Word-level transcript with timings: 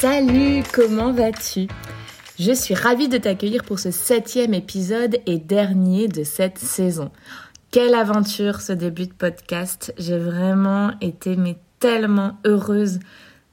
Salut, 0.00 0.62
comment 0.72 1.12
vas-tu? 1.12 1.68
Je 2.38 2.52
suis 2.52 2.72
ravie 2.74 3.10
de 3.10 3.18
t'accueillir 3.18 3.64
pour 3.64 3.78
ce 3.78 3.90
septième 3.90 4.54
épisode 4.54 5.18
et 5.26 5.36
dernier 5.36 6.08
de 6.08 6.24
cette 6.24 6.56
saison. 6.56 7.10
Quelle 7.70 7.94
aventure 7.94 8.62
ce 8.62 8.72
début 8.72 9.08
de 9.08 9.12
podcast. 9.12 9.92
J'ai 9.98 10.16
vraiment 10.16 10.92
été 11.02 11.36
mais 11.36 11.58
tellement 11.80 12.38
heureuse 12.46 12.98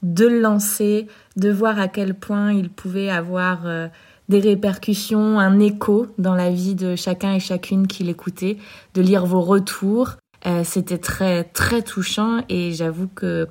de 0.02 0.26
le 0.26 0.40
lancer, 0.40 1.06
de 1.36 1.50
voir 1.50 1.78
à 1.78 1.86
quel 1.86 2.14
point 2.14 2.50
il 2.54 2.70
pouvait 2.70 3.10
avoir 3.10 3.66
euh, 3.66 3.88
des 4.30 4.40
répercussions, 4.40 5.38
un 5.38 5.58
écho 5.58 6.06
dans 6.16 6.34
la 6.34 6.48
vie 6.48 6.74
de 6.74 6.96
chacun 6.96 7.34
et 7.34 7.40
chacune 7.40 7.86
qui 7.86 8.04
l'écoutait, 8.04 8.56
de 8.94 9.02
lire 9.02 9.26
vos 9.26 9.42
retours. 9.42 10.16
Euh, 10.46 10.62
c'était 10.64 10.98
très 10.98 11.44
très 11.44 11.82
touchant 11.82 12.42
et 12.48 12.72
j'avoue 12.72 13.08
que 13.08 13.48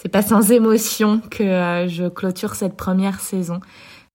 c'est 0.00 0.08
pas 0.08 0.22
sans 0.22 0.52
émotion 0.52 1.20
que 1.30 1.42
euh, 1.42 1.88
je 1.88 2.08
clôture 2.08 2.54
cette 2.54 2.76
première 2.76 3.18
saison. 3.20 3.60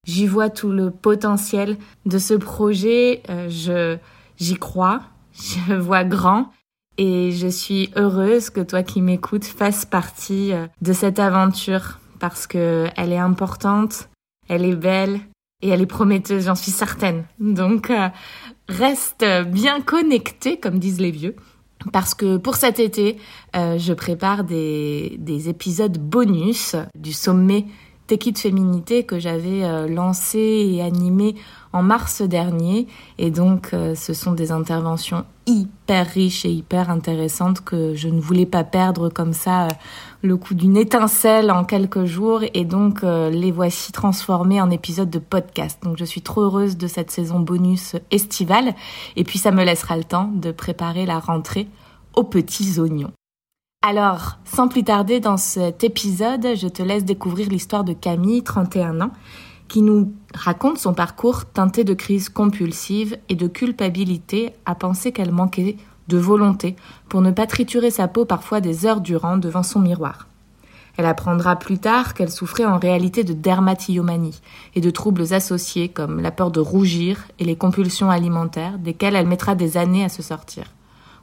J'y 0.06 0.28
vois 0.28 0.50
tout 0.50 0.72
le 0.72 0.92
potentiel 0.92 1.78
de 2.06 2.18
ce 2.18 2.34
projet. 2.34 3.22
je 3.50 3.98
j'y 4.38 4.56
crois 4.56 5.02
je 5.34 5.74
vois 5.74 6.04
grand 6.04 6.52
et 6.98 7.32
je 7.32 7.48
suis 7.48 7.90
heureuse 7.96 8.50
que 8.50 8.62
toi 8.62 8.84
qui 8.84 9.02
m'écoutes 9.02 9.46
fasses 9.46 9.86
partie 9.86 10.54
euh, 10.54 10.68
de 10.82 10.94
cette 10.94 11.20
aventure 11.20 12.00
parce 12.20 12.48
que 12.48 12.88
elle 12.96 13.12
est 13.12 13.18
importante, 13.18 14.10
elle 14.48 14.64
est 14.64 14.76
belle 14.76 15.20
et 15.62 15.70
elle 15.70 15.82
est 15.82 15.88
prometteuse, 15.88 16.46
j'en 16.46 16.56
suis 16.56 16.72
certaine. 16.72 17.26
Donc 17.40 17.90
euh, 17.90 18.10
reste 18.70 19.26
bien 19.48 19.82
connecté 19.82 20.60
comme 20.60 20.80
disent 20.80 21.02
les 21.02 21.12
vieux 21.12 21.36
parce 21.92 22.14
que 22.14 22.38
pour 22.38 22.56
cet 22.56 22.80
été, 22.80 23.18
euh, 23.56 23.78
je 23.78 23.94
prépare 23.94 24.44
des, 24.44 25.16
des 25.20 25.50
épisodes 25.50 25.98
bonus 25.98 26.76
du 26.96 27.14
sommet 27.14 27.66
Take 28.08 28.34
Féminité 28.36 29.06
que 29.06 29.20
j'avais 29.20 29.64
euh, 29.64 29.88
lancé 29.88 30.38
et 30.40 30.82
animé 30.82 31.36
en 31.72 31.82
mars 31.82 32.22
dernier. 32.22 32.88
Et 33.18 33.32
donc, 33.32 33.70
euh, 33.74 33.96
ce 33.96 34.14
sont 34.14 34.34
des 34.34 34.52
interventions 34.52 35.26
hyper 35.46 36.08
riches 36.08 36.46
et 36.46 36.52
hyper 36.52 36.90
intéressantes 36.90 37.62
que 37.62 37.96
je 37.96 38.10
ne 38.10 38.20
voulais 38.20 38.46
pas 38.46 38.64
perdre 38.64 39.10
comme 39.10 39.34
ça 39.34 39.66
euh, 39.66 39.70
le 40.24 40.38
coup 40.38 40.56
d'une 40.56 40.78
étincelle 40.78 41.52
en 41.52 41.66
quelques 41.66 42.06
jours. 42.06 42.42
Et 42.54 42.66
donc, 42.66 43.02
les 43.04 43.52
voici 43.52 43.92
transformés 43.92 44.62
en 44.62 44.72
épisodes 44.72 45.10
de 45.10 45.20
podcast. 45.20 45.84
Donc, 45.84 45.98
je 45.98 46.06
suis 46.06 46.22
trop 46.22 46.42
heureuse 46.42 46.78
de 46.78 46.88
cette 46.88 47.12
saison 47.12 47.40
bonus 47.40 47.96
estivale. 48.10 48.74
Et 49.16 49.24
puis, 49.24 49.38
ça 49.38 49.52
me 49.52 49.64
laissera 49.64 49.98
le 49.98 50.06
temps 50.06 50.32
de 50.34 50.52
préparer 50.52 51.06
la 51.06 51.20
rentrée 51.20 51.68
aux 52.16 52.24
petits 52.24 52.80
oignons. 52.80 53.12
Alors, 53.86 54.38
sans 54.46 54.70
plus 54.70 54.86
tarder 54.86 55.20
dans 55.20 55.36
cet 55.36 55.84
épisode, 55.84 56.56
je 56.56 56.70
te 56.70 56.82
laisse 56.82 57.04
découvrir 57.04 57.50
l'histoire 57.50 57.84
de 57.84 57.92
Camille, 57.92 58.42
31 58.42 59.02
ans, 59.02 59.12
qui 59.68 59.82
nous 59.82 60.14
raconte 60.34 60.78
son 60.78 60.94
parcours 60.94 61.46
teinté 61.46 61.84
de 61.84 61.94
crise 61.94 62.30
compulsive 62.30 63.18
et 63.28 63.36
de 63.36 63.48
culpabilité 63.48 64.54
à 64.66 64.74
penser 64.74 65.12
qu'elle 65.12 65.34
manquait 65.34 65.76
de 66.08 66.18
volonté 66.18 66.76
pour 67.10 67.22
ne 67.22 67.32
pas 67.32 67.48
triturer 67.48 67.92
sa 67.92 68.08
peau 68.08 68.26
parfois 68.26 68.62
des 68.62 68.86
heures 68.86 69.02
durant 69.02 69.38
devant 69.38 69.64
son 69.64 69.80
miroir. 69.80 70.28
Elle 70.98 71.06
apprendra 71.06 71.56
plus 71.56 71.80
tard 71.80 72.14
qu'elle 72.14 72.30
souffrait 72.30 72.66
en 72.66 72.78
réalité 72.78 73.24
de 73.24 73.34
dermatillomanie 73.34 74.42
et 74.76 74.82
de 74.82 74.92
troubles 74.92 75.34
associés 75.34 75.90
comme 75.90 76.20
la 76.20 76.32
peur 76.32 76.52
de 76.52 76.60
rougir 76.60 77.28
et 77.40 77.46
les 77.46 77.56
compulsions 77.56 78.12
alimentaires 78.12 78.78
desquelles 78.78 79.16
elle 79.16 79.28
mettra 79.28 79.56
des 79.56 79.78
années 79.78 80.04
à 80.04 80.10
se 80.10 80.22
sortir. 80.22 80.66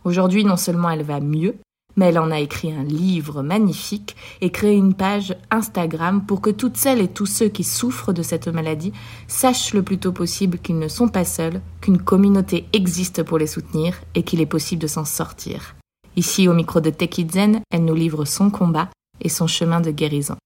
Aujourd'hui, 0.04 0.44
non 0.44 0.56
seulement 0.56 0.90
elle 0.90 1.04
va 1.04 1.20
mieux, 1.20 1.56
mais 1.96 2.06
elle 2.06 2.18
en 2.18 2.30
a 2.30 2.40
écrit 2.40 2.72
un 2.72 2.84
livre 2.84 3.42
magnifique 3.42 4.16
et 4.40 4.50
créé 4.50 4.74
une 4.74 4.94
page 4.94 5.36
Instagram 5.50 6.24
pour 6.26 6.40
que 6.40 6.50
toutes 6.50 6.76
celles 6.76 7.00
et 7.00 7.08
tous 7.08 7.26
ceux 7.26 7.48
qui 7.48 7.64
souffrent 7.64 8.12
de 8.12 8.22
cette 8.22 8.48
maladie 8.48 8.92
sachent 9.28 9.74
le 9.74 9.82
plus 9.82 9.98
tôt 9.98 10.12
possible 10.12 10.58
qu'ils 10.58 10.78
ne 10.78 10.88
sont 10.88 11.08
pas 11.08 11.24
seuls, 11.24 11.60
qu'une 11.80 12.02
communauté 12.02 12.66
existe 12.72 13.22
pour 13.22 13.38
les 13.38 13.46
soutenir 13.46 14.00
et 14.14 14.22
qu'il 14.22 14.40
est 14.40 14.46
possible 14.46 14.82
de 14.82 14.86
s'en 14.86 15.04
sortir. 15.04 15.74
Ici, 16.16 16.48
au 16.48 16.54
micro 16.54 16.80
de 16.80 16.92
Zen, 17.30 17.60
elle 17.70 17.84
nous 17.84 17.94
livre 17.94 18.24
son 18.24 18.50
combat 18.50 18.88
et 19.20 19.28
son 19.28 19.46
chemin 19.46 19.80
de 19.80 19.90
guérison. 19.90 20.36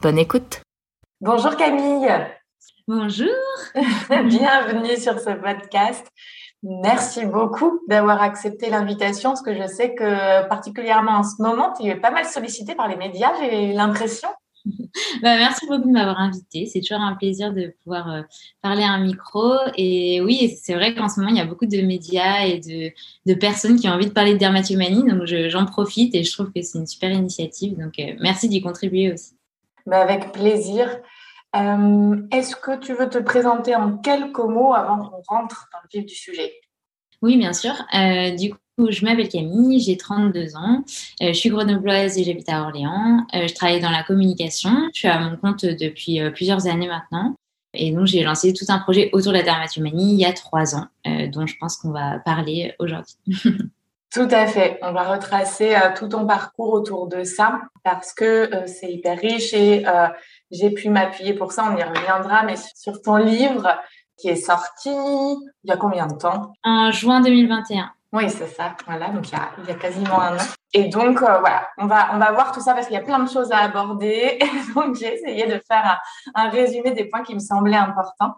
Bonne 0.00 0.18
écoute 0.18 0.62
Bonjour 1.20 1.56
Camille 1.56 2.08
Bonjour 2.86 3.28
Bienvenue 4.08 4.96
sur 4.96 5.18
ce 5.18 5.34
podcast. 5.34 6.06
Merci 6.62 7.24
beaucoup 7.24 7.80
d'avoir 7.88 8.20
accepté 8.20 8.68
l'invitation, 8.68 9.30
parce 9.30 9.42
que 9.42 9.54
je 9.54 9.66
sais 9.66 9.94
que 9.94 10.46
particulièrement 10.48 11.12
en 11.12 11.22
ce 11.22 11.40
moment, 11.40 11.72
tu 11.78 11.86
es 11.86 11.94
pas 11.94 12.10
mal 12.10 12.24
sollicité 12.24 12.74
par 12.74 12.88
les 12.88 12.96
médias, 12.96 13.32
j'ai 13.40 13.72
l'impression. 13.72 14.28
Bah, 15.22 15.36
merci 15.36 15.66
beaucoup 15.66 15.86
de 15.86 15.92
m'avoir 15.92 16.18
invité. 16.18 16.66
C'est 16.66 16.80
toujours 16.80 17.00
un 17.00 17.14
plaisir 17.14 17.52
de 17.52 17.74
pouvoir 17.82 18.10
euh, 18.12 18.22
parler 18.60 18.82
à 18.82 18.90
un 18.90 19.00
micro. 19.02 19.54
Et 19.76 20.20
oui, 20.20 20.56
c'est 20.62 20.74
vrai 20.74 20.94
qu'en 20.94 21.08
ce 21.08 21.20
moment, 21.20 21.32
il 21.32 21.38
y 21.38 21.40
a 21.40 21.46
beaucoup 21.46 21.66
de 21.66 21.80
médias 21.80 22.44
et 22.44 22.58
de, 22.58 22.92
de 23.26 23.34
personnes 23.38 23.78
qui 23.78 23.88
ont 23.88 23.92
envie 23.92 24.06
de 24.06 24.12
parler 24.12 24.34
de 24.34 24.38
dermatomanie. 24.38 25.04
Donc, 25.04 25.24
j'en 25.24 25.64
profite 25.64 26.14
et 26.14 26.24
je 26.24 26.32
trouve 26.32 26.52
que 26.52 26.60
c'est 26.62 26.78
une 26.78 26.86
super 26.86 27.10
initiative. 27.10 27.78
Donc, 27.78 27.98
euh, 27.98 28.14
merci 28.20 28.48
d'y 28.48 28.60
contribuer 28.60 29.12
aussi. 29.12 29.34
Bah, 29.86 30.02
avec 30.02 30.32
plaisir. 30.32 30.88
Euh, 31.56 32.22
est-ce 32.30 32.56
que 32.56 32.78
tu 32.78 32.94
veux 32.94 33.08
te 33.08 33.18
présenter 33.18 33.74
en 33.74 33.96
quelques 33.96 34.38
mots 34.38 34.74
avant 34.74 34.98
qu'on 34.98 35.22
rentre 35.26 35.68
dans 35.72 35.78
le 35.82 35.98
vif 35.98 36.06
du 36.06 36.14
sujet? 36.14 36.52
Oui, 37.22 37.36
bien 37.36 37.52
sûr. 37.52 37.72
Euh, 37.94 38.30
du 38.32 38.52
coup, 38.52 38.90
je 38.90 39.04
m'appelle 39.04 39.28
Camille, 39.28 39.80
j'ai 39.80 39.96
32 39.96 40.56
ans, 40.56 40.84
euh, 41.22 41.28
je 41.28 41.32
suis 41.32 41.48
grenobloise 41.48 42.18
et 42.18 42.24
j'habite 42.24 42.48
à 42.48 42.62
Orléans. 42.62 43.26
je 43.32 43.52
travaille 43.54 43.80
dans 43.80 43.90
la 43.90 44.04
communication, 44.04 44.70
je 44.92 45.00
suis 45.00 45.08
à 45.08 45.18
mon 45.18 45.36
compte 45.36 45.64
depuis 45.64 46.20
plusieurs 46.34 46.66
années 46.66 46.86
maintenant. 46.86 47.34
Et 47.74 47.92
donc, 47.92 48.06
j'ai 48.06 48.22
lancé 48.22 48.52
tout 48.52 48.64
un 48.68 48.78
projet 48.78 49.10
autour 49.12 49.32
de 49.32 49.38
la 49.38 49.42
dermatomanie 49.42 50.14
il 50.14 50.20
y 50.20 50.24
a 50.24 50.32
trois 50.32 50.74
ans, 50.74 50.86
dont 51.04 51.46
je 51.46 51.54
pense 51.58 51.76
qu'on 51.76 51.90
va 51.90 52.18
parler 52.20 52.74
aujourd'hui. 52.78 53.16
Tout 54.10 54.28
à 54.30 54.46
fait. 54.46 54.78
On 54.80 54.92
va 54.92 55.02
retracer 55.02 55.76
tout 55.94 56.08
ton 56.08 56.26
parcours 56.26 56.72
autour 56.72 57.08
de 57.08 57.24
ça 57.24 57.60
parce 57.84 58.14
que 58.14 58.50
c'est 58.64 58.90
hyper 58.90 59.18
riche 59.18 59.52
et 59.52 59.84
j'ai 60.50 60.70
pu 60.70 60.88
m'appuyer 60.88 61.34
pour 61.34 61.52
ça, 61.52 61.70
on 61.70 61.76
y 61.76 61.82
reviendra, 61.82 62.42
mais 62.44 62.54
sur 62.74 63.00
ton 63.02 63.16
livre 63.16 63.68
qui 64.16 64.28
est 64.28 64.36
sorti 64.36 64.90
il 64.90 65.38
y 65.64 65.70
a 65.70 65.76
combien 65.76 66.06
de 66.06 66.16
temps? 66.16 66.52
En 66.64 66.90
juin 66.90 67.20
2021. 67.20 67.90
Oui, 68.12 68.30
c'est 68.30 68.46
ça. 68.46 68.74
Voilà, 68.86 69.10
donc 69.10 69.28
il 69.28 69.32
y, 69.32 69.36
a, 69.36 69.50
il 69.58 69.68
y 69.68 69.70
a, 69.70 69.74
quasiment 69.74 70.20
un 70.20 70.36
an. 70.36 70.46
Et 70.72 70.88
donc, 70.88 71.20
euh, 71.20 71.38
voilà, 71.40 71.68
on 71.76 71.86
va, 71.86 72.14
on 72.14 72.18
va 72.18 72.32
voir 72.32 72.52
tout 72.52 72.60
ça 72.60 72.72
parce 72.72 72.86
qu'il 72.86 72.94
y 72.94 72.98
a 72.98 73.02
plein 73.02 73.18
de 73.18 73.28
choses 73.28 73.52
à 73.52 73.58
aborder. 73.58 74.38
donc, 74.74 74.96
j'ai 74.96 75.14
essayé 75.14 75.46
de 75.46 75.60
faire 75.68 76.00
un, 76.34 76.46
un, 76.46 76.48
résumé 76.48 76.92
des 76.92 77.04
points 77.04 77.22
qui 77.22 77.34
me 77.34 77.38
semblaient 77.38 77.76
importants. 77.76 78.34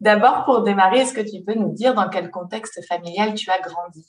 D'abord, 0.00 0.44
pour 0.44 0.62
démarrer, 0.62 1.00
est-ce 1.00 1.14
que 1.14 1.20
tu 1.20 1.44
peux 1.44 1.54
nous 1.54 1.72
dire 1.72 1.94
dans 1.94 2.08
quel 2.08 2.30
contexte 2.30 2.84
familial 2.88 3.34
tu 3.34 3.48
as 3.50 3.60
grandi? 3.60 4.04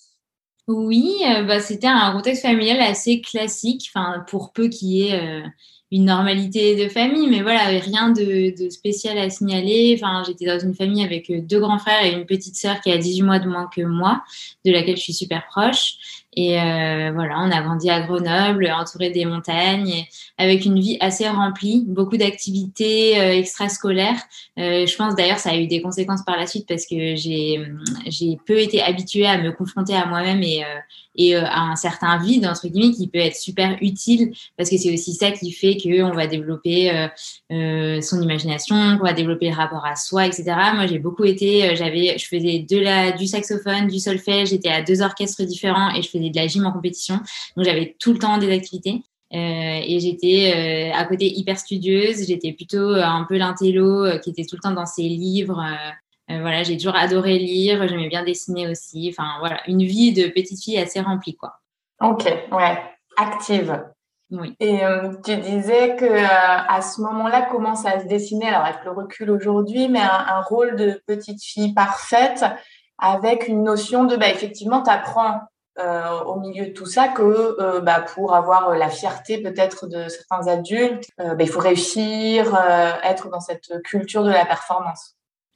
Oui, 0.68 1.22
euh, 1.28 1.44
bah, 1.44 1.60
c'était 1.60 1.88
un 1.88 2.12
contexte 2.12 2.42
familial 2.42 2.82
assez 2.82 3.22
classique, 3.22 3.92
enfin, 3.94 4.24
pour 4.28 4.54
peu 4.54 4.70
qui 4.70 5.08
est... 5.08 5.22
Euh 5.22 5.48
une 5.92 6.06
normalité 6.06 6.76
de 6.84 6.90
famille, 6.90 7.28
mais 7.28 7.42
voilà, 7.42 7.66
rien 7.66 8.10
de, 8.10 8.56
de, 8.58 8.70
spécial 8.70 9.18
à 9.18 9.30
signaler. 9.30 9.98
Enfin, 9.98 10.24
j'étais 10.26 10.46
dans 10.46 10.60
une 10.60 10.74
famille 10.74 11.04
avec 11.04 11.30
euh, 11.30 11.42
deux 11.42 11.60
grands 11.60 11.78
frères 11.78 12.04
et 12.04 12.12
une 12.12 12.26
petite 12.26 12.56
sœur 12.56 12.82
qui 12.82 12.92
a 12.92 12.98
18 12.98 13.22
mois 13.22 13.40
de 13.40 13.48
moins 13.48 13.70
que 13.74 13.82
moi, 13.82 14.24
de 14.66 14.72
laquelle 14.72 14.98
je 14.98 15.04
suis 15.04 15.14
super 15.14 15.46
proche. 15.48 16.25
Et 16.36 16.60
euh, 16.60 17.12
voilà, 17.14 17.40
on 17.40 17.52
a 17.52 17.62
grandi 17.62 17.90
à 17.90 18.02
Grenoble, 18.02 18.70
entouré 18.70 19.10
des 19.10 19.24
montagnes, 19.24 20.06
avec 20.38 20.66
une 20.66 20.78
vie 20.80 20.98
assez 21.00 21.28
remplie, 21.30 21.86
beaucoup 21.88 22.18
d'activités 22.18 23.18
euh, 23.18 23.38
extrascolaires. 23.38 24.20
Euh, 24.60 24.86
je 24.86 24.96
pense 24.98 25.16
d'ailleurs 25.16 25.40
ça 25.40 25.52
a 25.52 25.56
eu 25.56 25.68
des 25.68 25.82
conséquences 25.82 26.24
par 26.24 26.38
la 26.38 26.46
suite 26.46 26.68
parce 26.68 26.86
que 26.86 27.16
j'ai 27.16 28.38
peu 28.46 28.60
été 28.60 28.82
habituée 28.82 29.26
à 29.26 29.38
me 29.38 29.52
confronter 29.52 29.96
à 29.96 30.06
moi-même 30.06 30.44
et 30.44 30.64
et 31.18 31.34
à 31.34 31.62
un 31.62 31.78
certain 31.78 32.18
vide 32.18 32.46
entre 32.46 32.68
guillemets 32.68 32.94
qui 32.94 33.08
peut 33.08 33.20
être 33.20 33.38
super 33.38 33.78
utile 33.80 34.34
parce 34.58 34.70
que 34.70 34.78
c'est 34.78 34.94
aussi 34.94 35.14
ça 35.14 35.32
qui 35.32 35.54
fait 35.54 35.78
que 35.78 36.02
on 36.02 36.14
va 36.14 36.28
développer 36.28 37.08
son 37.50 38.22
imagination, 38.22 38.98
qu'on 38.98 39.06
va 39.06 39.14
développer 39.14 39.50
le 39.50 39.56
rapport 39.56 39.86
à 39.86 39.96
soi, 39.96 40.26
etc. 40.26 40.44
Moi 40.74 40.88
j'ai 40.88 41.00
beaucoup 41.00 41.24
été, 41.24 41.74
je 41.76 42.26
faisais 42.26 42.66
de 42.70 42.78
la 42.78 43.14
du 43.14 43.28
saxophone, 43.28 43.88
du 43.88 44.00
solfège, 44.00 44.50
j'étais 44.50 44.70
à 44.70 44.82
deux 44.82 45.02
orchestres 45.02 45.44
différents 45.44 45.94
et 45.96 46.02
je 46.02 46.10
faisais 46.10 46.25
de 46.30 46.36
la 46.36 46.48
gym 46.48 46.66
en 46.66 46.72
compétition. 46.72 47.16
Donc 47.56 47.66
j'avais 47.66 47.96
tout 48.00 48.14
le 48.14 48.20
temps 48.20 48.38
des 48.38 48.52
activités. 48.52 49.04
Euh, 49.34 49.82
et 49.84 50.00
j'étais 50.00 50.92
euh, 50.94 50.98
à 50.98 51.04
côté 51.06 51.26
hyper 51.26 51.58
studieuse. 51.58 52.28
J'étais 52.28 52.54
plutôt 52.54 52.94
euh, 52.94 53.04
un 53.04 53.26
peu 53.28 53.38
l'intello 53.38 54.20
qui 54.20 54.30
était 54.30 54.46
tout 54.46 54.56
le 54.56 54.62
temps 54.62 54.72
dans 54.72 54.86
ses 54.86 55.04
livres. 55.04 55.64
voilà, 56.30 56.64
j'ai 56.64 56.78
toujours 56.78 56.96
adoré 56.96 57.40
lire. 57.40 57.88
J'aimais 57.88 58.08
bien 58.08 58.24
dessiner 58.24 58.68
aussi. 58.68 59.10
Enfin 59.12 59.38
voilà, 59.40 59.60
une 59.68 59.84
vie 59.84 60.14
de 60.14 60.28
petite 60.28 60.64
fille 60.64 60.78
assez 60.78 61.02
remplie 61.02 61.36
quoi. 61.36 61.54
Ok, 62.02 62.26
ouais, 62.52 62.78
active. 63.18 63.84
Oui. 64.32 64.56
Et 64.60 64.80
tu 65.24 65.38
disais 65.38 65.96
que 65.96 66.06
à 66.06 66.82
ce 66.82 67.00
moment-là 67.02 67.44
commence 67.44 67.86
à 67.86 68.00
se 68.00 68.08
dessiner, 68.08 68.48
alors 68.48 68.66
avec 68.66 68.84
le 68.84 68.92
recul 68.92 69.30
aujourd'hui, 69.30 69.88
mais 69.88 70.02
un, 70.02 70.26
un, 70.28 70.42
rôle 70.42 70.76
de 70.76 71.00
petite 71.06 71.44
fille 71.44 71.74
parfaite 71.74 72.44
avec 72.98 73.48
une 73.48 73.64
notion 73.64 74.06
de, 74.06 74.16
bah, 74.16 74.30
effectivement, 74.30 74.82
tu 74.82 74.90
apprends 74.90 75.42
au 75.78 76.40
milieu 76.40 76.68
de 76.68 76.72
tout 76.72 76.86
ça 76.86 77.10
que 77.10 77.80
bah, 77.82 78.06
pour 78.14 78.34
avoir 78.34 78.76
la 78.76 78.90
fierté 78.90 79.42
peut-être 79.42 79.88
de 79.88 80.08
certains 80.08 80.48
adultes, 80.48 81.10
bah, 81.18 81.36
il 81.40 81.50
faut 81.50 81.60
réussir, 81.60 82.58
être 83.04 83.30
dans 83.30 83.42
cette 83.42 83.82
culture 83.84 84.24
de 84.24 84.32
la 84.32 84.46
performance. 84.46 85.16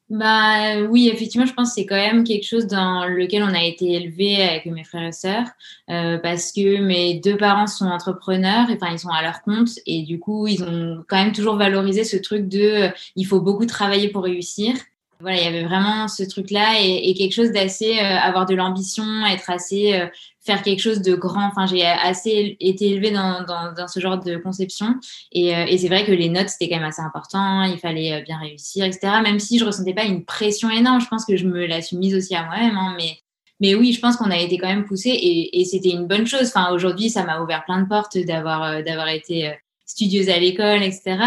Bah 0.10 0.82
oui, 0.90 1.08
effectivement, 1.08 1.46
je 1.46 1.54
pense 1.54 1.70
que 1.70 1.76
c'est 1.76 1.86
quand 1.86 1.96
même 1.96 2.24
quelque 2.24 2.44
chose 2.44 2.66
dans 2.66 3.06
lequel 3.06 3.44
on 3.44 3.54
a 3.54 3.64
été 3.64 3.94
élevé 3.94 4.42
avec 4.42 4.66
mes 4.66 4.84
frères 4.84 5.08
et 5.08 5.12
sœurs, 5.12 5.46
euh, 5.92 6.18
parce 6.18 6.52
que 6.52 6.82
mes 6.82 7.20
deux 7.20 7.38
parents 7.38 7.68
sont 7.68 7.86
entrepreneurs, 7.86 8.66
enfin 8.72 8.88
ils 8.92 8.98
sont 8.98 9.10
à 9.10 9.22
leur 9.22 9.44
compte, 9.44 9.70
et 9.86 10.02
du 10.02 10.20
coup 10.20 10.48
ils 10.48 10.64
ont 10.64 11.04
quand 11.08 11.18
même 11.24 11.32
toujours 11.32 11.58
valorisé 11.58 12.04
ce 12.04 12.18
truc 12.18 12.48
de 12.48 12.88
euh, 12.88 12.90
il 13.16 13.26
faut 13.26 13.40
beaucoup 13.40 13.68
travailler 13.68 14.10
pour 14.10 14.24
réussir. 14.24 14.74
Voilà, 15.22 15.38
il 15.38 15.44
y 15.44 15.48
avait 15.48 15.66
vraiment 15.66 16.08
ce 16.08 16.24
truc-là 16.24 16.80
et, 16.82 17.10
et, 17.10 17.14
quelque 17.14 17.34
chose 17.34 17.52
d'assez 17.52 18.00
euh, 18.00 18.18
avoir 18.20 18.46
de 18.46 18.56
l'ambition, 18.56 19.04
être 19.26 19.50
assez 19.50 20.00
euh, 20.00 20.08
faire 20.40 20.62
quelque 20.64 20.80
chose 20.80 21.02
de 21.02 21.14
grand. 21.14 21.46
Enfin, 21.48 21.66
j'ai 21.66 21.86
assez 21.86 22.56
été 22.62 22.92
élevée 22.92 23.12
dans, 23.12 23.44
dans, 23.44 23.74
dans, 23.74 23.90
ce 23.90 24.00
genre 24.00 24.18
de 24.18 24.38
conception 24.38 24.96
et, 25.34 25.54
euh, 25.54 25.66
et 25.68 25.78
c'est 25.78 25.90
vrai 25.90 26.06
que 26.06 26.14
les 26.14 26.30
notes 26.30 26.48
c'était 26.48 26.70
quand 26.70 26.78
même 26.78 26.88
assez 26.88 27.02
important. 27.02 27.64
Il 27.64 27.78
fallait 27.80 28.22
bien 28.22 28.38
réussir, 28.40 28.86
etc. 28.86 29.12
Même 29.22 29.40
si 29.40 29.60
je 29.60 29.66
ressentais 29.66 29.94
pas 29.94 30.06
une 30.06 30.24
pression 30.24 30.70
énorme, 30.70 31.02
je 31.02 31.08
pense 31.08 31.26
que 31.26 31.36
je 31.36 31.46
me 31.46 31.66
la 31.66 31.82
suis 31.82 31.98
mise 31.98 32.16
aussi 32.16 32.34
à 32.34 32.46
moi-même. 32.46 32.78
Hein, 32.78 32.96
mais 32.98 33.18
mais 33.60 33.76
oui, 33.76 33.92
je 33.92 34.00
pense 34.00 34.16
qu'on 34.16 34.32
a 34.32 34.38
été 34.38 34.58
quand 34.58 34.70
même 34.70 34.86
poussé 34.86 35.10
et, 35.10 35.60
et 35.60 35.66
c'était 35.66 35.90
une 35.90 36.08
bonne 36.08 36.28
chose. 36.28 36.48
Enfin, 36.48 36.72
aujourd'hui, 36.72 37.10
ça 37.10 37.26
m'a 37.26 37.42
ouvert 37.42 37.66
plein 37.66 37.82
de 37.82 37.90
portes 37.90 38.18
d'avoir 38.18 38.82
d'avoir 38.84 39.10
été 39.10 39.52
studieuse 39.90 40.30
à 40.30 40.38
l'école, 40.38 40.84
etc. 40.84 41.18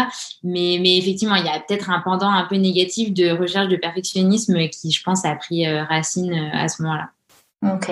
Mais, 0.43 0.97
effectivement, 0.97 1.35
il 1.35 1.45
y 1.45 1.49
a 1.49 1.59
peut-être 1.59 1.89
un 1.89 1.99
pendant 1.99 2.29
un 2.29 2.45
peu 2.45 2.55
négatif 2.55 3.13
de 3.13 3.31
recherche 3.31 3.67
de 3.67 3.75
perfectionnisme 3.75 4.57
qui, 4.69 4.91
je 4.91 5.03
pense, 5.03 5.25
a 5.25 5.35
pris 5.35 5.67
euh, 5.67 5.83
racine 5.83 6.33
euh, 6.33 6.49
à 6.57 6.67
ce 6.69 6.81
moment-là. 6.81 7.09
Ok. 7.75 7.91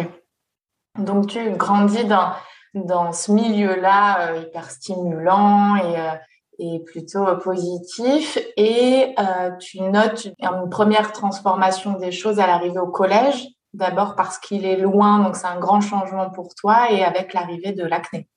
Donc, 0.97 1.27
tu 1.27 1.51
grandis 1.51 2.05
dans, 2.05 2.31
dans 2.73 3.11
ce 3.11 3.31
milieu-là 3.31 4.31
euh, 4.31 4.41
hyper 4.43 4.71
stimulant 4.71 5.75
et, 5.75 6.65
et, 6.65 6.79
plutôt 6.79 7.25
positif. 7.37 8.37
Et 8.55 9.13
tu 9.59 9.81
notes 9.81 10.29
une 10.39 10.69
première 10.69 11.11
transformation 11.11 11.97
des 11.99 12.11
choses 12.11 12.39
à 12.39 12.47
l'arrivée 12.47 12.79
au 12.79 12.87
collège. 12.87 13.47
D'abord 13.73 14.15
parce 14.15 14.37
qu'il 14.37 14.65
est 14.65 14.77
loin, 14.77 15.19
donc 15.19 15.37
c'est 15.37 15.47
un 15.47 15.59
grand 15.59 15.79
changement 15.79 16.29
pour 16.29 16.53
toi, 16.55 16.91
et 16.91 17.05
avec 17.05 17.33
l'arrivée 17.33 17.71
de 17.71 17.85
l'acné. 17.85 18.27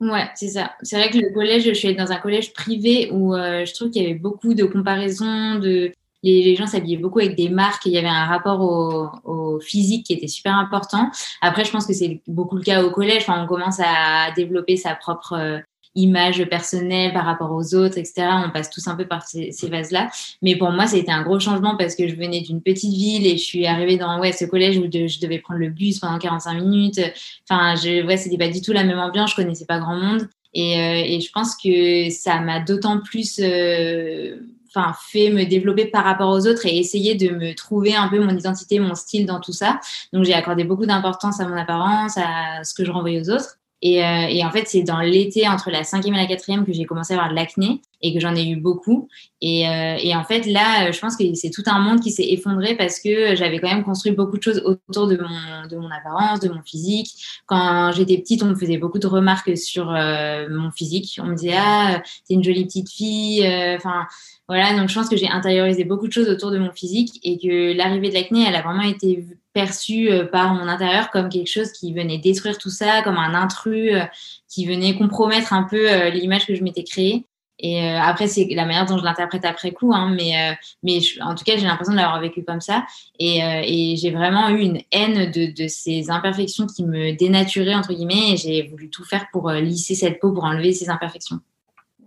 Ouais, 0.00 0.28
c'est 0.34 0.48
ça. 0.48 0.72
C'est 0.82 0.96
vrai 0.96 1.10
que 1.10 1.18
le 1.18 1.32
collège, 1.32 1.64
je 1.64 1.72
suis 1.72 1.94
dans 1.94 2.10
un 2.10 2.18
collège 2.18 2.52
privé 2.52 3.10
où 3.12 3.34
euh, 3.34 3.64
je 3.64 3.74
trouve 3.74 3.90
qu'il 3.90 4.02
y 4.02 4.06
avait 4.06 4.18
beaucoup 4.18 4.54
de 4.54 4.64
comparaisons, 4.64 5.58
de 5.58 5.92
les, 6.24 6.56
gens 6.56 6.66
s'habillaient 6.66 6.96
beaucoup 6.96 7.20
avec 7.20 7.36
des 7.36 7.48
marques 7.48 7.86
et 7.86 7.90
il 7.90 7.94
y 7.94 7.98
avait 7.98 8.08
un 8.08 8.24
rapport 8.24 8.60
au, 8.60 9.08
au, 9.30 9.60
physique 9.60 10.06
qui 10.06 10.14
était 10.14 10.26
super 10.26 10.54
important. 10.54 11.10
Après, 11.42 11.64
je 11.64 11.70
pense 11.70 11.86
que 11.86 11.92
c'est 11.92 12.22
beaucoup 12.26 12.56
le 12.56 12.62
cas 12.62 12.82
au 12.82 12.90
collège. 12.90 13.22
Enfin, 13.22 13.44
on 13.44 13.46
commence 13.46 13.78
à 13.80 14.30
développer 14.34 14.76
sa 14.76 14.94
propre 14.94 15.34
euh, 15.34 15.58
image 15.94 16.44
personnelle 16.46 17.12
par 17.12 17.24
rapport 17.24 17.52
aux 17.52 17.74
autres, 17.74 17.98
etc. 17.98 18.26
On 18.46 18.50
passe 18.50 18.70
tous 18.70 18.86
un 18.88 18.96
peu 18.96 19.06
par 19.06 19.26
ces, 19.26 19.52
ces 19.52 19.68
vases-là. 19.68 20.10
Mais 20.42 20.56
pour 20.56 20.70
moi, 20.70 20.86
ça 20.86 20.96
a 20.96 20.98
été 20.98 21.12
un 21.12 21.22
gros 21.22 21.38
changement 21.40 21.76
parce 21.76 21.94
que 21.94 22.08
je 22.08 22.14
venais 22.14 22.40
d'une 22.40 22.60
petite 22.62 22.92
ville 22.92 23.26
et 23.26 23.36
je 23.36 23.42
suis 23.44 23.66
arrivée 23.66 23.96
dans 23.96 24.20
ouais, 24.20 24.32
ce 24.32 24.44
collège 24.44 24.78
où 24.78 24.84
je 24.84 25.20
devais 25.20 25.38
prendre 25.38 25.60
le 25.60 25.68
bus 25.68 26.00
pendant 26.00 26.18
45 26.18 26.60
minutes. 26.60 27.00
Enfin, 27.48 27.74
je, 27.76 28.04
ouais, 28.04 28.16
c'était 28.16 28.38
pas 28.38 28.48
du 28.48 28.60
tout 28.60 28.72
la 28.72 28.84
même 28.84 28.98
ambiance. 28.98 29.30
Je 29.30 29.36
connaissais 29.36 29.66
pas 29.66 29.78
grand 29.78 29.96
monde. 29.96 30.28
Et, 30.54 30.78
euh, 30.78 31.02
et 31.04 31.20
je 31.20 31.30
pense 31.32 31.56
que 31.56 32.10
ça 32.10 32.40
m'a 32.40 32.60
d'autant 32.60 33.00
plus 33.00 33.40
euh, 33.42 34.36
enfin 34.74 34.94
fait 35.00 35.30
me 35.30 35.44
développer 35.44 35.86
par 35.86 36.04
rapport 36.04 36.30
aux 36.30 36.46
autres 36.46 36.66
et 36.66 36.78
essayer 36.78 37.14
de 37.14 37.30
me 37.30 37.54
trouver 37.54 37.94
un 37.94 38.08
peu 38.08 38.18
mon 38.20 38.36
identité, 38.36 38.78
mon 38.78 38.94
style 38.94 39.26
dans 39.26 39.40
tout 39.40 39.52
ça. 39.52 39.80
Donc 40.12 40.24
j'ai 40.24 40.34
accordé 40.34 40.64
beaucoup 40.64 40.86
d'importance 40.86 41.40
à 41.40 41.48
mon 41.48 41.56
apparence, 41.56 42.16
à 42.16 42.62
ce 42.64 42.74
que 42.74 42.84
je 42.84 42.90
renvoyais 42.90 43.20
aux 43.20 43.30
autres. 43.30 43.58
Et, 43.84 44.02
euh, 44.02 44.26
et, 44.30 44.42
en 44.44 44.50
fait, 44.50 44.66
c'est 44.66 44.82
dans 44.82 45.00
l'été 45.00 45.46
entre 45.46 45.70
la 45.70 45.84
cinquième 45.84 46.14
et 46.14 46.18
la 46.18 46.26
quatrième 46.26 46.64
que 46.64 46.72
j'ai 46.72 46.86
commencé 46.86 47.12
à 47.12 47.18
avoir 47.18 47.30
de 47.30 47.36
l'acné 47.36 47.82
et 48.02 48.12
que 48.14 48.20
j'en 48.20 48.34
ai 48.34 48.46
eu 48.48 48.56
beaucoup. 48.56 49.08
Et, 49.40 49.68
euh, 49.68 49.96
et, 50.00 50.14
en 50.14 50.24
fait, 50.24 50.46
là, 50.46 50.90
je 50.90 50.98
pense 50.98 51.16
que 51.16 51.24
c'est 51.34 51.50
tout 51.50 51.62
un 51.66 51.78
monde 51.78 52.00
qui 52.00 52.10
s'est 52.10 52.26
effondré 52.30 52.76
parce 52.76 53.00
que 53.00 53.34
j'avais 53.36 53.58
quand 53.58 53.68
même 53.68 53.84
construit 53.84 54.12
beaucoup 54.12 54.38
de 54.38 54.42
choses 54.42 54.62
autour 54.64 55.06
de 55.06 55.16
mon, 55.16 55.66
de 55.68 55.76
mon 55.76 55.90
apparence, 55.90 56.40
de 56.40 56.48
mon 56.48 56.62
physique. 56.62 57.10
Quand 57.46 57.92
j'étais 57.92 58.18
petite, 58.18 58.42
on 58.42 58.46
me 58.46 58.54
faisait 58.54 58.78
beaucoup 58.78 58.98
de 58.98 59.06
remarques 59.06 59.56
sur 59.56 59.90
euh, 59.90 60.46
mon 60.50 60.70
physique. 60.70 61.18
On 61.22 61.26
me 61.26 61.34
disait, 61.34 61.56
ah, 61.56 62.02
t'es 62.26 62.34
une 62.34 62.44
jolie 62.44 62.64
petite 62.64 62.90
fille. 62.90 63.46
Enfin, 63.76 64.06
voilà, 64.48 64.76
donc 64.76 64.88
je 64.88 64.94
pense 64.94 65.08
que 65.08 65.16
j'ai 65.16 65.28
intériorisé 65.28 65.84
beaucoup 65.84 66.06
de 66.06 66.12
choses 66.12 66.28
autour 66.28 66.50
de 66.50 66.58
mon 66.58 66.72
physique 66.72 67.20
et 67.22 67.38
que 67.38 67.76
l'arrivée 67.76 68.10
de 68.10 68.14
l'acné, 68.14 68.44
elle 68.46 68.56
a 68.56 68.62
vraiment 68.62 68.82
été 68.82 69.24
perçue 69.54 70.10
euh, 70.10 70.26
par 70.26 70.52
mon 70.52 70.68
intérieur 70.68 71.10
comme 71.10 71.30
quelque 71.30 71.48
chose 71.48 71.72
qui 71.72 71.94
venait 71.94 72.18
détruire 72.18 72.58
tout 72.58 72.70
ça, 72.70 73.00
comme 73.02 73.16
un 73.16 73.34
intrus 73.34 73.94
euh, 73.94 74.04
qui 74.48 74.66
venait 74.66 74.96
compromettre 74.96 75.54
un 75.54 75.62
peu 75.62 75.90
euh, 75.90 76.10
l'image 76.10 76.46
que 76.46 76.54
je 76.54 76.62
m'étais 76.62 76.84
créée. 76.84 77.24
Et 77.58 77.88
après, 77.88 78.26
c'est 78.26 78.48
la 78.50 78.66
manière 78.66 78.84
dont 78.84 78.98
je 78.98 79.04
l'interprète 79.04 79.44
après 79.44 79.72
coup, 79.72 79.94
hein, 79.94 80.12
mais, 80.14 80.56
mais 80.82 80.98
en 81.22 81.34
tout 81.34 81.44
cas, 81.44 81.56
j'ai 81.56 81.66
l'impression 81.66 81.92
de 81.92 81.98
l'avoir 81.98 82.20
vécu 82.20 82.44
comme 82.44 82.60
ça. 82.60 82.84
Et, 83.20 83.38
et 83.38 83.96
j'ai 83.96 84.10
vraiment 84.10 84.48
eu 84.48 84.58
une 84.58 84.80
haine 84.90 85.30
de, 85.30 85.52
de, 85.52 85.68
ces 85.68 86.10
imperfections 86.10 86.66
qui 86.66 86.84
me 86.84 87.16
dénaturaient, 87.16 87.76
entre 87.76 87.94
guillemets, 87.94 88.32
et 88.32 88.36
j'ai 88.36 88.62
voulu 88.62 88.90
tout 88.90 89.04
faire 89.04 89.26
pour 89.32 89.50
lisser 89.50 89.94
cette 89.94 90.18
peau, 90.18 90.32
pour 90.32 90.44
enlever 90.44 90.72
ces 90.72 90.90
imperfections. 90.90 91.38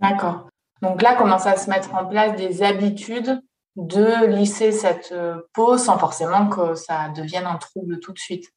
D'accord. 0.02 0.50
Donc 0.82 1.02
là, 1.02 1.16
commence 1.16 1.46
à 1.46 1.56
se 1.58 1.70
mettre 1.70 1.94
en 1.96 2.06
place 2.06 2.36
des 2.36 2.62
habitudes 2.62 3.42
de 3.76 4.26
lisser 4.26 4.72
cette 4.72 5.12
euh, 5.12 5.42
peau 5.54 5.78
sans 5.78 5.98
forcément 6.00 6.48
que 6.48 6.76
ça 6.76 7.10
devienne 7.16 7.46
un 7.46 7.56
trouble 7.56 8.00
tout 8.00 8.12
de 8.12 8.20
suite? 8.20 8.52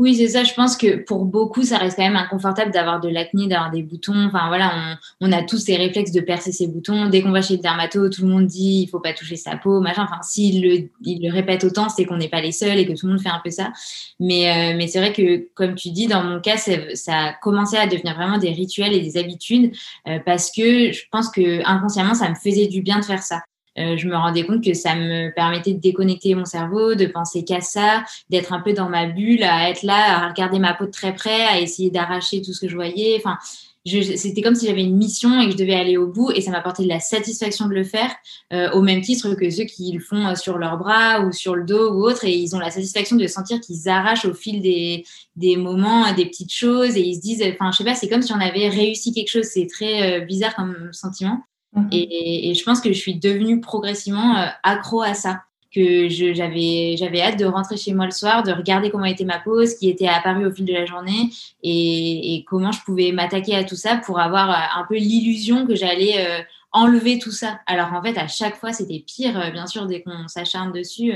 Oui, 0.00 0.14
c'est 0.14 0.28
ça. 0.28 0.44
Je 0.44 0.54
pense 0.54 0.78
que 0.78 0.96
pour 0.96 1.26
beaucoup, 1.26 1.62
ça 1.62 1.76
reste 1.76 1.96
quand 1.96 2.02
même 2.02 2.16
inconfortable 2.16 2.70
d'avoir 2.72 3.00
de 3.00 3.10
l'acné, 3.10 3.48
d'avoir 3.48 3.70
des 3.70 3.82
boutons. 3.82 4.28
Enfin 4.28 4.48
voilà, 4.48 4.96
on, 5.20 5.30
a 5.30 5.42
tous 5.42 5.58
ces 5.58 5.76
réflexes 5.76 6.10
de 6.10 6.22
percer 6.22 6.52
ses 6.52 6.68
boutons. 6.68 7.10
Dès 7.10 7.20
qu'on 7.20 7.32
va 7.32 7.42
chez 7.42 7.56
le 7.56 7.60
dermato, 7.60 8.08
tout 8.08 8.22
le 8.22 8.28
monde 8.28 8.46
dit 8.46 8.84
il 8.84 8.86
faut 8.88 8.98
pas 8.98 9.12
toucher 9.12 9.36
sa 9.36 9.58
peau, 9.58 9.78
machin. 9.82 10.04
Enfin, 10.04 10.22
s'il 10.22 10.62
le, 10.62 10.88
il 11.04 11.22
le 11.22 11.30
répète 11.30 11.64
autant, 11.64 11.90
c'est 11.90 12.06
qu'on 12.06 12.16
n'est 12.16 12.30
pas 12.30 12.40
les 12.40 12.50
seuls 12.50 12.78
et 12.78 12.86
que 12.86 12.98
tout 12.98 13.08
le 13.08 13.12
monde 13.12 13.20
fait 13.20 13.28
un 13.28 13.42
peu 13.44 13.50
ça. 13.50 13.74
Mais, 14.18 14.72
euh, 14.72 14.74
mais 14.74 14.86
c'est 14.86 15.00
vrai 15.00 15.12
que, 15.12 15.46
comme 15.52 15.74
tu 15.74 15.90
dis, 15.90 16.06
dans 16.06 16.24
mon 16.24 16.40
cas, 16.40 16.56
ça 16.56 17.14
a 17.14 17.32
commencé 17.34 17.76
à 17.76 17.86
devenir 17.86 18.14
vraiment 18.14 18.38
des 18.38 18.52
rituels 18.52 18.94
et 18.94 19.02
des 19.02 19.18
habitudes 19.18 19.70
euh, 20.08 20.18
parce 20.24 20.50
que 20.50 20.92
je 20.92 21.02
pense 21.12 21.28
que 21.28 21.62
inconsciemment, 21.66 22.14
ça 22.14 22.30
me 22.30 22.36
faisait 22.36 22.68
du 22.68 22.80
bien 22.80 23.00
de 23.00 23.04
faire 23.04 23.22
ça. 23.22 23.42
Euh, 23.78 23.96
je 23.96 24.08
me 24.08 24.16
rendais 24.16 24.44
compte 24.44 24.64
que 24.64 24.74
ça 24.74 24.94
me 24.94 25.32
permettait 25.34 25.74
de 25.74 25.80
déconnecter 25.80 26.34
mon 26.34 26.44
cerveau, 26.44 26.94
de 26.94 27.06
penser 27.06 27.44
qu'à 27.44 27.60
ça, 27.60 28.04
d'être 28.28 28.52
un 28.52 28.60
peu 28.60 28.72
dans 28.72 28.88
ma 28.88 29.06
bulle, 29.06 29.42
à 29.42 29.70
être 29.70 29.82
là, 29.82 30.18
à 30.18 30.28
regarder 30.28 30.58
ma 30.58 30.74
peau 30.74 30.86
de 30.86 30.90
très 30.90 31.14
près, 31.14 31.42
à 31.42 31.60
essayer 31.60 31.90
d'arracher 31.90 32.42
tout 32.42 32.52
ce 32.52 32.60
que 32.60 32.68
je 32.68 32.74
voyais. 32.74 33.16
Enfin, 33.18 33.38
c'était 33.84 34.42
comme 34.42 34.54
si 34.54 34.66
j'avais 34.66 34.82
une 34.82 34.96
mission 34.96 35.40
et 35.40 35.46
que 35.46 35.52
je 35.52 35.56
devais 35.56 35.74
aller 35.74 35.96
au 35.96 36.06
bout 36.06 36.30
et 36.32 36.42
ça 36.42 36.50
m'apportait 36.50 36.82
de 36.82 36.88
la 36.88 37.00
satisfaction 37.00 37.66
de 37.66 37.74
le 37.74 37.84
faire 37.84 38.14
euh, 38.52 38.70
au 38.72 38.82
même 38.82 39.00
titre 39.00 39.34
que 39.34 39.48
ceux 39.48 39.64
qui 39.64 39.90
le 39.92 40.00
font 40.00 40.26
euh, 40.26 40.34
sur 40.34 40.58
leurs 40.58 40.76
bras 40.76 41.22
ou 41.22 41.32
sur 41.32 41.54
le 41.54 41.64
dos 41.64 41.90
ou 41.94 42.04
autre. 42.04 42.24
Et 42.24 42.34
ils 42.36 42.54
ont 42.54 42.58
la 42.58 42.70
satisfaction 42.70 43.16
de 43.16 43.26
sentir 43.26 43.58
qu'ils 43.60 43.88
arrachent 43.88 44.26
au 44.26 44.34
fil 44.34 44.60
des, 44.60 45.04
des 45.36 45.56
moments 45.56 46.12
des 46.12 46.26
petites 46.26 46.52
choses 46.52 46.96
et 46.96 47.00
ils 47.00 47.14
se 47.14 47.20
disent 47.20 47.42
enfin 47.54 47.70
je 47.72 47.78
sais 47.78 47.84
pas 47.84 47.94
c'est 47.94 48.08
comme 48.08 48.22
si 48.22 48.32
on 48.32 48.40
avait 48.40 48.68
réussi 48.68 49.14
quelque 49.14 49.30
chose. 49.30 49.44
C'est 49.44 49.66
très 49.66 50.20
bizarre 50.22 50.54
comme 50.54 50.90
sentiment 50.92 51.40
Mhm. 51.74 51.88
Et, 51.92 52.50
et, 52.50 52.54
je 52.54 52.64
pense 52.64 52.80
que 52.80 52.92
je 52.92 52.98
suis 52.98 53.14
devenue 53.14 53.60
progressivement 53.60 54.36
euh, 54.36 54.46
accro 54.62 55.02
à 55.02 55.14
ça. 55.14 55.42
Que 55.72 56.08
j'avais 56.08 56.96
j'avais 56.98 57.22
hâte 57.22 57.38
de 57.38 57.44
rentrer 57.44 57.76
chez 57.76 57.94
moi 57.94 58.04
le 58.04 58.10
soir, 58.10 58.42
de 58.42 58.50
regarder 58.50 58.90
comment 58.90 59.04
était 59.04 59.24
ma 59.24 59.38
pause, 59.38 59.74
qui 59.74 59.88
était 59.88 60.08
apparue 60.08 60.44
au 60.44 60.50
fil 60.50 60.64
de 60.64 60.72
la 60.72 60.84
journée 60.84 61.30
et, 61.62 62.34
et 62.34 62.44
comment 62.44 62.72
je 62.72 62.82
pouvais 62.82 63.12
m'attaquer 63.12 63.54
à 63.54 63.62
tout 63.62 63.76
ça 63.76 63.96
pour 63.98 64.18
avoir 64.18 64.50
euh, 64.50 64.80
un 64.80 64.84
peu 64.88 64.96
l'illusion 64.96 65.68
que 65.68 65.76
j'allais 65.76 66.26
euh, 66.26 66.42
enlever 66.72 67.20
tout 67.20 67.30
ça. 67.30 67.60
Alors 67.66 67.92
en 67.92 68.02
fait, 68.02 68.18
à 68.18 68.26
chaque 68.26 68.56
fois, 68.56 68.72
c'était 68.72 68.98
pire, 69.06 69.52
bien 69.52 69.68
sûr, 69.68 69.86
dès 69.86 70.02
qu'on 70.02 70.26
s'acharne 70.26 70.72
dessus. 70.72 71.12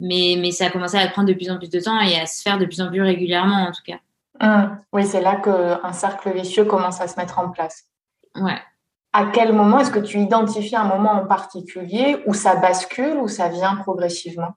mais, 0.00 0.34
mais 0.36 0.50
ça 0.50 0.66
a 0.66 0.70
commencé 0.70 0.96
à 0.96 1.06
prendre 1.06 1.28
de 1.28 1.34
plus 1.34 1.48
en 1.48 1.58
plus 1.58 1.70
de 1.70 1.78
temps 1.78 2.00
et 2.00 2.18
à 2.18 2.26
se 2.26 2.42
faire 2.42 2.58
de 2.58 2.64
plus 2.64 2.80
en 2.80 2.88
plus 2.88 3.02
régulièrement, 3.02 3.68
en 3.68 3.70
tout 3.70 3.82
cas. 3.86 4.00
Mmh. 4.40 4.78
Oui, 4.92 5.04
c'est 5.06 5.20
là 5.20 5.36
qu'un 5.36 5.92
cercle 5.92 6.32
vicieux 6.32 6.64
commence 6.64 7.00
à 7.00 7.06
se 7.06 7.16
mettre 7.20 7.38
en 7.38 7.50
place. 7.50 7.84
Ouais, 8.34 8.58
à 9.12 9.26
quel 9.26 9.52
moment 9.52 9.80
est-ce 9.80 9.90
que 9.90 9.98
tu 9.98 10.18
identifies 10.18 10.76
un 10.76 10.84
moment 10.84 11.12
en 11.12 11.26
particulier 11.26 12.22
où 12.26 12.34
ça 12.34 12.56
bascule 12.56 13.16
ou 13.18 13.28
ça 13.28 13.48
vient 13.48 13.76
progressivement? 13.76 14.54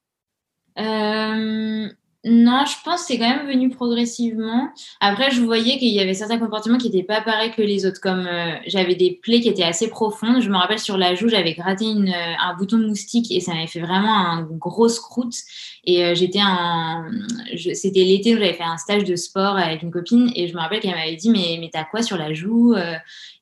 Euh, 0.80 1.90
non, 2.26 2.64
je 2.66 2.76
pense 2.86 3.02
que 3.02 3.08
c'est 3.08 3.18
quand 3.18 3.28
même 3.28 3.48
venu 3.48 3.70
progressivement. 3.70 4.70
Après, 5.02 5.30
je 5.32 5.42
voyais 5.42 5.78
qu'il 5.78 5.90
y 5.90 6.00
avait 6.00 6.14
certains 6.14 6.40
comportements 6.40 6.78
qui 6.78 6.90
n'étaient 6.90 7.04
pas 7.04 7.20
pareils 7.20 7.52
que 7.52 7.62
les 7.62 7.86
autres. 7.86 8.00
Comme 8.00 8.26
euh, 8.26 8.56
j'avais 8.66 8.96
des 8.96 9.20
plaies 9.22 9.42
qui 9.42 9.50
étaient 9.50 9.64
assez 9.64 9.90
profondes. 9.90 10.42
Je 10.42 10.50
me 10.50 10.56
rappelle 10.56 10.80
sur 10.80 10.98
la 10.98 11.16
joue, 11.16 11.28
j'avais 11.28 11.54
gratté 11.54 11.84
une, 11.84 12.08
euh, 12.08 12.34
un 12.42 12.56
bouton 12.56 12.78
de 12.78 12.88
moustique 12.88 13.30
et 13.30 13.42
ça 13.42 13.54
m'avait 13.54 13.68
fait 13.68 13.82
vraiment 13.82 14.16
un 14.16 14.42
grosse 14.44 15.02
croûte. 15.02 15.36
Et 15.84 16.06
euh, 16.06 16.16
j'étais 16.16 16.40
un, 16.40 17.12
c'était 17.58 18.06
l'été 18.06 18.36
où 18.36 18.38
j'avais 18.38 18.54
fait 18.54 18.64
un 18.64 18.78
stage 18.78 19.04
de 19.04 19.18
sport 19.18 19.58
avec 19.58 19.84
une 19.84 19.92
copine 19.92 20.32
et 20.34 20.48
je 20.48 20.54
me 20.54 20.60
rappelle 20.60 20.80
qu'elle 20.80 20.96
m'avait 20.96 21.18
dit 21.18 21.30
mais 21.30 21.58
mais 21.60 21.70
t'as 21.74 21.84
quoi 21.84 22.02
sur 22.04 22.16
la 22.16 22.34
joue 22.34 22.74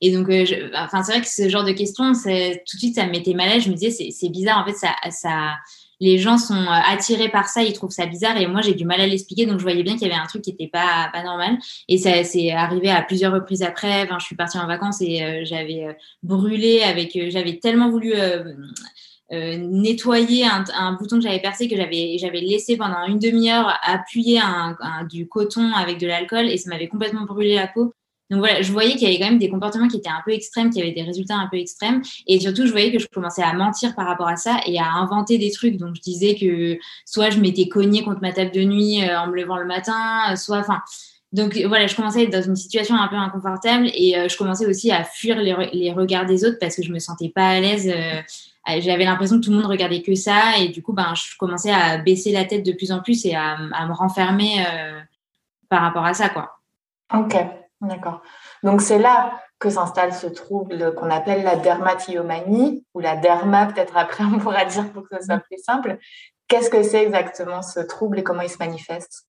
Et 0.00 0.12
donc, 0.12 0.28
enfin 0.74 1.04
c'est 1.04 1.12
vrai 1.12 1.20
que 1.20 1.28
ce 1.28 1.48
genre 1.48 1.64
de 1.64 1.70
questions, 1.70 2.12
tout 2.14 2.76
de 2.76 2.78
suite 2.80 2.96
ça 2.96 3.06
me 3.06 3.12
mettait 3.12 3.34
mal 3.34 3.48
à 3.48 3.54
l'aise. 3.54 3.64
Je 3.64 3.70
me 3.70 3.76
disais 3.76 4.10
c'est 4.10 4.28
bizarre 4.28 4.58
en 4.58 4.64
fait 4.64 4.76
ça 4.76 4.90
ça 5.10 5.54
les 6.02 6.18
gens 6.18 6.36
sont 6.36 6.54
euh, 6.54 6.80
attirés 6.90 7.28
par 7.28 7.46
ça, 7.48 7.62
ils 7.62 7.72
trouvent 7.72 7.92
ça 7.92 8.06
bizarre 8.06 8.36
et 8.36 8.48
moi 8.48 8.60
j'ai 8.60 8.74
du 8.74 8.84
mal 8.84 9.00
à 9.00 9.06
l'expliquer 9.06 9.46
donc 9.46 9.58
je 9.58 9.62
voyais 9.62 9.84
bien 9.84 9.92
qu'il 9.92 10.08
y 10.08 10.10
avait 10.10 10.20
un 10.20 10.26
truc 10.26 10.42
qui 10.42 10.50
était 10.50 10.66
pas 10.66 11.08
pas 11.12 11.22
normal 11.22 11.58
et 11.88 11.96
ça 11.96 12.24
c'est 12.24 12.50
arrivé 12.50 12.90
à 12.90 13.02
plusieurs 13.02 13.32
reprises 13.32 13.62
après. 13.62 14.02
Enfin, 14.02 14.18
je 14.18 14.24
suis 14.24 14.34
partie 14.34 14.58
en 14.58 14.66
vacances 14.66 15.00
et 15.00 15.22
euh, 15.22 15.44
j'avais 15.44 15.84
euh, 15.84 15.92
brûlé 16.24 16.82
avec, 16.82 17.16
j'avais 17.30 17.58
tellement 17.58 17.88
voulu 17.88 18.14
nettoyer 19.30 20.44
un, 20.44 20.92
bouton 20.94 21.16
que 21.16 21.22
j'avais 21.22 21.40
percé 21.40 21.68
que 21.68 21.76
j'avais 21.76 22.18
j'avais 22.18 22.40
laissé 22.40 22.76
pendant 22.76 23.06
une 23.06 23.18
demi-heure 23.18 23.72
appuyer 23.82 24.40
un, 24.40 24.76
du 25.08 25.26
coton 25.28 25.72
avec 25.72 25.98
de 25.98 26.06
l'alcool 26.06 26.48
et 26.48 26.58
ça 26.58 26.68
m'avait 26.68 26.88
complètement 26.88 27.24
brûlé 27.24 27.54
la 27.54 27.68
peau. 27.68 27.94
Donc 28.32 28.40
voilà, 28.40 28.62
je 28.62 28.72
voyais 28.72 28.92
qu'il 28.92 29.02
y 29.02 29.06
avait 29.08 29.18
quand 29.18 29.28
même 29.28 29.38
des 29.38 29.50
comportements 29.50 29.88
qui 29.88 29.98
étaient 29.98 30.08
un 30.08 30.22
peu 30.24 30.32
extrêmes, 30.32 30.70
qui 30.70 30.80
avaient 30.80 30.92
des 30.92 31.02
résultats 31.02 31.36
un 31.36 31.48
peu 31.48 31.58
extrêmes. 31.58 32.00
Et 32.26 32.40
surtout, 32.40 32.66
je 32.66 32.70
voyais 32.72 32.90
que 32.90 32.98
je 32.98 33.06
commençais 33.06 33.42
à 33.42 33.52
mentir 33.52 33.94
par 33.94 34.06
rapport 34.06 34.26
à 34.26 34.36
ça 34.36 34.58
et 34.64 34.78
à 34.78 34.86
inventer 34.86 35.36
des 35.36 35.50
trucs. 35.50 35.76
Donc 35.76 35.96
je 35.96 36.00
disais 36.00 36.34
que 36.34 36.78
soit 37.04 37.28
je 37.28 37.38
m'étais 37.38 37.68
cognée 37.68 38.02
contre 38.02 38.22
ma 38.22 38.32
table 38.32 38.50
de 38.50 38.62
nuit 38.62 39.04
euh, 39.04 39.20
en 39.20 39.26
me 39.26 39.36
levant 39.36 39.58
le 39.58 39.66
matin, 39.66 40.34
soit, 40.36 40.56
enfin, 40.56 40.80
donc 41.32 41.58
voilà, 41.68 41.86
je 41.86 41.94
commençais 41.94 42.20
à 42.20 42.22
être 42.22 42.32
dans 42.32 42.40
une 42.40 42.56
situation 42.56 42.94
un 42.94 43.06
peu 43.08 43.16
inconfortable 43.16 43.90
et 43.92 44.16
euh, 44.16 44.28
je 44.28 44.36
commençais 44.38 44.64
aussi 44.64 44.90
à 44.90 45.04
fuir 45.04 45.36
les, 45.36 45.92
regards 45.92 46.24
des 46.24 46.46
autres 46.46 46.56
parce 46.58 46.74
que 46.74 46.82
je 46.82 46.90
me 46.90 46.98
sentais 46.98 47.28
pas 47.28 47.48
à 47.48 47.60
l'aise. 47.60 47.92
Euh, 47.94 48.80
j'avais 48.80 49.04
l'impression 49.04 49.40
que 49.40 49.44
tout 49.44 49.50
le 49.50 49.56
monde 49.56 49.66
regardait 49.66 50.00
que 50.00 50.14
ça 50.14 50.56
et 50.58 50.68
du 50.68 50.82
coup, 50.82 50.94
ben, 50.94 51.12
je 51.14 51.36
commençais 51.36 51.70
à 51.70 51.98
baisser 51.98 52.32
la 52.32 52.46
tête 52.46 52.64
de 52.64 52.72
plus 52.72 52.92
en 52.92 53.00
plus 53.00 53.26
et 53.26 53.34
à 53.34 53.58
me 53.58 53.92
renfermer 53.92 54.64
par 55.68 55.82
rapport 55.82 56.06
à 56.06 56.14
ça, 56.14 56.30
quoi. 56.30 56.60
Ok. 57.12 57.34
D'accord. 57.82 58.22
Donc 58.62 58.80
c'est 58.80 58.98
là 58.98 59.32
que 59.58 59.68
s'installe 59.68 60.14
ce 60.14 60.28
trouble 60.28 60.94
qu'on 60.94 61.10
appelle 61.10 61.42
la 61.42 61.56
dermatillomanie 61.56 62.86
ou 62.94 63.00
la 63.00 63.16
derma, 63.16 63.66
peut-être 63.66 63.96
après 63.96 64.24
on 64.32 64.38
pourra 64.38 64.64
dire 64.64 64.90
pour 64.92 65.02
que 65.02 65.16
ce 65.18 65.26
soit 65.26 65.38
plus 65.38 65.62
simple. 65.62 65.98
Qu'est-ce 66.48 66.70
que 66.70 66.82
c'est 66.82 67.02
exactement 67.02 67.62
ce 67.62 67.80
trouble 67.80 68.20
et 68.20 68.22
comment 68.22 68.42
il 68.42 68.50
se 68.50 68.58
manifeste? 68.58 69.26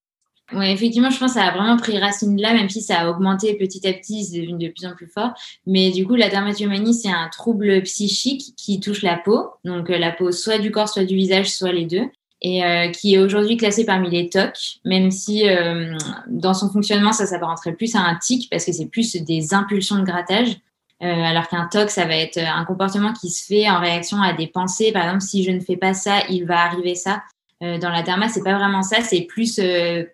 Oui, 0.52 0.70
effectivement, 0.70 1.10
je 1.10 1.18
pense 1.18 1.34
que 1.34 1.40
ça 1.40 1.46
a 1.46 1.52
vraiment 1.52 1.78
pris 1.78 1.98
racine 1.98 2.40
là, 2.40 2.54
même 2.54 2.70
si 2.70 2.82
ça 2.82 3.00
a 3.00 3.10
augmenté 3.10 3.56
petit 3.56 3.88
à 3.88 3.94
petit, 3.94 4.26
c'est 4.26 4.42
devenu 4.42 4.68
de 4.68 4.72
plus 4.72 4.86
en 4.86 4.94
plus 4.94 5.08
fort. 5.08 5.32
Mais 5.66 5.92
du 5.92 6.06
coup, 6.06 6.16
la 6.16 6.30
dermatillomanie, 6.30 6.94
c'est 6.94 7.10
un 7.10 7.30
trouble 7.30 7.82
psychique 7.84 8.54
qui 8.58 8.82
touche 8.82 9.04
la 9.04 9.18
peau. 9.18 9.52
Donc, 9.64 9.90
euh, 9.90 9.98
la 9.98 10.12
peau 10.12 10.32
soit 10.32 10.58
du 10.58 10.70
corps, 10.70 10.90
soit 10.90 11.06
du 11.06 11.16
visage, 11.16 11.50
soit 11.50 11.72
les 11.72 11.86
deux 11.86 12.10
et 12.44 12.64
euh, 12.64 12.90
qui 12.90 13.16
est 13.16 13.18
aujourd'hui 13.18 13.56
classé 13.56 13.86
parmi 13.86 14.10
les 14.10 14.30
TOC, 14.30 14.80
même 14.84 15.12
si 15.12 15.48
euh, 15.48 15.98
dans 16.28 16.54
son 16.54 16.70
fonctionnement, 16.70 17.14
ça 17.14 17.26
s'apparenterait 17.26 17.72
plus 17.72 17.96
à 17.96 18.00
un 18.00 18.16
tic 18.16 18.50
parce 18.50 18.66
que 18.66 18.74
c'est 18.74 18.88
plus 18.88 19.16
des 19.16 19.54
impulsions 19.54 19.96
de 19.96 20.04
grattage. 20.04 20.58
Euh, 21.02 21.06
alors 21.06 21.48
qu'un 21.48 21.68
TOC, 21.72 21.90
ça 21.90 22.06
va 22.06 22.16
être 22.16 22.38
un 22.38 22.66
comportement 22.66 23.14
qui 23.14 23.30
se 23.30 23.46
fait 23.46 23.70
en 23.70 23.80
réaction 23.80 24.22
à 24.22 24.34
des 24.34 24.48
pensées. 24.48 24.92
Par 24.92 25.04
exemple, 25.04 25.22
si 25.22 25.44
je 25.44 25.52
ne 25.52 25.62
fais 25.62 25.78
pas 25.78 25.94
ça, 25.94 26.20
il 26.30 26.46
va 26.46 26.62
arriver 26.66 26.96
ça. 26.96 27.24
dans 27.62 27.90
la 27.90 28.04
derma, 28.04 28.28
c'est 28.28 28.44
pas 28.44 28.58
vraiment 28.58 28.84
ça, 28.84 29.02
c'est 29.02 29.22
plus 29.22 29.60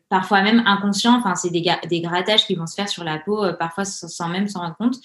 parfois 0.07 0.43
même 0.43 0.61
inconscient. 0.67 1.15
Enfin, 1.17 1.33
c'est 1.35 1.49
des, 1.49 1.63
des, 1.89 2.01
grattages 2.01 2.45
qui 2.45 2.53
vont 2.53 2.67
se 2.67 2.75
faire 2.75 2.89
sur 2.89 3.03
la 3.03 3.17
peau, 3.17 3.43
parfois 3.59 3.85
sans, 3.85 4.29
même 4.29 4.47
s'en 4.47 4.61
rendre 4.61 4.77
compte. 4.77 4.95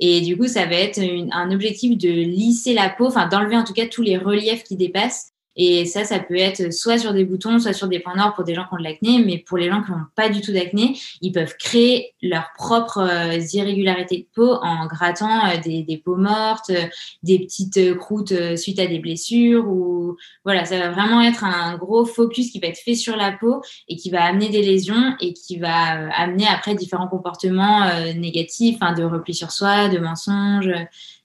Et 0.00 0.20
du 0.20 0.36
coup, 0.36 0.46
ça 0.46 0.66
va 0.66 0.74
être 0.74 1.00
un 1.32 1.50
objectif 1.50 1.96
de 1.96 2.10
lisser 2.10 2.74
la 2.74 2.90
peau, 2.90 3.06
enfin 3.06 3.26
d'enlever 3.26 3.56
en 3.56 3.64
tout 3.64 3.74
cas 3.74 3.86
tous 3.86 4.02
les 4.02 4.18
reliefs 4.18 4.64
qui 4.64 4.76
dépassent 4.76 5.33
et 5.56 5.84
ça, 5.84 6.04
ça 6.04 6.18
peut 6.18 6.36
être 6.36 6.72
soit 6.72 6.98
sur 6.98 7.12
des 7.12 7.24
boutons, 7.24 7.58
soit 7.58 7.72
sur 7.72 7.86
des 7.86 8.00
points 8.00 8.16
noirs 8.16 8.34
pour 8.34 8.44
des 8.44 8.54
gens 8.54 8.64
qui 8.64 8.74
ont 8.74 8.78
de 8.78 8.82
l'acné, 8.82 9.22
mais 9.24 9.38
pour 9.38 9.56
les 9.56 9.68
gens 9.68 9.82
qui 9.82 9.92
n'ont 9.92 9.98
pas 10.16 10.28
du 10.28 10.40
tout 10.40 10.52
d'acné, 10.52 10.96
ils 11.20 11.32
peuvent 11.32 11.54
créer 11.58 12.12
leurs 12.22 12.50
propres 12.56 12.98
euh, 12.98 13.38
irrégularités 13.52 14.18
de 14.18 14.26
peau 14.34 14.54
en 14.62 14.86
grattant 14.86 15.46
euh, 15.46 15.58
des, 15.62 16.02
peaux 16.04 16.16
mortes, 16.16 16.70
euh, 16.70 16.86
des 17.22 17.38
petites 17.38 17.96
croûtes 17.96 18.56
suite 18.56 18.78
à 18.80 18.86
des 18.86 18.98
blessures. 18.98 19.66
Ou 19.68 20.16
voilà, 20.44 20.64
ça 20.64 20.78
va 20.78 20.90
vraiment 20.90 21.20
être 21.20 21.44
un 21.44 21.76
gros 21.76 22.04
focus 22.04 22.50
qui 22.50 22.58
va 22.58 22.68
être 22.68 22.78
fait 22.78 22.94
sur 22.94 23.16
la 23.16 23.32
peau 23.32 23.62
et 23.88 23.96
qui 23.96 24.10
va 24.10 24.24
amener 24.24 24.48
des 24.48 24.62
lésions 24.62 25.14
et 25.20 25.32
qui 25.32 25.58
va 25.58 26.10
amener 26.14 26.46
après 26.48 26.74
différents 26.74 27.08
comportements 27.08 27.86
négatifs, 28.14 28.78
hein, 28.80 28.92
de 28.92 29.04
repli 29.04 29.34
sur 29.34 29.50
soi, 29.50 29.88
de 29.88 29.98
mensonges, 29.98 30.70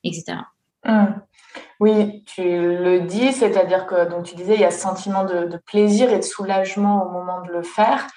etc. 0.03 0.38
Oui, 1.79 2.24
tu 2.25 2.44
le 2.44 3.01
dis, 3.01 3.32
c'est-à-dire 3.32 3.88
que 3.88 4.10
donc 4.10 4.25
tu 4.25 4.36
disais 4.36 4.56
il 4.56 4.62
y 4.62 4.65
a 4.65 4.72
ce 4.72 4.79
sentiment 4.79 5.24
de, 5.24 5.58
plaisir 5.65 6.12
et 6.12 6.18
de 6.18 6.24
soulagement 6.24 7.06
au 7.06 7.10
moment 7.10 7.41
de 7.41 7.51
le 7.51 7.63
faire. 7.63 8.08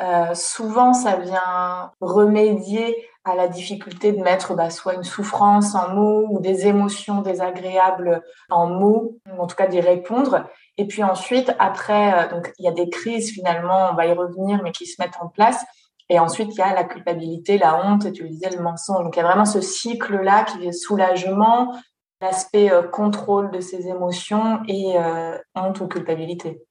Euh, 0.00 0.34
souvent, 0.34 0.94
ça 0.94 1.16
vient 1.16 1.92
remédier 2.00 2.96
à 3.24 3.36
la 3.36 3.46
difficulté 3.46 4.12
de 4.12 4.22
mettre 4.22 4.54
bah, 4.54 4.70
soit 4.70 4.94
une 4.94 5.04
souffrance 5.04 5.74
en 5.74 5.94
mots 5.94 6.26
ou 6.30 6.40
des 6.40 6.66
émotions 6.66 7.20
désagréables 7.22 8.22
en 8.50 8.66
mots, 8.66 9.18
ou 9.30 9.42
en 9.42 9.46
tout 9.46 9.54
cas 9.54 9.66
d'y 9.66 9.80
répondre. 9.80 10.44
Et 10.78 10.86
puis 10.86 11.04
ensuite, 11.04 11.54
après, 11.58 12.14
euh, 12.14 12.28
donc 12.30 12.52
il 12.58 12.64
y 12.64 12.68
a 12.68 12.72
des 12.72 12.88
crises 12.88 13.30
finalement, 13.30 13.90
on 13.92 13.94
va 13.94 14.06
y 14.06 14.12
revenir, 14.12 14.60
mais 14.62 14.72
qui 14.72 14.86
se 14.86 15.00
mettent 15.00 15.18
en 15.20 15.28
place. 15.28 15.62
Et 16.08 16.18
ensuite, 16.18 16.48
il 16.52 16.58
y 16.58 16.62
a 16.62 16.74
la 16.74 16.84
culpabilité, 16.84 17.58
la 17.58 17.76
honte, 17.84 18.06
et 18.06 18.12
tu 18.12 18.24
le 18.24 18.30
disais, 18.30 18.50
le 18.50 18.62
mensonge. 18.62 19.04
Donc 19.04 19.16
il 19.16 19.20
y 19.20 19.22
a 19.22 19.26
vraiment 19.26 19.44
ce 19.44 19.60
cycle-là 19.60 20.44
qui 20.44 20.66
est 20.66 20.72
soulagement, 20.72 21.74
l'aspect 22.22 22.70
euh, 22.70 22.82
contrôle 22.82 23.50
de 23.50 23.60
ses 23.60 23.88
émotions 23.88 24.60
et 24.68 24.96
euh, 24.96 25.36
honte 25.54 25.80
ou 25.80 25.88
culpabilité. 25.88 26.62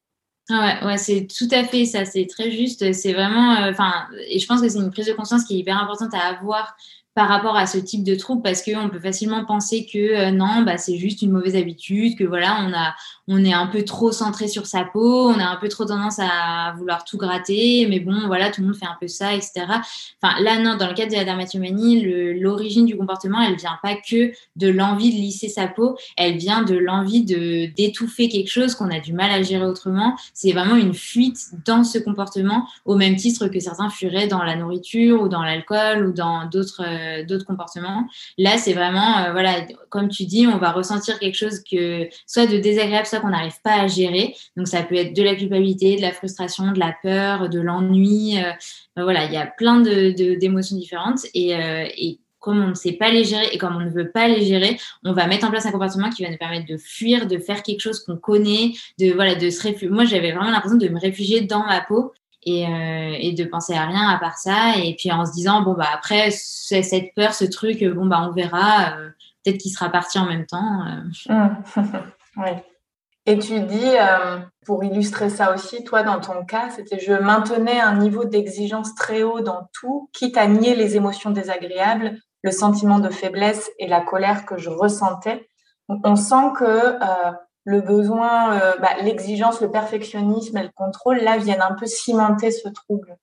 Ah 0.50 0.80
ouais, 0.82 0.88
ouais 0.88 0.98
c'est 0.98 1.28
tout 1.28 1.48
à 1.52 1.64
fait 1.64 1.86
ça, 1.86 2.06
c'est 2.06 2.26
très 2.26 2.50
juste. 2.50 2.92
C'est 2.94 3.14
vraiment, 3.14 3.56
euh, 3.58 3.72
enfin, 3.72 4.08
et 4.28 4.40
je 4.40 4.48
pense 4.48 4.62
que 4.62 4.68
c'est 4.68 4.80
une 4.80 4.90
prise 4.90 5.06
de 5.06 5.14
conscience 5.14 5.44
qui 5.44 5.56
est 5.56 5.60
hyper 5.60 5.78
importante 5.78 6.14
à 6.14 6.20
avoir 6.20 6.76
par 7.14 7.28
rapport 7.28 7.58
à 7.58 7.68
ce 7.68 7.78
type 7.78 8.04
de 8.04 8.16
trouble 8.16 8.42
parce 8.42 8.64
qu'on 8.64 8.90
peut 8.90 9.00
facilement 9.00 9.44
penser 9.44 9.86
que 9.92 9.98
euh, 9.98 10.32
non, 10.32 10.62
bah, 10.62 10.78
c'est 10.78 10.98
juste 10.98 11.22
une 11.22 11.32
mauvaise 11.32 11.58
habitude, 11.58 12.18
que 12.18 12.24
voilà, 12.24 12.66
on, 12.66 12.74
a, 12.74 12.96
on 13.28 13.44
est 13.44 13.54
un 13.54 13.68
peu 13.68 13.84
trop 13.84 14.14
centré 14.14 14.48
sur 14.48 14.66
sa 14.66 14.86
peau, 14.86 15.30
on 15.30 15.38
a 15.38 15.46
un 15.46 15.58
peu 15.58 15.68
trop 15.68 15.84
tendance 15.84 16.20
à 16.20 16.74
vouloir 16.78 17.04
tout 17.04 17.18
gratter, 17.18 17.86
mais 17.90 18.00
bon, 18.00 18.28
voilà, 18.28 18.50
tout 18.50 18.62
le 18.62 18.68
monde 18.68 18.78
fait 18.78 18.86
un 18.86 18.96
peu 19.00 19.10
ça, 19.10 19.34
etc. 19.34 19.66
Enfin, 20.22 20.42
là, 20.42 20.60
non, 20.60 20.78
dans 20.78 20.88
le 20.88 20.94
cadre 20.94 21.12
de 21.12 21.18
la 21.18 21.26
dermatomanie, 21.26 22.02
l'origine 22.40 22.86
du 22.86 22.96
comportement, 22.96 23.42
elle 23.42 23.56
vient 23.56 23.78
pas 23.84 23.96
que 23.96 24.32
de 24.56 24.70
l'envie 24.70 25.14
de 25.14 25.20
lisser 25.20 25.50
sa 25.50 25.68
peau, 25.68 25.98
elle 26.16 26.38
vient 26.38 26.64
de 26.64 26.76
l'envie 26.76 27.26
de 27.26 27.74
d'étouffer 27.76 28.30
quelque 28.30 28.50
chose 28.50 28.76
qu'on 28.76 28.90
a 28.90 29.00
du 29.00 29.14
mal 29.14 29.32
à 29.32 29.42
gérer 29.42 29.66
autrement. 29.66 30.16
C'est 30.34 30.54
vraiment 30.54 30.76
une 30.76 30.94
fuite 30.94 31.38
dans 31.66 31.84
ce 31.84 31.98
comportement, 31.98 32.68
au 32.86 32.96
même 32.96 33.18
titre 33.18 33.48
que 33.48 33.60
certains 33.60 33.90
fuiraient 33.90 34.28
dans 34.28 34.44
la 34.44 34.56
nourriture 34.56 35.22
ou 35.22 35.28
dans 35.28 35.44
l'alcool 35.44 36.08
ou 36.08 36.14
dans 36.14 36.46
d'autres 36.46 36.82
euh, 36.82 37.01
d'autres 37.24 37.46
comportements. 37.46 38.08
Là, 38.38 38.58
c'est 38.58 38.74
vraiment, 38.74 39.20
euh, 39.20 39.32
voilà, 39.32 39.66
comme 39.90 40.10
tu 40.10 40.26
dis, 40.26 40.48
on 40.48 40.58
va 40.58 40.72
ressentir 40.72 41.20
quelque 41.20 41.36
chose 41.36 41.62
que 41.70 42.08
soit 42.26 42.48
de 42.48 42.58
désagréable, 42.58 43.06
soit 43.06 43.20
qu'on 43.20 43.30
n'arrive 43.30 43.60
pas 43.64 43.82
à 43.82 43.88
gérer. 43.88 44.36
Donc, 44.58 44.68
ça 44.68 44.84
peut 44.84 44.96
être 44.96 45.16
de 45.16 45.24
la 45.24 45.36
culpabilité, 45.36 45.96
de 45.96 46.02
la 46.02 46.12
frustration, 46.12 46.72
de 46.72 46.80
la 46.80 46.96
peur, 47.04 47.50
de 47.50 47.60
l'ennui. 47.60 48.38
Euh, 48.38 48.52
voilà, 48.96 49.26
il 49.26 49.34
y 49.34 49.38
a 49.38 49.46
plein 49.46 49.80
d'émotions 49.80 50.76
de, 50.76 50.82
différentes 50.82 51.26
et, 51.34 51.52
et 51.52 52.20
comme 52.42 52.62
on 52.62 52.70
ne 52.70 52.74
sait 52.74 52.94
pas 52.94 53.12
les 53.12 53.24
gérer 53.24 53.48
et 53.54 53.58
comme 53.58 53.78
on 53.78 53.80
ne 53.80 53.90
veut 53.90 54.12
pas 54.12 54.28
les 54.28 54.44
gérer, 54.44 54.78
on 55.06 55.14
va 55.14 55.28
mettre 55.28 55.48
en 55.48 55.52
place 55.52 55.66
un 55.66 55.72
comportement 55.72 56.10
qui 56.10 56.24
va 56.24 56.30
nous 56.30 56.38
permettre 56.38 56.66
de 56.66 56.76
fuir, 56.76 57.28
de 57.28 57.38
faire 57.38 57.64
quelque 57.64 57.80
chose 57.80 58.04
qu'on 58.04 58.18
connaît, 58.18 58.74
de 59.00 59.14
voilà, 59.14 59.36
de 59.36 59.50
se 59.50 59.62
réfugier. 59.62 59.90
Moi, 59.90 60.06
j'avais 60.06 60.32
vraiment 60.32 60.50
l'impression 60.50 60.78
de 60.78 60.88
me 60.90 61.00
réfugier 61.00 61.42
dans 61.42 61.64
ma 61.64 61.82
peau 61.82 62.12
et, 62.44 62.68
euh, 62.68 63.16
et, 63.20 63.34
de 63.34 63.44
penser 63.44 63.74
à 63.74 63.86
rien 63.86 64.10
à 64.10 64.20
part 64.20 64.38
ça. 64.38 64.76
Et 64.78 64.96
puis 64.96 65.12
en 65.12 65.26
se 65.26 65.32
disant, 65.32 65.62
bon, 65.62 65.74
bah 65.74 65.88
après, 65.94 66.32
cette 66.32 67.14
peur, 67.16 67.34
ce 67.34 67.46
truc, 67.46 67.84
bon, 67.84 68.06
bah 68.06 68.26
on 68.28 68.32
verra, 68.32 68.98
euh, 68.98 69.10
peut-être 69.44 69.58
qu'il 69.58 69.72
sera 69.72 69.90
parti 69.90 70.20
en 70.20 70.26
même 70.26 70.46
temps. 70.46 70.86
Euh. 71.30 71.52
Mmh. 71.84 72.44
oui. 72.44 72.50
Et 73.26 73.38
tu 73.38 73.60
dis, 73.60 73.92
pour 74.66 74.84
illustrer 74.84 75.30
ça 75.30 75.54
aussi, 75.54 75.84
toi, 75.84 76.04
dans 76.04 76.22
ton 76.22 76.46
cas, 76.46 76.70
c'était 76.70 77.00
je 77.00 77.12
maintenais 77.12 77.80
un 77.80 77.98
niveau 77.98 78.24
d'exigence 78.24 78.96
très 78.96 79.24
haut 79.24 79.42
dans 79.42 79.68
tout, 79.74 80.10
quitte 80.14 80.38
à 80.38 80.48
nier 80.48 80.76
les 80.76 80.96
émotions 80.96 81.32
désagréables, 81.32 82.18
le 82.44 82.52
sentiment 82.52 83.00
de 83.00 83.10
faiblesse 83.10 83.70
et 83.80 83.88
la 83.88 84.00
colère 84.00 84.46
que 84.46 84.58
je 84.58 84.70
ressentais. 84.70 85.50
On 85.90 86.16
sent 86.16 86.54
que 86.58 86.96
le 87.64 87.82
besoin, 87.82 88.60
euh, 88.60 88.78
bah, 88.80 88.96
l'exigence, 89.04 89.62
le 89.62 89.72
perfectionnisme 89.72 90.58
et 90.58 90.64
le 90.64 90.72
contrôle, 90.74 91.18
là, 91.18 91.38
viennent 91.38 91.62
un 91.62 91.76
peu 91.76 91.86
cimenter 91.86 92.52
ce 92.52 92.70
trouble. 92.70 93.18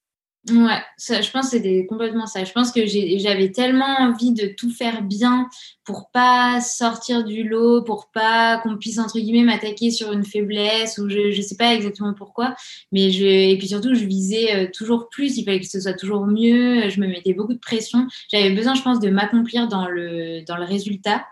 Ouais, 0.51 0.81
je 0.99 1.31
pense 1.31 1.51
que 1.51 1.57
c'était 1.57 1.85
complètement 1.87 2.27
ça. 2.27 2.45
Je 2.45 2.53
pense 2.53 2.73
que 2.73 2.87
j'avais 2.87 3.51
tellement 3.51 3.99
envie 3.99 4.33
de 4.33 4.47
tout 4.47 4.71
faire 4.71 5.03
bien 5.03 5.49
pour 5.85 6.11
pas 6.11 6.61
sortir 6.63 7.25
du 7.25 7.43
lot, 7.43 7.83
pour 7.83 8.11
pas 8.13 8.59
qu'on 8.59 8.79
puisse 8.79 8.99
entre 8.99 9.19
guillemets 9.19 9.43
m'attaquer 9.43 9.91
sur 9.91 10.13
une 10.13 10.25
faiblesse 10.25 10.97
ou 10.99 11.09
je 11.11 11.33
je 11.33 11.43
sais 11.43 11.57
pas 11.57 11.75
exactement 11.75 12.15
pourquoi, 12.15 12.55
mais 12.93 13.13
et 13.13 13.59
puis 13.59 13.69
surtout 13.69 13.95
je 13.95 14.05
visais 14.05 14.55
euh, 14.55 14.69
toujours 14.73 15.09
plus. 15.11 15.37
Il 15.37 15.45
fallait 15.45 15.61
que 15.61 15.67
ce 15.67 15.81
soit 15.81 15.95
toujours 15.95 16.27
mieux. 16.27 16.89
Je 16.89 17.01
me 17.01 17.09
mettais 17.09 17.35
beaucoup 17.35 17.55
de 17.55 17.59
pression. 17.59 18.07
J'avais 18.33 18.51
besoin, 18.51 18.75
je 18.75 18.83
pense, 18.83 19.01
de 19.01 19.11
m'accomplir 19.11 19.69
dans 19.69 19.87
le 19.87 20.45
dans 20.47 20.57
le 20.57 20.65
résultat 20.65 21.27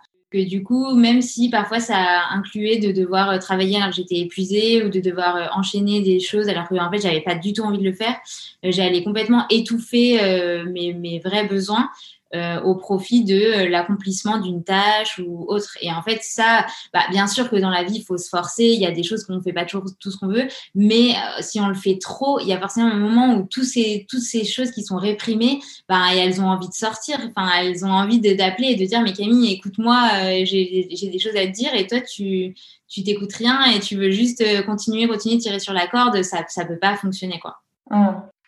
du 0.44 0.62
coup, 0.62 0.94
même 0.94 1.22
si 1.22 1.48
parfois 1.48 1.80
ça 1.80 2.24
incluait 2.30 2.78
de 2.78 2.92
devoir 2.92 3.30
euh, 3.30 3.38
travailler 3.38 3.76
alors 3.76 3.90
que 3.90 3.96
j'étais 3.96 4.16
épuisée 4.16 4.84
ou 4.84 4.88
de 4.88 5.00
devoir 5.00 5.36
euh, 5.36 5.46
enchaîner 5.54 6.00
des 6.02 6.20
choses 6.20 6.48
alors 6.48 6.68
que 6.68 6.74
en 6.74 6.90
fait 6.90 6.98
j'avais 6.98 7.20
pas 7.20 7.34
du 7.34 7.52
tout 7.52 7.62
envie 7.62 7.78
de 7.78 7.84
le 7.84 7.92
faire, 7.92 8.16
euh, 8.64 8.70
j'allais 8.70 9.02
complètement 9.02 9.46
étouffer 9.50 10.18
mes, 10.66 11.20
vrais 11.24 11.46
besoins 11.46 11.88
euh, 12.36 12.60
au 12.62 12.74
profit 12.74 13.24
de 13.24 13.34
euh, 13.34 13.68
l'accomplissement 13.68 14.38
d'une 14.38 14.62
tâche 14.62 15.20
ou 15.24 15.44
autre. 15.48 15.76
Et 15.80 15.90
en 15.90 16.02
fait, 16.02 16.20
ça, 16.22 16.66
bah, 16.92 17.02
bien 17.10 17.26
sûr 17.26 17.50
que 17.50 17.56
dans 17.56 17.70
la 17.70 17.82
vie, 17.82 17.96
il 17.96 18.02
faut 18.02 18.18
se 18.18 18.28
forcer. 18.28 18.64
Il 18.64 18.80
y 18.80 18.86
a 18.86 18.90
des 18.90 19.02
choses 19.02 19.24
qu'on 19.24 19.36
ne 19.36 19.40
fait 19.40 19.52
pas 19.52 19.64
toujours 19.64 19.86
tout 19.98 20.10
ce 20.10 20.18
qu'on 20.18 20.28
veut, 20.28 20.46
mais 20.74 21.10
euh, 21.10 21.42
si 21.42 21.60
on 21.60 21.68
le 21.68 21.74
fait 21.74 21.98
trop, 21.98 22.38
il 22.40 22.46
y 22.46 22.52
a 22.52 22.60
forcément 22.60 22.86
un 22.86 22.98
moment 22.98 23.34
où 23.34 23.46
tous 23.48 23.64
ces, 23.64 24.06
toutes 24.08 24.20
ces 24.20 24.44
choses 24.44 24.70
qui 24.70 24.82
sont 24.82 24.96
réprimées, 24.96 25.60
bah, 25.88 26.02
elles 26.14 26.40
ont 26.40 26.48
envie 26.48 26.68
de 26.68 26.74
sortir. 26.74 27.18
Enfin, 27.34 27.50
elles 27.60 27.84
ont 27.84 27.90
envie 27.90 28.20
d'appeler 28.20 28.68
et 28.68 28.76
de 28.76 28.84
dire, 28.84 29.02
mais 29.02 29.12
Camille, 29.12 29.52
écoute-moi, 29.52 30.10
j'ai 30.44 30.86
des 30.90 31.18
choses 31.18 31.36
à 31.36 31.46
te 31.46 31.52
dire 31.52 31.74
et 31.74 31.86
toi, 31.86 32.00
tu 32.00 32.54
tu 32.88 33.02
t'écoutes 33.02 33.32
rien 33.32 33.64
et 33.64 33.80
tu 33.80 33.96
veux 33.96 34.12
juste 34.12 34.44
continuer, 34.64 35.08
continuer, 35.08 35.38
tirer 35.38 35.58
sur 35.58 35.72
la 35.72 35.88
corde, 35.88 36.22
ça 36.22 36.38
ne 36.38 36.68
peut 36.68 36.78
pas 36.78 36.96
fonctionner. 36.96 37.40
quoi. 37.40 37.56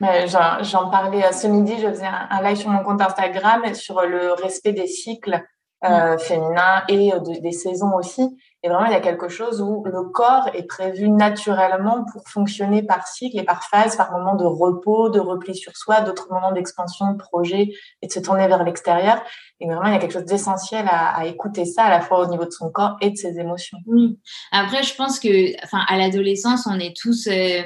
J'en 0.00 0.90
parlais 0.90 1.24
euh, 1.24 1.32
ce 1.32 1.46
midi, 1.46 1.74
je 1.80 1.88
faisais 1.88 2.06
un, 2.06 2.42
live 2.42 2.56
sur 2.56 2.70
mon 2.70 2.84
compte 2.84 3.00
Instagram 3.00 3.74
sur 3.74 4.00
le 4.02 4.32
respect 4.32 4.72
des 4.72 4.86
cycles 4.86 5.42
euh, 5.84 6.14
mmh. 6.14 6.18
féminins 6.18 6.82
et 6.88 7.12
euh, 7.12 7.20
des 7.20 7.52
saisons 7.52 7.94
aussi. 7.94 8.36
Et 8.64 8.68
vraiment, 8.68 8.86
il 8.86 8.92
y 8.92 8.96
a 8.96 9.00
quelque 9.00 9.28
chose 9.28 9.60
où 9.60 9.84
le 9.84 10.02
corps 10.10 10.48
est 10.52 10.64
prévu 10.64 11.08
naturellement 11.08 12.04
pour 12.12 12.28
fonctionner 12.28 12.82
par 12.82 13.06
cycle 13.06 13.38
et 13.38 13.44
par 13.44 13.62
phase, 13.62 13.96
par 13.96 14.10
moment 14.10 14.34
de 14.34 14.44
repos, 14.44 15.10
de 15.10 15.20
repli 15.20 15.54
sur 15.54 15.76
soi, 15.76 16.00
d'autres 16.00 16.26
moments 16.32 16.50
d'expansion, 16.50 17.12
de 17.12 17.18
projet 17.18 17.72
et 18.02 18.08
de 18.08 18.12
se 18.12 18.18
tourner 18.18 18.48
vers 18.48 18.64
l'extérieur. 18.64 19.22
Et 19.60 19.66
vraiment, 19.66 19.86
il 19.86 19.92
y 19.92 19.96
a 19.96 20.00
quelque 20.00 20.14
chose 20.14 20.24
d'essentiel 20.24 20.86
à, 20.90 21.24
écouter 21.26 21.64
ça 21.64 21.84
à 21.84 21.90
la 21.90 22.00
fois 22.00 22.18
au 22.18 22.26
niveau 22.26 22.44
de 22.44 22.50
son 22.50 22.70
corps 22.70 22.96
et 23.00 23.10
de 23.10 23.16
ses 23.16 23.38
émotions. 23.38 23.78
Oui. 23.86 24.18
Après, 24.50 24.82
je 24.82 24.96
pense 24.96 25.20
que, 25.20 25.62
enfin, 25.62 25.84
à 25.86 25.96
l'adolescence, 25.96 26.66
on 26.66 26.80
est 26.80 26.96
tous 26.96 27.28
euh, 27.28 27.62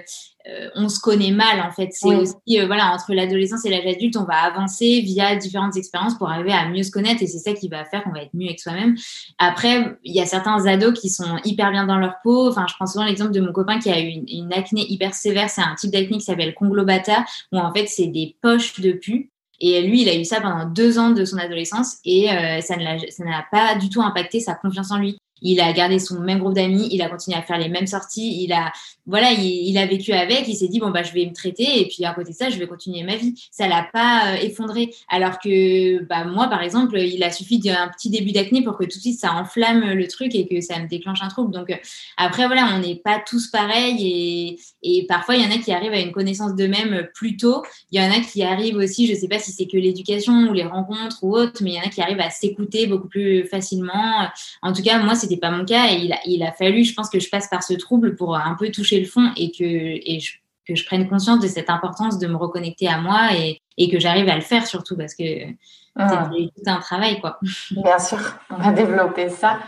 on 0.74 0.88
se 0.88 1.00
connaît 1.00 1.30
mal 1.30 1.60
en 1.60 1.70
fait. 1.70 1.88
C'est 1.92 2.14
aussi 2.14 2.34
euh, 2.58 2.66
voilà 2.66 2.92
entre 2.92 3.14
l'adolescence 3.14 3.64
et 3.64 3.70
l'âge 3.70 3.86
adulte, 3.86 4.16
on 4.16 4.24
va 4.24 4.42
avancer 4.42 5.00
via 5.00 5.36
différentes 5.36 5.76
expériences 5.76 6.16
pour 6.16 6.28
arriver 6.28 6.52
à 6.52 6.68
mieux 6.68 6.82
se 6.82 6.90
connaître 6.90 7.22
et 7.22 7.26
c'est 7.26 7.38
ça 7.38 7.52
qui 7.52 7.68
va 7.68 7.84
faire 7.84 8.02
qu'on 8.02 8.10
va 8.10 8.22
être 8.22 8.34
mieux 8.34 8.46
avec 8.46 8.60
soi-même. 8.60 8.96
Après, 9.38 9.96
il 10.04 10.14
y 10.14 10.20
a 10.20 10.26
certains 10.26 10.66
ados 10.66 10.98
qui 10.98 11.10
sont 11.10 11.38
hyper 11.44 11.70
bien 11.70 11.86
dans 11.86 11.98
leur 11.98 12.16
peau. 12.22 12.48
Enfin, 12.48 12.66
je 12.68 12.74
prends 12.74 12.86
souvent 12.86 13.04
l'exemple 13.04 13.32
de 13.32 13.40
mon 13.40 13.52
copain 13.52 13.78
qui 13.78 13.90
a 13.90 14.00
eu 14.00 14.08
une, 14.08 14.52
acné 14.52 14.84
hyper 14.90 15.14
sévère. 15.14 15.48
C'est 15.48 15.62
un 15.62 15.74
type 15.74 15.90
d'acné 15.90 16.18
qui 16.18 16.24
s'appelle 16.24 16.54
conglobata 16.54 17.24
où 17.52 17.58
en 17.58 17.72
fait 17.72 17.86
c'est 17.86 18.08
des 18.08 18.36
poches 18.42 18.80
de 18.80 18.92
pu. 18.92 19.30
Et 19.60 19.80
lui, 19.82 20.02
il 20.02 20.08
a 20.08 20.16
eu 20.16 20.24
ça 20.24 20.40
pendant 20.40 20.64
deux 20.64 20.98
ans 20.98 21.10
de 21.10 21.24
son 21.24 21.38
adolescence 21.38 21.98
et 22.04 22.32
euh, 22.32 22.60
ça 22.60 22.76
n'a 22.76 23.46
pas 23.52 23.76
du 23.76 23.88
tout 23.90 24.02
impacté 24.02 24.40
sa 24.40 24.54
confiance 24.54 24.90
en 24.90 24.98
lui 24.98 25.16
il 25.42 25.60
a 25.60 25.72
gardé 25.72 25.98
son 25.98 26.20
même 26.20 26.38
groupe 26.38 26.54
d'amis, 26.54 26.88
il 26.90 27.02
a 27.02 27.08
continué 27.08 27.36
à 27.36 27.42
faire 27.42 27.58
les 27.58 27.68
mêmes 27.68 27.86
sorties, 27.86 28.42
il 28.42 28.52
a, 28.52 28.72
voilà, 29.06 29.32
il, 29.32 29.76
a 29.78 29.86
vécu 29.86 30.12
avec, 30.12 30.46
il 30.46 30.54
s'est 30.54 30.68
dit, 30.68 30.78
bon, 30.78 30.90
bah, 30.90 31.02
je 31.02 31.12
vais 31.12 31.26
me 31.26 31.32
traiter 31.32 31.80
et 31.80 31.88
puis 31.88 32.04
à 32.04 32.14
côté 32.14 32.30
de 32.30 32.36
ça, 32.36 32.50
je 32.50 32.58
vais 32.58 32.66
continuer 32.66 33.02
ma 33.02 33.16
vie. 33.16 33.34
Ça 33.50 33.66
l'a 33.66 33.86
pas 33.92 34.32
euh, 34.32 34.36
effondré. 34.36 34.94
Alors 35.08 35.38
que, 35.38 36.02
bah, 36.04 36.24
moi, 36.24 36.46
par 36.48 36.62
exemple, 36.62 36.98
il 36.98 37.22
a 37.24 37.30
suffi 37.30 37.58
d'un 37.58 37.88
petit 37.88 38.10
début 38.10 38.32
d'acné 38.32 38.62
pour 38.62 38.78
que 38.78 38.84
tout 38.84 38.98
de 38.98 39.02
suite 39.02 39.18
ça 39.18 39.34
enflamme 39.34 39.92
le 39.92 40.06
truc 40.06 40.34
et 40.34 40.46
que 40.46 40.60
ça 40.60 40.78
me 40.78 40.88
déclenche 40.88 41.22
un 41.22 41.28
trouble. 41.28 41.52
Donc, 41.52 41.70
euh, 41.70 41.76
après, 42.16 42.46
voilà, 42.46 42.70
on 42.74 42.78
n'est 42.78 42.96
pas 42.96 43.20
tous 43.26 43.48
pareils 43.48 44.06
et, 44.06 44.58
et 44.82 45.06
parfois, 45.06 45.34
il 45.34 45.42
y 45.42 45.46
en 45.46 45.50
a 45.50 45.58
qui 45.58 45.72
arrivent 45.72 45.92
à 45.92 46.00
une 46.00 46.12
connaissance 46.12 46.54
d'eux-mêmes 46.54 47.08
plus 47.14 47.36
tôt. 47.36 47.62
Il 47.90 48.00
y 48.00 48.04
en 48.04 48.10
a 48.10 48.20
qui 48.20 48.42
arrivent 48.42 48.76
aussi, 48.76 49.06
je 49.08 49.14
sais 49.14 49.28
pas 49.28 49.38
si 49.38 49.50
c'est 49.50 49.66
que 49.66 49.76
l'éducation 49.76 50.48
ou 50.48 50.52
les 50.52 50.64
rencontres 50.64 51.18
ou 51.22 51.36
autre, 51.36 51.62
mais 51.62 51.72
il 51.72 51.74
y 51.74 51.78
en 51.78 51.82
a 51.82 51.88
qui 51.88 52.00
arrivent 52.00 52.20
à 52.20 52.30
s'écouter 52.30 52.86
beaucoup 52.86 53.08
plus 53.08 53.44
facilement. 53.46 54.28
En 54.62 54.72
tout 54.72 54.82
cas, 54.82 55.02
moi, 55.02 55.16
c'était 55.16 55.31
pas 55.36 55.50
mon 55.50 55.64
cas. 55.64 55.92
Et 55.92 55.96
il 56.04 56.12
a, 56.12 56.18
il 56.26 56.42
a 56.42 56.52
fallu, 56.52 56.84
je 56.84 56.94
pense 56.94 57.08
que 57.08 57.20
je 57.20 57.28
passe 57.28 57.48
par 57.48 57.62
ce 57.62 57.74
trouble 57.74 58.16
pour 58.16 58.36
un 58.36 58.54
peu 58.58 58.70
toucher 58.70 59.00
le 59.00 59.06
fond 59.06 59.30
et 59.36 59.50
que, 59.50 59.64
et 59.64 60.20
que 60.66 60.74
je 60.74 60.84
prenne 60.84 61.08
conscience 61.08 61.40
de 61.40 61.48
cette 61.48 61.70
importance 61.70 62.18
de 62.18 62.26
me 62.26 62.36
reconnecter 62.36 62.88
à 62.88 63.00
moi 63.00 63.30
et, 63.36 63.58
et 63.82 63.90
que 63.90 63.98
j'arrive 63.98 64.28
à 64.28 64.34
le 64.34 64.40
faire 64.40 64.66
surtout 64.66 64.96
parce 64.96 65.14
que 65.14 65.24
ah. 65.96 66.28
c'est 66.32 66.62
tout 66.64 66.70
un 66.70 66.78
travail 66.78 67.20
quoi. 67.20 67.38
Bien 67.70 67.98
sûr, 67.98 68.18
on 68.50 68.56
va 68.56 68.72
développer 68.72 69.28
ça. 69.28 69.58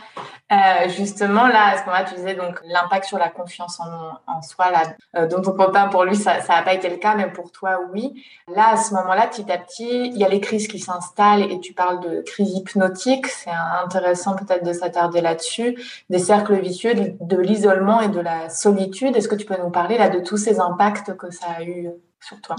Euh, 0.52 0.88
justement, 0.88 1.46
là, 1.48 1.72
à 1.72 1.78
ce 1.78 1.84
moment-là, 1.86 2.04
tu 2.04 2.14
disais 2.16 2.34
donc 2.34 2.60
l'impact 2.66 3.06
sur 3.06 3.18
la 3.18 3.30
confiance 3.30 3.80
en, 3.80 4.20
en 4.26 4.42
soi, 4.42 4.70
là, 4.70 4.82
euh, 5.16 5.26
dont 5.26 5.40
ton 5.40 5.52
copain, 5.52 5.88
pour 5.88 6.04
lui, 6.04 6.16
ça 6.16 6.36
n'a 6.46 6.62
pas 6.62 6.74
été 6.74 6.90
le 6.90 6.96
cas, 6.96 7.14
mais 7.14 7.30
pour 7.30 7.50
toi, 7.50 7.80
oui. 7.92 8.24
Là, 8.54 8.72
à 8.72 8.76
ce 8.76 8.94
moment-là, 8.94 9.26
petit 9.26 9.50
à 9.50 9.56
petit, 9.56 10.08
il 10.08 10.18
y 10.18 10.24
a 10.24 10.28
les 10.28 10.40
crises 10.40 10.68
qui 10.68 10.78
s'installent 10.78 11.50
et 11.50 11.60
tu 11.60 11.72
parles 11.72 12.00
de 12.00 12.20
crise 12.20 12.54
hypnotique. 12.56 13.26
C'est 13.26 13.50
intéressant 13.82 14.36
peut-être 14.36 14.64
de 14.64 14.72
s'attarder 14.74 15.22
là-dessus, 15.22 15.78
des 16.10 16.18
cercles 16.18 16.60
vicieux, 16.60 16.94
de, 16.94 17.36
l'isolement 17.38 18.00
et 18.02 18.08
de 18.08 18.20
la 18.20 18.50
solitude. 18.50 19.16
Est-ce 19.16 19.28
que 19.28 19.36
tu 19.36 19.46
peux 19.46 19.56
nous 19.56 19.70
parler 19.70 19.96
là 19.96 20.10
de 20.10 20.20
tous 20.20 20.36
ces 20.36 20.60
impacts 20.60 21.16
que 21.16 21.30
ça 21.30 21.46
a 21.58 21.64
eu 21.64 21.88
sur 22.20 22.40
toi? 22.42 22.56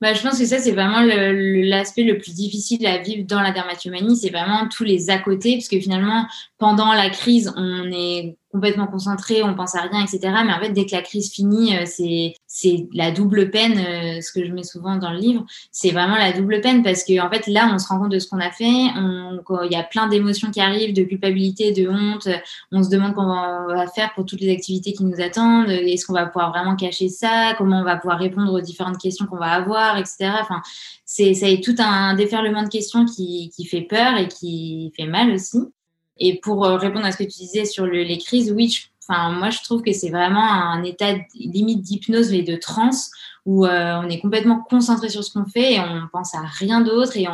Bah, 0.00 0.12
je 0.12 0.22
pense 0.22 0.38
que 0.38 0.44
ça, 0.44 0.58
c'est 0.58 0.72
vraiment 0.72 1.00
l'aspect 1.00 2.02
le, 2.02 2.18
plus 2.18 2.34
difficile 2.34 2.86
à 2.86 2.98
vivre 2.98 3.26
dans 3.26 3.40
la 3.40 3.50
dermatomanie. 3.50 4.16
C'est 4.16 4.30
vraiment 4.30 4.68
tous 4.68 4.84
les 4.84 5.08
à 5.10 5.18
côté, 5.18 5.54
parce 5.54 5.68
que 5.68 5.80
finalement, 5.80 6.26
pendant 6.58 6.92
la 6.92 7.08
crise, 7.08 7.52
on 7.56 7.90
est 7.90 8.36
complètement 8.50 8.86
concentré, 8.86 9.42
on 9.42 9.54
pense 9.54 9.74
à 9.74 9.82
rien, 9.82 10.02
etc. 10.02 10.20
Mais 10.46 10.52
en 10.52 10.60
fait, 10.60 10.70
dès 10.70 10.86
que 10.86 10.94
la 10.94 11.02
crise 11.02 11.32
finit, 11.32 11.76
euh, 11.76 11.82
c'est 11.84 12.34
c'est 12.46 12.88
la 12.94 13.10
double 13.10 13.50
peine, 13.50 13.78
euh, 13.78 14.20
ce 14.20 14.32
que 14.32 14.46
je 14.46 14.52
mets 14.52 14.62
souvent 14.62 14.96
dans 14.96 15.10
le 15.10 15.18
livre. 15.18 15.44
C'est 15.72 15.90
vraiment 15.90 16.16
la 16.16 16.32
double 16.32 16.60
peine 16.60 16.82
parce 16.82 17.04
que 17.04 17.20
en 17.20 17.30
fait, 17.30 17.46
là, 17.48 17.70
on 17.72 17.78
se 17.78 17.86
rend 17.88 17.98
compte 17.98 18.12
de 18.12 18.18
ce 18.18 18.28
qu'on 18.28 18.40
a 18.40 18.50
fait. 18.50 18.64
Il 18.64 19.68
y 19.70 19.76
a 19.76 19.82
plein 19.82 20.08
d'émotions 20.08 20.50
qui 20.50 20.60
arrivent, 20.60 20.94
de 20.94 21.02
culpabilité, 21.02 21.72
de 21.72 21.88
honte. 21.88 22.28
On 22.72 22.82
se 22.82 22.88
demande 22.88 23.14
comment 23.14 23.66
on 23.68 23.74
va 23.74 23.86
faire 23.88 24.14
pour 24.14 24.24
toutes 24.24 24.40
les 24.40 24.52
activités 24.52 24.92
qui 24.92 25.04
nous 25.04 25.20
attendent. 25.20 25.68
Est-ce 25.68 26.06
qu'on 26.06 26.14
va 26.14 26.26
pouvoir 26.26 26.50
vraiment 26.50 26.76
cacher 26.76 27.08
ça? 27.08 27.54
Comment 27.58 27.80
on 27.80 27.84
va 27.84 27.96
pouvoir 27.96 28.18
répondre 28.18 28.52
aux 28.52 28.60
différentes 28.60 28.98
questions 28.98 29.26
qu'on 29.26 29.38
va 29.38 29.52
avoir, 29.52 29.98
etc. 29.98 30.30
Enfin, 30.40 30.62
c'est 31.04 31.34
ça 31.34 31.48
est 31.48 31.62
tout 31.62 31.76
un 31.78 32.14
déferlement 32.14 32.62
de 32.62 32.68
questions 32.68 33.04
qui, 33.04 33.50
qui 33.54 33.66
fait 33.66 33.82
peur 33.82 34.16
et 34.16 34.28
qui 34.28 34.92
fait 34.96 35.06
mal 35.06 35.30
aussi. 35.30 35.58
Et 36.18 36.38
pour 36.40 36.64
euh, 36.64 36.76
répondre 36.76 37.04
à 37.04 37.12
ce 37.12 37.18
que 37.18 37.24
tu 37.24 37.38
disais 37.38 37.64
sur 37.64 37.86
le, 37.86 38.02
les 38.02 38.18
crises, 38.18 38.52
oui, 38.52 38.76
enfin, 39.02 39.30
moi 39.30 39.50
je 39.50 39.62
trouve 39.62 39.82
que 39.82 39.92
c'est 39.92 40.10
vraiment 40.10 40.50
un 40.50 40.82
état 40.82 41.14
limite 41.34 41.82
d'hypnose 41.82 42.32
et 42.32 42.42
de 42.42 42.56
transe 42.56 43.10
où 43.46 43.64
euh, 43.64 44.00
on 44.02 44.08
est 44.08 44.18
complètement 44.18 44.58
concentré 44.58 45.08
sur 45.08 45.22
ce 45.22 45.32
qu'on 45.32 45.46
fait 45.46 45.74
et 45.74 45.80
on 45.80 46.08
pense 46.12 46.34
à 46.34 46.40
rien 46.40 46.80
d'autre 46.80 47.16
et 47.16 47.26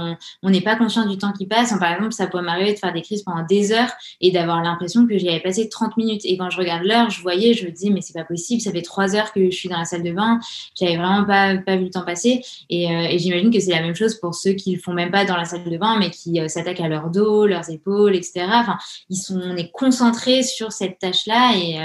on 0.42 0.50
n'est 0.50 0.60
pas 0.60 0.76
conscient 0.76 1.08
du 1.08 1.16
temps 1.16 1.32
qui 1.32 1.46
passe. 1.46 1.76
Par 1.78 1.90
exemple, 1.94 2.12
ça 2.12 2.26
pourrait 2.26 2.42
m'arriver 2.42 2.74
de 2.74 2.78
faire 2.78 2.92
des 2.92 3.00
crises 3.00 3.22
pendant 3.22 3.44
des 3.46 3.72
heures 3.72 3.90
et 4.20 4.30
d'avoir 4.30 4.62
l'impression 4.62 5.06
que 5.06 5.16
j'y 5.16 5.30
avais 5.30 5.40
passé 5.40 5.70
30 5.70 5.96
minutes. 5.96 6.20
Et 6.24 6.36
quand 6.36 6.50
je 6.50 6.58
regarde 6.58 6.84
l'heure, 6.84 7.08
je 7.08 7.22
voyais, 7.22 7.54
je 7.54 7.64
me 7.64 7.70
dis, 7.70 7.90
mais 7.90 8.02
c'est 8.02 8.12
pas 8.12 8.24
possible, 8.24 8.60
ça 8.60 8.70
fait 8.70 8.82
trois 8.82 9.16
heures 9.16 9.32
que 9.32 9.46
je 9.46 9.56
suis 9.56 9.70
dans 9.70 9.78
la 9.78 9.86
salle 9.86 10.02
de 10.02 10.12
bain, 10.12 10.38
j'avais 10.78 10.98
vraiment 10.98 11.24
pas, 11.24 11.56
pas 11.56 11.76
vu 11.76 11.84
le 11.84 11.90
temps 11.90 12.04
passer. 12.04 12.42
Et, 12.68 12.94
euh, 12.94 13.06
et 13.08 13.18
j'imagine 13.18 13.50
que 13.50 13.58
c'est 13.58 13.70
la 13.70 13.80
même 13.80 13.94
chose 13.94 14.16
pour 14.16 14.34
ceux 14.34 14.52
qui 14.52 14.74
le 14.74 14.80
font 14.80 14.92
même 14.92 15.10
pas 15.10 15.24
dans 15.24 15.36
la 15.38 15.46
salle 15.46 15.64
de 15.64 15.78
bain, 15.78 15.98
mais 15.98 16.10
qui 16.10 16.38
euh, 16.40 16.48
s'attaquent 16.48 16.80
à 16.80 16.88
leur 16.88 17.08
dos, 17.08 17.46
leurs 17.46 17.70
épaules, 17.70 18.14
etc. 18.14 18.44
Enfin, 18.48 18.76
ils 19.08 19.16
sont, 19.16 19.40
on 19.42 19.56
est 19.56 19.70
concentré 19.70 20.42
sur 20.42 20.72
cette 20.72 20.98
tâche-là 20.98 21.52
et, 21.56 21.78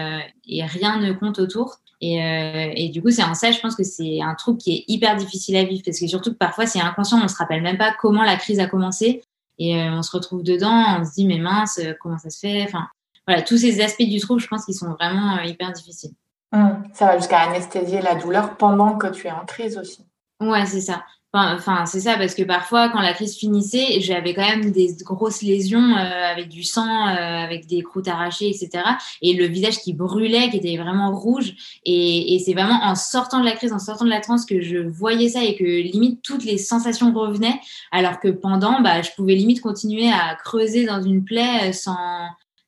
et 0.48 0.66
rien 0.66 1.00
ne 1.00 1.14
compte 1.14 1.40
autour. 1.40 1.80
Et, 2.00 2.24
euh, 2.24 2.72
et, 2.76 2.90
du 2.90 3.02
coup, 3.02 3.10
c'est 3.10 3.24
en 3.24 3.34
ça, 3.34 3.52
je 3.52 3.60
pense 3.60 3.76
que 3.76 3.84
c'est 3.84 4.22
un 4.22 4.36
truc 4.36 4.60
qui 4.60 4.72
est 4.72 4.86
hyper 4.88 5.16
difficile 5.16 5.56
à 5.58 5.64
vivre 5.64 5.82
parce 5.84 6.00
que 6.00 6.08
surtout 6.08 6.32
que 6.32 6.38
parfois, 6.38 6.68
c'est 6.68 6.80
inconscient, 6.80 7.20
on 7.24 7.28
se 7.28 7.36
rappelle 7.36 7.62
même 7.62 7.78
pas 7.78 7.94
comment 8.00 8.24
la 8.24 8.36
crise 8.36 8.60
a 8.60 8.68
commencé 8.68 9.24
et 9.58 9.82
euh, 9.82 9.92
on 9.94 10.04
se 10.04 10.12
retrouve 10.12 10.44
dedans, 10.44 11.00
on 11.00 11.06
se 11.06 11.14
dit, 11.14 11.26
mais 11.26 11.40
mince, 11.40 11.80
euh, 11.80 11.94
comment 12.00 12.20
ça 12.20 12.30
se 12.30 12.40
fait? 12.40 12.64
Enfin, 12.64 12.88
voilà, 13.26 13.42
tous 13.42 13.58
ces 13.58 13.82
aspects 13.82 14.04
du 14.04 14.20
trouble, 14.20 14.40
je 14.40 14.48
pense 14.48 14.66
qu'ils 14.66 14.76
sont 14.76 14.92
vraiment 14.92 15.40
hyper 15.42 15.72
difficiles. 15.72 16.14
Mmh. 16.54 16.70
ça 16.94 17.08
va 17.08 17.18
jusqu'à 17.18 17.40
anesthésier 17.40 18.02
la 18.02 18.16
douleur 18.16 18.56
pendant 18.56 18.98
que 18.98 19.08
tu 19.08 19.28
es 19.28 19.32
en 19.32 19.44
crise 19.44 19.78
aussi. 19.78 20.06
Ouais, 20.40 20.66
c'est 20.66 20.80
ça. 20.80 21.04
Enfin, 21.38 21.86
c'est 21.86 22.02
ça, 22.02 22.18
parce 22.18 22.36
que 22.36 22.44
parfois, 22.44 22.90
quand 22.90 23.02
la 23.02 23.14
crise 23.14 23.36
finissait, 23.36 24.00
j'avais 24.02 24.34
quand 24.34 24.48
même 24.48 24.72
des 24.72 24.96
grosses 25.02 25.42
lésions 25.42 25.96
euh, 25.96 26.32
avec 26.32 26.50
du 26.50 26.64
sang, 26.64 27.08
euh, 27.08 27.44
avec 27.44 27.68
des 27.68 27.82
croûtes 27.84 28.08
arrachées, 28.08 28.50
etc. 28.50 28.84
Et 29.22 29.34
le 29.34 29.46
visage 29.46 29.80
qui 29.80 29.94
brûlait, 29.94 30.50
qui 30.50 30.58
était 30.58 30.78
vraiment 30.78 31.16
rouge. 31.16 31.54
Et, 31.86 32.36
et 32.36 32.40
c'est 32.40 32.54
vraiment 32.54 32.80
en 32.84 32.96
sortant 32.96 33.40
de 33.40 33.46
la 33.46 33.54
crise, 33.54 33.74
en 33.74 33.80
sortant 33.80 34.06
de 34.06 34.10
la 34.10 34.22
transe, 34.22 34.46
que 34.46 34.62
je 34.62 34.78
voyais 34.78 35.30
ça 35.30 35.44
et 35.44 35.56
que 35.56 35.64
limite 35.64 36.22
toutes 36.22 36.44
les 36.44 36.58
sensations 36.58 37.14
revenaient. 37.14 37.60
Alors 37.92 38.20
que 38.20 38.30
pendant, 38.30 38.82
bah, 38.82 39.02
je 39.02 39.12
pouvais 39.16 39.36
limite 39.36 39.62
continuer 39.62 40.10
à 40.10 40.36
creuser 40.36 40.86
dans 40.86 41.02
une 41.02 41.24
plaie 41.24 41.74
sans, 41.74 42.28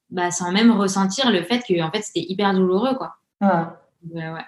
bah, 0.09 0.31
sans 0.31 0.51
même 0.51 0.71
ressentir 0.71 1.31
le 1.31 1.43
fait 1.43 1.63
que 1.67 1.81
en 1.81 1.91
fait, 1.91 2.01
c'était 2.01 2.25
hyper 2.27 2.53
douloureux. 2.53 2.95
Quoi. 2.95 3.15
ouais. 4.13 4.29
ouais. 4.29 4.45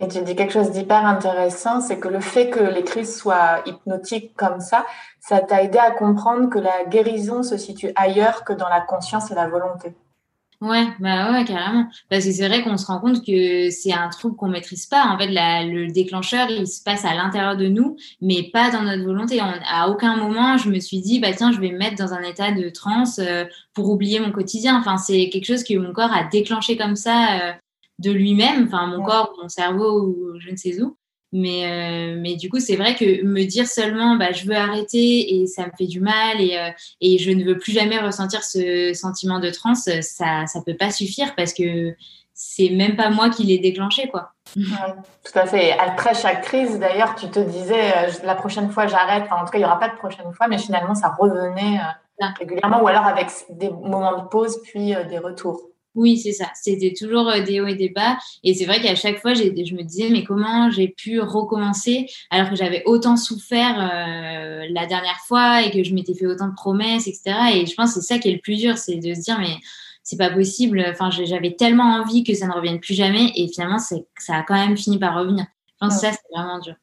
Et 0.00 0.08
tu 0.08 0.20
dis 0.22 0.34
quelque 0.34 0.52
chose 0.52 0.72
d'hyper 0.72 1.06
intéressant, 1.06 1.80
c'est 1.80 1.98
que 1.98 2.08
le 2.08 2.20
fait 2.20 2.50
que 2.50 2.58
les 2.58 2.82
crises 2.82 3.16
soient 3.16 3.62
hypnotiques 3.64 4.34
comme 4.34 4.60
ça, 4.60 4.84
ça 5.20 5.40
t'a 5.40 5.62
aidé 5.62 5.78
à 5.78 5.92
comprendre 5.92 6.50
que 6.50 6.58
la 6.58 6.84
guérison 6.86 7.44
se 7.44 7.56
situe 7.56 7.92
ailleurs 7.94 8.44
que 8.44 8.52
dans 8.52 8.68
la 8.68 8.80
conscience 8.80 9.30
et 9.30 9.34
la 9.34 9.48
volonté. 9.48 9.94
Ouais, 10.60 10.86
bah 10.98 11.30
ouais, 11.32 11.44
carrément. 11.44 11.88
Parce 12.08 12.24
que 12.24 12.32
c'est 12.32 12.48
vrai 12.48 12.62
qu'on 12.62 12.78
se 12.78 12.86
rend 12.86 12.98
compte 12.98 13.24
que 13.24 13.70
c'est 13.70 13.92
un 13.92 14.08
truc 14.08 14.34
qu'on 14.36 14.48
maîtrise 14.48 14.86
pas. 14.86 15.04
En 15.06 15.18
fait, 15.18 15.28
le 15.28 15.92
déclencheur, 15.92 16.48
il 16.48 16.66
se 16.66 16.82
passe 16.82 17.04
à 17.04 17.14
l'intérieur 17.14 17.56
de 17.56 17.68
nous, 17.68 17.96
mais 18.22 18.50
pas 18.52 18.70
dans 18.70 18.82
notre 18.82 19.04
volonté. 19.04 19.40
à 19.40 19.88
aucun 19.90 20.16
moment, 20.16 20.56
je 20.56 20.70
me 20.70 20.80
suis 20.80 21.00
dit, 21.00 21.20
bah 21.20 21.32
tiens, 21.36 21.52
je 21.52 21.60
vais 21.60 21.70
me 21.70 21.78
mettre 21.78 21.96
dans 21.96 22.14
un 22.14 22.22
état 22.22 22.50
de 22.52 22.68
transe 22.70 23.18
euh, 23.18 23.44
pour 23.74 23.90
oublier 23.90 24.20
mon 24.20 24.32
quotidien. 24.32 24.78
Enfin, 24.78 24.96
c'est 24.96 25.28
quelque 25.28 25.44
chose 25.44 25.64
que 25.64 25.76
mon 25.76 25.92
corps 25.92 26.12
a 26.12 26.24
déclenché 26.24 26.76
comme 26.76 26.96
ça. 26.96 27.40
Euh, 27.40 27.52
de 27.98 28.10
lui-même, 28.10 28.64
enfin 28.66 28.86
mon 28.86 29.02
corps, 29.04 29.34
mon 29.40 29.48
cerveau 29.48 30.02
ou 30.02 30.38
je 30.38 30.50
ne 30.50 30.56
sais 30.56 30.80
où. 30.82 30.96
Mais, 31.36 31.66
euh, 31.66 32.16
mais 32.20 32.36
du 32.36 32.48
coup, 32.48 32.60
c'est 32.60 32.76
vrai 32.76 32.94
que 32.94 33.24
me 33.24 33.42
dire 33.42 33.66
seulement, 33.66 34.14
bah, 34.14 34.30
je 34.30 34.46
veux 34.46 34.54
arrêter 34.54 35.34
et 35.34 35.48
ça 35.48 35.66
me 35.66 35.72
fait 35.76 35.86
du 35.86 35.98
mal 35.98 36.40
et, 36.40 36.56
euh, 36.56 36.70
et 37.00 37.18
je 37.18 37.32
ne 37.32 37.44
veux 37.44 37.58
plus 37.58 37.72
jamais 37.72 37.98
ressentir 37.98 38.44
ce 38.44 38.92
sentiment 38.94 39.40
de 39.40 39.50
transe, 39.50 39.88
ça 40.00 40.44
ne 40.54 40.62
peut 40.62 40.76
pas 40.76 40.92
suffire 40.92 41.34
parce 41.34 41.52
que 41.52 41.92
c'est 42.34 42.68
même 42.70 42.94
pas 42.94 43.10
moi 43.10 43.30
qui 43.30 43.42
l'ai 43.42 43.58
déclenché, 43.58 44.06
quoi. 44.06 44.30
tout 44.54 45.38
à 45.38 45.46
fait. 45.46 45.72
Après 45.72 46.14
chaque 46.14 46.42
crise, 46.42 46.78
d'ailleurs, 46.78 47.16
tu 47.16 47.28
te 47.28 47.40
disais, 47.40 47.90
euh, 47.96 48.10
la 48.22 48.36
prochaine 48.36 48.70
fois, 48.70 48.86
j'arrête. 48.86 49.24
en 49.32 49.44
tout 49.44 49.50
cas, 49.50 49.58
il 49.58 49.62
n'y 49.62 49.64
aura 49.64 49.80
pas 49.80 49.88
de 49.88 49.96
prochaine 49.96 50.32
fois, 50.34 50.46
mais 50.46 50.58
finalement, 50.58 50.94
ça 50.94 51.16
revenait 51.18 51.80
régulièrement 52.38 52.80
ou 52.80 52.86
alors 52.86 53.06
avec 53.06 53.26
des 53.50 53.70
moments 53.70 54.22
de 54.22 54.28
pause 54.28 54.60
puis 54.62 54.94
des 55.08 55.18
retours. 55.18 55.62
Oui, 55.94 56.18
c'est 56.18 56.32
ça. 56.32 56.46
C'était 56.54 56.92
toujours 56.92 57.28
euh, 57.28 57.40
des 57.42 57.60
hauts 57.60 57.66
et 57.66 57.76
des 57.76 57.88
bas. 57.88 58.18
Et 58.42 58.54
c'est 58.54 58.64
vrai 58.64 58.80
qu'à 58.80 58.94
chaque 58.94 59.20
fois, 59.20 59.34
je 59.34 59.44
me 59.44 59.82
disais, 59.82 60.08
mais 60.10 60.24
comment 60.24 60.70
j'ai 60.70 60.88
pu 60.88 61.20
recommencer 61.20 62.06
alors 62.30 62.50
que 62.50 62.56
j'avais 62.56 62.82
autant 62.84 63.16
souffert 63.16 63.78
euh, 63.78 64.66
la 64.70 64.86
dernière 64.86 65.18
fois 65.26 65.62
et 65.62 65.70
que 65.70 65.84
je 65.84 65.94
m'étais 65.94 66.14
fait 66.14 66.26
autant 66.26 66.48
de 66.48 66.54
promesses, 66.54 67.06
etc. 67.06 67.36
Et 67.54 67.66
je 67.66 67.74
pense 67.74 67.94
que 67.94 68.00
c'est 68.00 68.14
ça 68.14 68.18
qui 68.18 68.28
est 68.28 68.32
le 68.32 68.40
plus 68.40 68.56
dur, 68.56 68.76
c'est 68.76 68.96
de 68.96 69.14
se 69.14 69.20
dire, 69.20 69.38
mais 69.38 69.56
c'est 70.02 70.16
pas 70.16 70.30
possible. 70.30 70.84
Enfin, 70.88 71.10
j'avais 71.10 71.52
tellement 71.52 71.94
envie 72.00 72.24
que 72.24 72.34
ça 72.34 72.46
ne 72.46 72.52
revienne 72.52 72.80
plus 72.80 72.94
jamais. 72.94 73.30
Et 73.36 73.48
finalement, 73.48 73.78
ça 73.78 73.96
a 74.28 74.42
quand 74.42 74.54
même 74.54 74.76
fini 74.76 74.98
par 74.98 75.16
revenir. 75.16 75.46
Je 75.68 75.86
pense 75.86 75.94
que 75.94 76.00
ça, 76.00 76.12
c'est 76.12 76.36
vraiment 76.36 76.58
dur. 76.58 76.74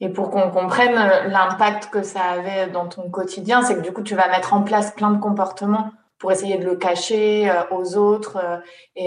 Et 0.00 0.10
pour 0.10 0.30
qu'on 0.30 0.50
comprenne 0.50 0.96
euh, 0.96 1.28
l'impact 1.28 1.88
que 1.90 2.02
ça 2.02 2.20
avait 2.20 2.68
dans 2.68 2.86
ton 2.86 3.08
quotidien, 3.08 3.62
c'est 3.62 3.76
que 3.76 3.80
du 3.80 3.92
coup, 3.92 4.02
tu 4.02 4.14
vas 4.14 4.28
mettre 4.28 4.52
en 4.52 4.62
place 4.62 4.92
plein 4.94 5.10
de 5.10 5.18
comportements 5.18 5.90
pour 6.18 6.32
essayer 6.32 6.56
de 6.58 6.64
le 6.64 6.76
cacher 6.76 7.50
euh, 7.50 7.62
aux 7.70 7.96
autres 7.96 8.36
euh, 8.36 8.58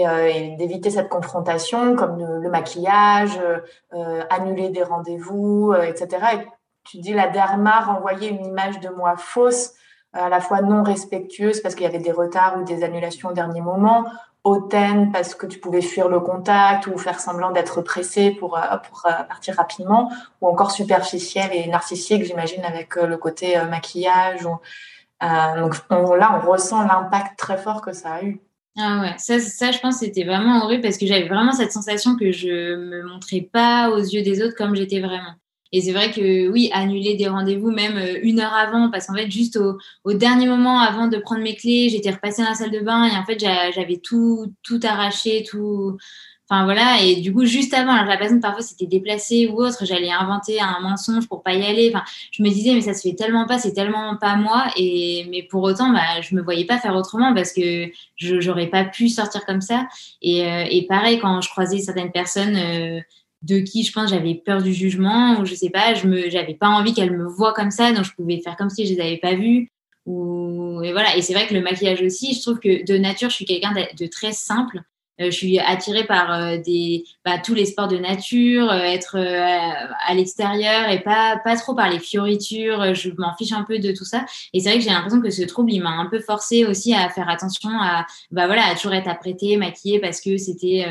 euh, 0.06 0.26
et, 0.26 0.56
d'éviter 0.56 0.90
cette 0.90 1.08
confrontation, 1.08 1.96
comme 1.96 2.18
le, 2.18 2.50
maquillage, 2.50 3.38
annuler 4.28 4.70
des 4.70 4.82
rendez-vous, 4.82 5.72
etc. 5.74 6.08
Et 6.34 6.46
tu 6.84 6.98
dis 6.98 7.12
la 7.12 7.28
derma 7.28 7.80
renvoyait 7.80 8.28
une 8.28 8.44
image 8.44 8.80
de 8.80 8.88
moi 8.88 9.14
fausse, 9.16 9.72
à 10.12 10.28
la 10.28 10.40
fois 10.40 10.60
non 10.62 10.82
respectueuse 10.82 11.60
parce 11.60 11.76
qu'il 11.76 11.84
y 11.84 11.88
avait 11.88 12.00
des 12.00 12.10
retards 12.10 12.58
ou 12.58 12.64
des 12.64 12.82
annulations 12.82 13.28
au 13.28 13.32
dernier 13.32 13.60
moment, 13.60 14.04
hautaine 14.42 15.12
parce 15.12 15.36
que 15.36 15.46
tu 15.46 15.60
pouvais 15.60 15.82
fuir 15.82 16.08
le 16.08 16.18
contact 16.18 16.88
ou 16.88 16.98
faire 16.98 17.20
semblant 17.20 17.52
d'être 17.52 17.82
pressé 17.82 18.32
pour, 18.32 18.58
pour 18.88 19.02
partir 19.02 19.54
rapidement, 19.54 20.10
ou 20.40 20.48
encore 20.48 20.72
superficielle 20.72 21.50
et 21.52 21.68
narcissique, 21.68 22.24
j'imagine, 22.24 22.64
avec 22.64 22.96
le 22.96 23.16
côté 23.16 23.56
maquillage. 23.70 24.44
Ou, 24.44 24.58
euh, 25.22 25.60
donc 25.60 25.74
là, 25.90 26.40
on 26.42 26.50
ressent 26.50 26.82
l'impact 26.86 27.38
très 27.38 27.58
fort 27.58 27.82
que 27.82 27.92
ça 27.92 28.14
a 28.14 28.24
eu. 28.24 28.40
Ah 28.78 29.00
ouais, 29.02 29.14
ça, 29.18 29.40
ça 29.40 29.72
je 29.72 29.78
pense 29.78 29.98
c'était 29.98 30.24
vraiment 30.24 30.62
horrible 30.64 30.82
parce 30.82 30.96
que 30.96 31.04
j'avais 31.04 31.28
vraiment 31.28 31.52
cette 31.52 31.72
sensation 31.72 32.16
que 32.16 32.30
je 32.30 32.76
me 32.76 33.02
montrais 33.02 33.40
pas 33.52 33.90
aux 33.90 33.98
yeux 33.98 34.22
des 34.22 34.42
autres 34.42 34.54
comme 34.56 34.76
j'étais 34.76 35.00
vraiment. 35.00 35.34
Et 35.72 35.82
c'est 35.82 35.92
vrai 35.92 36.10
que 36.10 36.48
oui, 36.48 36.70
annuler 36.72 37.16
des 37.16 37.28
rendez-vous 37.28 37.70
même 37.70 37.96
euh, 37.96 38.18
une 38.22 38.40
heure 38.40 38.54
avant, 38.54 38.90
parce 38.90 39.06
qu'en 39.06 39.14
fait, 39.14 39.30
juste 39.30 39.56
au, 39.56 39.78
au, 40.04 40.14
dernier 40.14 40.48
moment 40.48 40.80
avant 40.80 41.06
de 41.06 41.16
prendre 41.18 41.42
mes 41.42 41.54
clés, 41.54 41.88
j'étais 41.90 42.10
repassée 42.10 42.42
dans 42.42 42.48
la 42.48 42.54
salle 42.54 42.72
de 42.72 42.80
bain 42.80 43.04
et 43.04 43.16
en 43.16 43.24
fait, 43.24 43.38
j'avais 43.38 43.98
tout, 43.98 44.52
tout 44.62 44.80
arraché, 44.82 45.44
tout, 45.48 45.96
Enfin 46.50 46.64
voilà, 46.64 47.00
et 47.00 47.20
du 47.20 47.32
coup, 47.32 47.44
juste 47.44 47.72
avant, 47.74 47.92
alors 47.92 48.06
la 48.06 48.16
personne 48.16 48.40
parfois 48.40 48.62
s'était 48.62 48.86
déplacée 48.86 49.46
ou 49.46 49.62
autre, 49.62 49.84
j'allais 49.86 50.10
inventer 50.10 50.60
un 50.60 50.80
mensonge 50.80 51.28
pour 51.28 51.44
pas 51.44 51.54
y 51.54 51.64
aller. 51.64 51.92
Enfin, 51.94 52.02
je 52.32 52.42
me 52.42 52.48
disais, 52.48 52.74
mais 52.74 52.80
ça 52.80 52.92
se 52.92 53.08
fait 53.08 53.14
tellement 53.14 53.46
pas, 53.46 53.60
c'est 53.60 53.72
tellement 53.72 54.16
pas 54.16 54.34
moi. 54.34 54.64
Et 54.76 55.28
mais 55.30 55.44
pour 55.44 55.62
autant, 55.62 55.92
bah, 55.92 56.20
je 56.22 56.34
me 56.34 56.42
voyais 56.42 56.64
pas 56.64 56.78
faire 56.78 56.96
autrement 56.96 57.32
parce 57.34 57.52
que 57.52 57.86
je 58.16 58.40
j'aurais 58.40 58.66
pas 58.66 58.84
pu 58.84 59.08
sortir 59.08 59.46
comme 59.46 59.60
ça. 59.60 59.86
Et, 60.22 60.44
euh, 60.44 60.64
et 60.68 60.86
pareil, 60.88 61.20
quand 61.20 61.40
je 61.40 61.48
croisais 61.50 61.78
certaines 61.78 62.10
personnes 62.10 62.56
euh, 62.56 63.00
de 63.42 63.60
qui 63.60 63.84
je 63.84 63.92
pense 63.92 64.10
j'avais 64.10 64.34
peur 64.34 64.60
du 64.60 64.74
jugement 64.74 65.38
ou 65.38 65.44
je 65.46 65.54
sais 65.54 65.70
pas, 65.70 65.94
je 65.94 66.08
me 66.08 66.30
j'avais 66.30 66.54
pas 66.54 66.68
envie 66.68 66.94
qu'elles 66.94 67.16
me 67.16 67.28
voient 67.28 67.52
comme 67.52 67.70
ça, 67.70 67.92
donc 67.92 68.04
je 68.04 68.12
pouvais 68.12 68.40
faire 68.40 68.56
comme 68.56 68.70
si 68.70 68.86
je 68.86 68.94
les 68.94 69.00
avais 69.00 69.18
pas 69.18 69.36
vues. 69.36 69.70
Ou, 70.06 70.82
et 70.82 70.90
voilà, 70.92 71.16
et 71.16 71.22
c'est 71.22 71.34
vrai 71.34 71.46
que 71.46 71.54
le 71.54 71.60
maquillage 71.62 72.02
aussi, 72.02 72.34
je 72.34 72.42
trouve 72.42 72.58
que 72.58 72.84
de 72.84 72.98
nature, 72.98 73.30
je 73.30 73.36
suis 73.36 73.44
quelqu'un 73.44 73.72
de 73.72 74.06
très 74.06 74.32
simple. 74.32 74.82
Euh, 75.20 75.26
je 75.26 75.36
suis 75.36 75.58
attirée 75.58 76.04
par 76.04 76.32
euh, 76.32 76.56
des, 76.56 77.04
bah, 77.24 77.38
tous 77.38 77.54
les 77.54 77.66
sports 77.66 77.88
de 77.88 77.98
nature, 77.98 78.70
euh, 78.70 78.78
être 78.78 79.16
à 79.16 80.14
l'extérieur 80.14 80.88
et 80.90 81.00
pas, 81.00 81.40
pas 81.44 81.56
trop 81.56 81.74
par 81.74 81.90
les 81.90 81.98
fioritures. 81.98 82.94
Je 82.94 83.10
m'en 83.18 83.34
fiche 83.36 83.52
un 83.52 83.64
peu 83.64 83.78
de 83.78 83.92
tout 83.92 84.04
ça. 84.04 84.24
Et 84.52 84.60
c'est 84.60 84.70
vrai 84.70 84.78
que 84.78 84.84
j'ai 84.84 84.90
l'impression 84.90 85.20
que 85.20 85.30
ce 85.30 85.42
trouble, 85.42 85.72
il 85.72 85.82
m'a 85.82 85.90
un 85.90 86.06
peu 86.06 86.20
forcé 86.20 86.64
aussi 86.64 86.94
à 86.94 87.08
faire 87.10 87.28
attention 87.28 87.70
à, 87.70 88.06
bah 88.30 88.46
voilà, 88.46 88.66
à 88.66 88.74
toujours 88.74 88.94
être 88.94 89.08
apprêtée, 89.08 89.56
maquillée 89.56 90.00
parce 90.00 90.20
que 90.20 90.36
c'était 90.36 90.86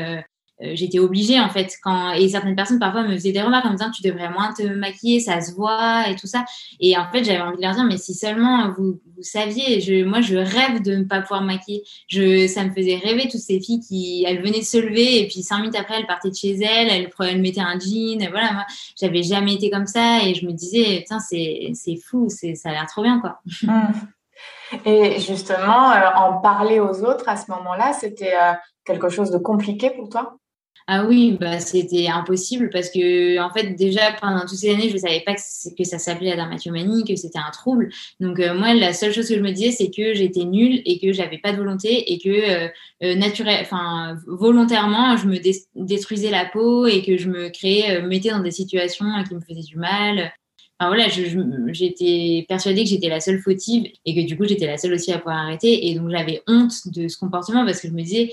euh, 0.62 0.72
j'étais 0.74 0.98
obligée 0.98 1.40
en 1.40 1.48
fait 1.48 1.74
quand 1.82 2.12
et 2.12 2.28
certaines 2.28 2.56
personnes 2.56 2.78
parfois 2.78 3.02
me 3.02 3.14
faisaient 3.14 3.32
des 3.32 3.40
remarques 3.40 3.64
en 3.64 3.70
me 3.70 3.76
disant 3.76 3.90
tu 3.90 4.02
devrais 4.02 4.28
moins 4.30 4.52
te 4.52 4.62
maquiller 4.62 5.20
ça 5.20 5.40
se 5.40 5.54
voit 5.54 6.08
et 6.08 6.16
tout 6.16 6.26
ça. 6.26 6.44
Et 6.80 6.96
en 6.98 7.10
fait 7.10 7.24
j'avais 7.24 7.40
envie 7.40 7.56
de 7.56 7.62
leur 7.62 7.74
dire 7.74 7.84
mais 7.84 7.96
si 7.96 8.14
seulement 8.14 8.70
vous, 8.76 9.00
vous 9.16 9.22
saviez 9.22 9.80
je, 9.80 10.04
moi 10.04 10.20
je 10.20 10.36
rêve 10.36 10.82
de 10.82 10.96
ne 10.96 11.04
pas 11.04 11.22
pouvoir 11.22 11.42
maquiller. 11.42 11.82
Je 12.08 12.46
ça 12.46 12.64
me 12.64 12.72
faisait 12.72 12.96
rêver 12.96 13.28
toutes 13.30 13.40
ces 13.40 13.60
filles 13.60 13.80
qui 13.80 14.24
elles 14.26 14.42
venaient 14.42 14.62
se 14.62 14.76
lever 14.76 15.20
et 15.22 15.28
puis 15.28 15.42
cinq 15.42 15.58
minutes 15.60 15.76
après 15.76 15.94
elles 15.98 16.06
partaient 16.06 16.30
de 16.30 16.34
chez 16.34 16.56
elles 16.60 16.88
elles, 16.88 17.10
elles 17.20 17.40
mettaient 17.40 17.60
un 17.60 17.78
jean 17.78 18.28
voilà 18.30 18.52
moi 18.52 18.66
j'avais 19.00 19.22
jamais 19.22 19.54
été 19.54 19.70
comme 19.70 19.86
ça 19.86 20.22
et 20.24 20.34
je 20.34 20.44
me 20.46 20.52
disais 20.52 21.04
tiens 21.06 21.20
c'est 21.20 21.96
fou 22.04 22.26
c'est 22.28 22.54
ça 22.54 22.68
a 22.68 22.72
l'air 22.72 22.86
trop 22.86 23.02
bien 23.02 23.20
quoi. 23.20 23.40
Mmh. 23.62 23.92
et 24.84 25.20
justement 25.20 25.90
euh, 25.92 26.10
en 26.16 26.40
parler 26.40 26.80
aux 26.80 27.02
autres 27.04 27.28
à 27.28 27.36
ce 27.36 27.50
moment-là 27.50 27.92
c'était 27.92 28.34
euh, 28.34 28.52
quelque 28.84 29.08
chose 29.08 29.30
de 29.30 29.38
compliqué 29.38 29.90
pour 29.90 30.08
toi? 30.08 30.36
Ah 30.92 31.04
oui, 31.06 31.36
bah, 31.40 31.60
c'était 31.60 32.08
impossible 32.08 32.68
parce 32.68 32.90
que, 32.90 33.38
en 33.40 33.50
fait, 33.50 33.74
déjà, 33.74 34.10
pendant 34.20 34.40
toutes 34.40 34.58
ces 34.58 34.70
années, 34.74 34.88
je 34.88 34.94
ne 34.94 34.98
savais 34.98 35.22
pas 35.24 35.34
que, 35.34 35.84
ça 35.84 35.98
s'appelait 36.00 36.30
la 36.30 36.34
dermatomanie, 36.36 37.04
que 37.04 37.14
c'était 37.14 37.38
un 37.38 37.52
trouble. 37.52 37.90
Donc, 38.18 38.40
euh, 38.40 38.54
moi, 38.54 38.74
la 38.74 38.92
seule 38.92 39.12
chose 39.12 39.28
que 39.28 39.36
je 39.36 39.40
me 39.40 39.52
disais, 39.52 39.70
c'est 39.70 39.92
que 39.92 40.14
j'étais 40.14 40.42
nulle 40.42 40.82
et 40.84 40.98
que 40.98 41.12
j'avais 41.12 41.38
pas 41.38 41.52
de 41.52 41.58
volonté 41.58 42.12
et 42.12 42.18
que, 42.18 42.28
euh, 42.28 42.68
euh 43.04 43.14
naturel, 43.14 43.58
enfin, 43.60 44.16
volontairement, 44.26 45.16
je 45.16 45.28
me 45.28 45.38
détruisais 45.76 46.30
la 46.30 46.44
peau 46.44 46.88
et 46.88 47.02
que 47.02 47.16
je 47.16 47.28
me 47.28 47.50
créais, 47.50 47.98
euh, 47.98 48.06
mettais 48.08 48.30
dans 48.30 48.40
des 48.40 48.50
situations 48.50 49.06
qui 49.28 49.36
me 49.36 49.40
faisaient 49.40 49.62
du 49.62 49.76
mal 49.76 50.32
voilà, 50.88 51.08
j'étais 51.08 52.46
persuadée 52.48 52.84
que 52.84 52.88
j'étais 52.88 53.10
la 53.10 53.20
seule 53.20 53.38
fautive 53.38 53.86
et 54.06 54.14
que 54.14 54.26
du 54.26 54.36
coup 54.36 54.46
j'étais 54.46 54.66
la 54.66 54.78
seule 54.78 54.94
aussi 54.94 55.12
à 55.12 55.18
pouvoir 55.18 55.36
arrêter. 55.36 55.88
Et 55.88 55.94
donc 55.94 56.10
j'avais 56.10 56.42
honte 56.46 56.72
de 56.86 57.06
ce 57.06 57.18
comportement 57.18 57.66
parce 57.66 57.80
que 57.80 57.88
je 57.88 57.92
me 57.92 58.02
disais, 58.02 58.32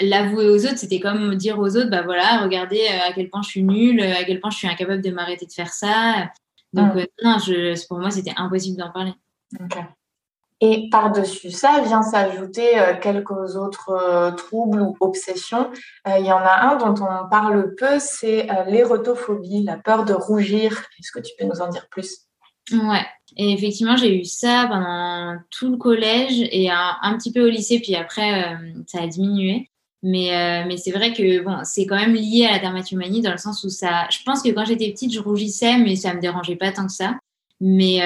l'avouer 0.00 0.46
aux 0.46 0.64
autres, 0.64 0.78
c'était 0.78 1.00
comme 1.00 1.34
dire 1.34 1.58
aux 1.58 1.76
autres, 1.76 1.90
bah 1.90 2.02
voilà, 2.02 2.42
regardez 2.42 2.80
euh, 2.80 3.08
à 3.10 3.12
quel 3.12 3.28
point 3.28 3.42
je 3.42 3.48
suis 3.48 3.62
nulle, 3.62 4.00
à 4.00 4.24
quel 4.24 4.40
point 4.40 4.50
je 4.50 4.56
suis 4.56 4.68
incapable 4.68 5.02
de 5.02 5.10
m'arrêter 5.10 5.44
de 5.44 5.52
faire 5.52 5.68
ça. 5.68 6.30
Donc 6.72 6.92
ah. 6.94 6.98
euh, 6.98 7.06
non, 7.22 7.38
je, 7.38 7.86
pour 7.86 7.98
moi 7.98 8.10
c'était 8.10 8.32
impossible 8.36 8.78
d'en 8.78 8.90
parler. 8.90 9.12
Et 10.62 10.88
par-dessus 10.90 11.50
ça 11.50 11.82
vient 11.82 12.02
s'ajouter 12.02 12.78
euh, 12.78 12.94
quelques 12.98 13.56
autres 13.56 13.90
euh, 13.90 14.30
troubles 14.30 14.80
ou 14.80 14.96
obsessions. 15.00 15.70
Euh, 16.08 16.18
il 16.18 16.24
y 16.24 16.32
en 16.32 16.38
a 16.38 16.72
un 16.72 16.76
dont 16.76 16.94
on 17.04 17.28
parle 17.28 17.74
peu, 17.74 17.98
c'est 17.98 18.48
l'érotophobie, 18.66 19.64
la 19.64 19.76
peur 19.76 20.04
de 20.04 20.14
rougir. 20.14 20.72
Est-ce 20.98 21.12
que 21.12 21.20
tu 21.20 21.32
peux 21.38 21.44
nous 21.44 21.60
en 21.60 21.68
dire 21.68 21.86
plus? 21.90 22.22
Ouais, 22.72 23.04
et 23.36 23.52
effectivement, 23.52 23.96
j'ai 23.96 24.18
eu 24.18 24.24
ça 24.24 24.66
pendant 24.68 25.36
tout 25.50 25.70
le 25.70 25.76
collège 25.76 26.40
et 26.50 26.68
un, 26.70 27.16
petit 27.16 27.32
peu 27.32 27.46
au 27.46 27.48
lycée, 27.48 27.78
puis 27.78 27.94
après, 27.94 28.56
ça 28.88 29.02
a 29.02 29.06
diminué. 29.06 29.70
Mais, 30.02 30.64
mais 30.66 30.76
c'est 30.76 30.90
vrai 30.90 31.12
que 31.12 31.44
bon, 31.44 31.58
c'est 31.62 31.86
quand 31.86 31.94
même 31.94 32.14
lié 32.14 32.44
à 32.46 32.54
la 32.54 32.58
dermatomanie 32.58 33.22
dans 33.22 33.30
le 33.30 33.38
sens 33.38 33.62
où 33.62 33.68
ça. 33.68 34.08
Je 34.10 34.18
pense 34.24 34.42
que 34.42 34.48
quand 34.48 34.64
j'étais 34.64 34.90
petite, 34.90 35.12
je 35.12 35.20
rougissais, 35.20 35.78
mais 35.78 35.94
ça 35.94 36.12
me 36.12 36.20
dérangeait 36.20 36.56
pas 36.56 36.72
tant 36.72 36.86
que 36.86 36.92
ça. 36.92 37.14
Mais, 37.60 38.00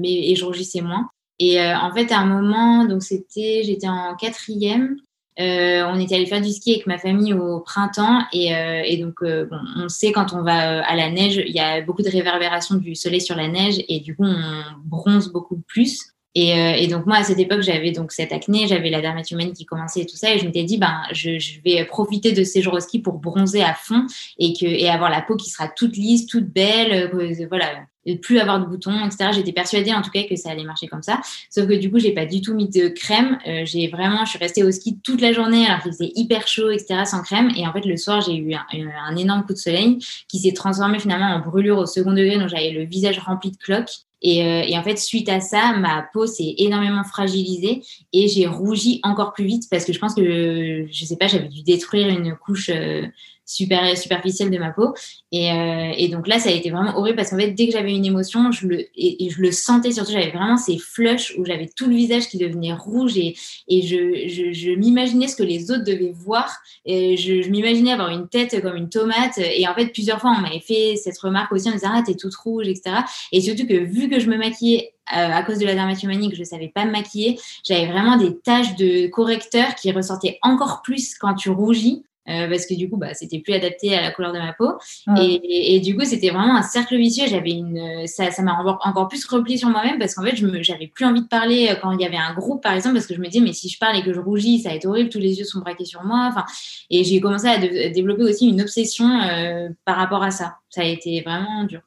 mais 0.00 0.30
et 0.30 0.34
je 0.34 0.46
rougissais 0.46 0.80
moins. 0.80 1.10
Et 1.38 1.60
euh, 1.60 1.76
en 1.76 1.92
fait, 1.92 2.12
à 2.12 2.18
un 2.18 2.26
moment, 2.26 2.84
donc 2.84 3.02
c'était, 3.02 3.62
j'étais 3.64 3.88
en 3.88 4.14
quatrième. 4.16 4.96
Euh, 5.40 5.82
on 5.88 5.98
était 5.98 6.14
allé 6.14 6.26
faire 6.26 6.40
du 6.40 6.52
ski 6.52 6.74
avec 6.74 6.86
ma 6.86 6.96
famille 6.96 7.34
au 7.34 7.58
printemps 7.58 8.22
et, 8.32 8.54
euh, 8.54 8.82
et 8.84 8.98
donc 8.98 9.16
bon, 9.20 9.58
on 9.78 9.88
sait 9.88 10.12
quand 10.12 10.32
on 10.32 10.42
va 10.42 10.86
à 10.86 10.94
la 10.94 11.10
neige, 11.10 11.42
il 11.44 11.52
y 11.52 11.58
a 11.58 11.80
beaucoup 11.80 12.02
de 12.02 12.08
réverbération 12.08 12.76
du 12.76 12.94
soleil 12.94 13.20
sur 13.20 13.34
la 13.34 13.48
neige 13.48 13.82
et 13.88 13.98
du 13.98 14.14
coup 14.14 14.22
on 14.22 14.62
bronze 14.84 15.32
beaucoup 15.32 15.60
plus. 15.66 16.12
Et, 16.36 16.50
et 16.50 16.86
donc 16.86 17.06
moi 17.06 17.16
à 17.16 17.24
cette 17.24 17.40
époque 17.40 17.62
j'avais 17.62 17.90
donc 17.90 18.12
cette 18.12 18.30
acné, 18.30 18.68
j'avais 18.68 18.90
la 18.90 19.00
dermatomanie 19.00 19.54
qui 19.54 19.66
commençait 19.66 20.02
et 20.02 20.06
tout 20.06 20.16
ça 20.16 20.32
et 20.32 20.38
je 20.38 20.44
m'étais 20.46 20.62
dit 20.62 20.78
ben 20.78 21.02
je, 21.10 21.40
je, 21.40 21.60
vais 21.64 21.84
profiter 21.84 22.30
de 22.30 22.44
ces 22.44 22.62
jours 22.62 22.74
au 22.74 22.80
ski 22.80 23.00
pour 23.00 23.14
bronzer 23.14 23.62
à 23.62 23.74
fond 23.74 24.06
et 24.38 24.52
que 24.52 24.66
et 24.66 24.88
avoir 24.88 25.10
la 25.10 25.20
peau 25.20 25.34
qui 25.34 25.50
sera 25.50 25.66
toute 25.66 25.96
lisse, 25.96 26.26
toute 26.26 26.46
belle, 26.46 27.10
voilà 27.48 27.86
de 28.06 28.14
plus 28.14 28.38
avoir 28.38 28.60
de 28.60 28.66
boutons, 28.66 29.04
etc. 29.04 29.30
J'étais 29.32 29.52
persuadée 29.52 29.92
en 29.92 30.02
tout 30.02 30.10
cas 30.10 30.22
que 30.24 30.36
ça 30.36 30.50
allait 30.50 30.64
marcher 30.64 30.86
comme 30.86 31.02
ça. 31.02 31.20
Sauf 31.50 31.66
que 31.66 31.74
du 31.74 31.90
coup, 31.90 31.98
j'ai 31.98 32.12
pas 32.12 32.26
du 32.26 32.40
tout 32.40 32.54
mis 32.54 32.68
de 32.68 32.88
crème. 32.88 33.38
Euh, 33.46 33.62
j'ai 33.64 33.88
vraiment, 33.88 34.24
je 34.24 34.30
suis 34.30 34.38
restée 34.38 34.62
au 34.62 34.70
ski 34.70 34.98
toute 35.02 35.20
la 35.20 35.32
journée 35.32 35.66
alors 35.66 35.82
qu'il 35.82 35.92
faisait 35.92 36.12
hyper 36.14 36.46
chaud, 36.46 36.70
etc. 36.70 37.02
sans 37.04 37.22
crème. 37.22 37.50
Et 37.56 37.66
en 37.66 37.72
fait, 37.72 37.84
le 37.84 37.96
soir, 37.96 38.20
j'ai 38.20 38.36
eu 38.36 38.54
un, 38.54 39.16
énorme 39.16 39.44
coup 39.46 39.52
de 39.52 39.58
soleil 39.58 39.98
qui 40.28 40.38
s'est 40.38 40.52
transformé 40.52 40.98
finalement 40.98 41.26
en 41.26 41.40
brûlure 41.40 41.78
au 41.78 41.86
second 41.86 42.12
degré. 42.12 42.38
Donc 42.38 42.48
j'avais 42.48 42.70
le 42.70 42.84
visage 42.84 43.18
rempli 43.18 43.50
de 43.50 43.56
cloques. 43.56 44.04
Et, 44.26 44.42
euh, 44.42 44.62
et, 44.66 44.78
en 44.78 44.82
fait, 44.82 44.96
suite 44.96 45.28
à 45.28 45.40
ça, 45.40 45.74
ma 45.76 46.02
peau 46.14 46.26
s'est 46.26 46.54
énormément 46.56 47.04
fragilisée 47.04 47.82
et 48.14 48.26
j'ai 48.26 48.46
rougi 48.46 48.98
encore 49.02 49.34
plus 49.34 49.44
vite 49.44 49.64
parce 49.70 49.84
que 49.84 49.92
je 49.92 49.98
pense 49.98 50.14
que, 50.14 50.86
je 50.90 51.04
sais 51.04 51.16
pas, 51.16 51.26
j'avais 51.26 51.48
dû 51.48 51.62
détruire 51.62 52.08
une 52.08 52.34
couche 52.34 52.70
euh, 52.70 53.06
super 53.46 53.96
superficielle 53.96 54.50
de 54.50 54.58
ma 54.58 54.70
peau. 54.70 54.94
Et, 55.32 55.50
euh, 55.50 55.92
et, 55.96 56.08
donc 56.08 56.26
là, 56.26 56.38
ça 56.38 56.48
a 56.48 56.52
été 56.52 56.70
vraiment 56.70 56.96
horrible 56.96 57.16
parce 57.16 57.30
qu'en 57.30 57.38
fait, 57.38 57.50
dès 57.50 57.66
que 57.66 57.72
j'avais 57.72 57.94
une 57.94 58.04
émotion, 58.04 58.50
je 58.52 58.66
le, 58.66 58.86
je 58.96 59.40
le 59.40 59.52
sentais 59.52 59.92
surtout, 59.92 60.12
j'avais 60.12 60.30
vraiment 60.30 60.56
ces 60.56 60.78
flushs 60.78 61.34
où 61.38 61.44
j'avais 61.44 61.68
tout 61.74 61.86
le 61.86 61.94
visage 61.94 62.28
qui 62.28 62.38
devenait 62.38 62.72
rouge 62.72 63.16
et, 63.16 63.36
et 63.68 63.82
je, 63.82 64.52
je, 64.52 64.74
m'imaginais 64.74 65.28
ce 65.28 65.36
que 65.36 65.42
les 65.42 65.70
autres 65.70 65.84
devaient 65.84 66.14
voir. 66.14 66.56
Et 66.84 67.16
je, 67.16 67.48
m'imaginais 67.48 67.92
avoir 67.92 68.10
une 68.10 68.28
tête 68.28 68.60
comme 68.62 68.76
une 68.76 68.88
tomate. 68.88 69.38
Et 69.38 69.66
en 69.68 69.74
fait, 69.74 69.86
plusieurs 69.86 70.20
fois, 70.20 70.34
on 70.36 70.40
m'avait 70.40 70.60
fait 70.60 70.96
cette 70.96 71.18
remarque 71.18 71.52
aussi 71.52 71.68
en 71.68 71.72
disant, 71.72 71.90
ah, 71.92 72.02
t'es 72.04 72.14
toute 72.14 72.34
rouge, 72.34 72.68
etc. 72.68 72.96
Et 73.32 73.40
surtout 73.40 73.66
que 73.66 73.74
vu 73.74 74.08
que 74.08 74.18
je 74.20 74.28
me 74.28 74.36
maquillais 74.36 74.94
euh, 75.12 75.30
à 75.32 75.42
cause 75.42 75.58
de 75.58 75.66
la 75.66 75.74
dermatomanie 75.74 76.30
que 76.30 76.36
je 76.36 76.44
savais 76.44 76.68
pas 76.74 76.86
me 76.86 76.90
maquiller, 76.90 77.38
j'avais 77.62 77.86
vraiment 77.86 78.16
des 78.16 78.38
taches 78.38 78.74
de 78.76 79.06
correcteur 79.08 79.74
qui 79.74 79.92
ressortaient 79.92 80.38
encore 80.40 80.80
plus 80.82 81.14
quand 81.18 81.34
tu 81.34 81.50
rougis. 81.50 82.04
Euh, 82.28 82.48
parce 82.48 82.64
que 82.64 82.74
du 82.74 82.88
coup, 82.88 82.96
bah, 82.96 83.12
c'était 83.12 83.38
plus 83.38 83.52
adapté 83.52 83.94
à 83.94 84.00
la 84.00 84.10
couleur 84.10 84.32
de 84.32 84.38
ma 84.38 84.54
peau. 84.54 84.78
Et, 85.20 85.76
et, 85.76 85.80
du 85.80 85.94
coup, 85.94 86.04
c'était 86.04 86.30
vraiment 86.30 86.56
un 86.56 86.62
cercle 86.62 86.96
vicieux. 86.96 87.26
J'avais 87.28 87.50
une, 87.50 88.06
ça, 88.06 88.30
ça 88.30 88.42
m'a 88.42 88.58
encore 88.84 89.08
plus 89.08 89.26
replié 89.26 89.58
sur 89.58 89.68
moi-même 89.68 89.98
parce 89.98 90.14
qu'en 90.14 90.22
fait, 90.22 90.36
je 90.36 90.46
j'avais 90.62 90.86
plus 90.86 91.04
envie 91.04 91.22
de 91.22 91.28
parler 91.28 91.68
euh, 91.68 91.74
quand 91.80 91.92
il 91.92 92.00
y 92.00 92.06
avait 92.06 92.16
un 92.16 92.32
groupe, 92.32 92.62
par 92.62 92.72
exemple, 92.72 92.94
parce 92.94 93.06
que 93.06 93.14
je 93.14 93.20
me 93.20 93.26
disais, 93.26 93.44
mais 93.44 93.52
si 93.52 93.68
je 93.68 93.78
parle 93.78 93.96
et 93.96 94.02
que 94.02 94.12
je 94.12 94.20
rougis, 94.20 94.60
ça 94.60 94.70
va 94.70 94.76
être 94.76 94.86
horrible, 94.86 95.10
tous 95.10 95.18
les 95.18 95.38
yeux 95.38 95.44
sont 95.44 95.60
braqués 95.60 95.84
sur 95.84 96.02
moi. 96.02 96.28
Enfin, 96.30 96.44
et 96.90 97.04
j'ai 97.04 97.20
commencé 97.20 97.46
à, 97.46 97.58
développer 97.58 98.22
aussi 98.22 98.48
une 98.48 98.62
obsession 98.62 99.06
euh, 99.06 99.68
par 99.84 99.96
rapport 99.96 100.22
à 100.22 100.30
ça. 100.30 100.58
Ça 100.70 100.80
a 100.80 100.84
été 100.84 101.20
vraiment 101.20 101.64
dur. 101.64 101.80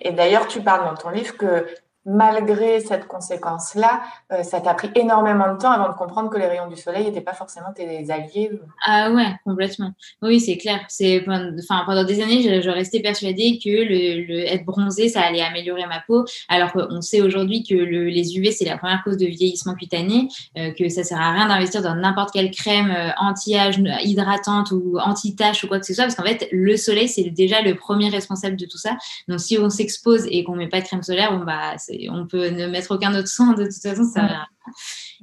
Et 0.00 0.12
d'ailleurs, 0.12 0.48
tu 0.48 0.60
parles 0.60 0.84
dans 0.84 1.00
ton 1.00 1.10
livre 1.10 1.36
que 1.36 1.66
malgré 2.04 2.80
cette 2.80 3.06
conséquence-là, 3.06 4.02
euh, 4.32 4.42
ça 4.42 4.60
t'a 4.60 4.74
pris 4.74 4.90
énormément 4.96 5.52
de 5.54 5.58
temps 5.58 5.70
avant 5.70 5.88
de 5.88 5.94
comprendre 5.94 6.30
que 6.30 6.38
les 6.38 6.46
rayons 6.46 6.68
du 6.68 6.76
soleil 6.76 7.04
n'étaient 7.04 7.20
pas 7.20 7.32
forcément 7.32 7.72
tes 7.74 8.10
alliés. 8.10 8.50
Ah 8.84 9.12
ouais, 9.12 9.34
complètement. 9.44 9.92
Oui, 10.20 10.40
c'est 10.40 10.56
clair. 10.56 10.80
C'est, 10.88 11.20
pendant 11.20 12.04
des 12.04 12.22
années, 12.22 12.60
je, 12.62 12.70
restais 12.70 13.00
persuadée 13.00 13.60
que 13.62 13.70
le, 13.70 14.40
être 14.52 14.64
bronzé, 14.64 15.08
ça 15.08 15.20
allait 15.20 15.42
améliorer 15.42 15.86
ma 15.86 16.00
peau, 16.00 16.24
alors 16.48 16.72
qu'on 16.72 17.00
sait 17.00 17.20
aujourd'hui 17.20 17.64
que 17.64 17.74
les 17.74 18.36
UV, 18.36 18.50
c'est 18.50 18.64
la 18.64 18.78
première 18.78 19.04
cause 19.04 19.16
de 19.16 19.26
vieillissement 19.26 19.74
cutané, 19.74 20.28
euh, 20.58 20.72
que 20.72 20.88
ça 20.88 21.04
sert 21.04 21.20
à 21.20 21.32
rien 21.32 21.48
d'investir 21.48 21.82
dans 21.82 21.94
n'importe 21.94 22.32
quelle 22.32 22.50
crème 22.50 22.90
euh, 22.90 23.10
anti-âge, 23.18 23.80
hydratante 24.02 24.72
ou 24.72 24.98
anti-tache 24.98 25.64
ou 25.64 25.68
quoi 25.68 25.78
que 25.78 25.86
ce 25.86 25.94
soit, 25.94 26.04
parce 26.04 26.16
qu'en 26.16 26.24
fait, 26.24 26.48
le 26.50 26.76
soleil, 26.76 27.08
c'est 27.08 27.30
déjà 27.30 27.60
le 27.60 27.74
premier 27.76 28.08
responsable 28.08 28.56
de 28.56 28.66
tout 28.66 28.78
ça. 28.78 28.96
Donc, 29.28 29.40
si 29.40 29.58
on 29.58 29.70
s'expose 29.70 30.26
et 30.30 30.42
qu'on 30.44 30.56
met 30.56 30.68
pas 30.68 30.80
de 30.80 30.86
crème 30.86 31.02
solaire, 31.02 31.36
bon, 31.36 31.44
bah, 31.44 31.74
on 32.10 32.26
peut 32.26 32.48
ne 32.48 32.66
mettre 32.66 32.94
aucun 32.94 33.14
autre 33.14 33.28
soin, 33.28 33.54
de 33.54 33.64
toute 33.64 33.82
façon, 33.82 34.04
ça 34.04 34.46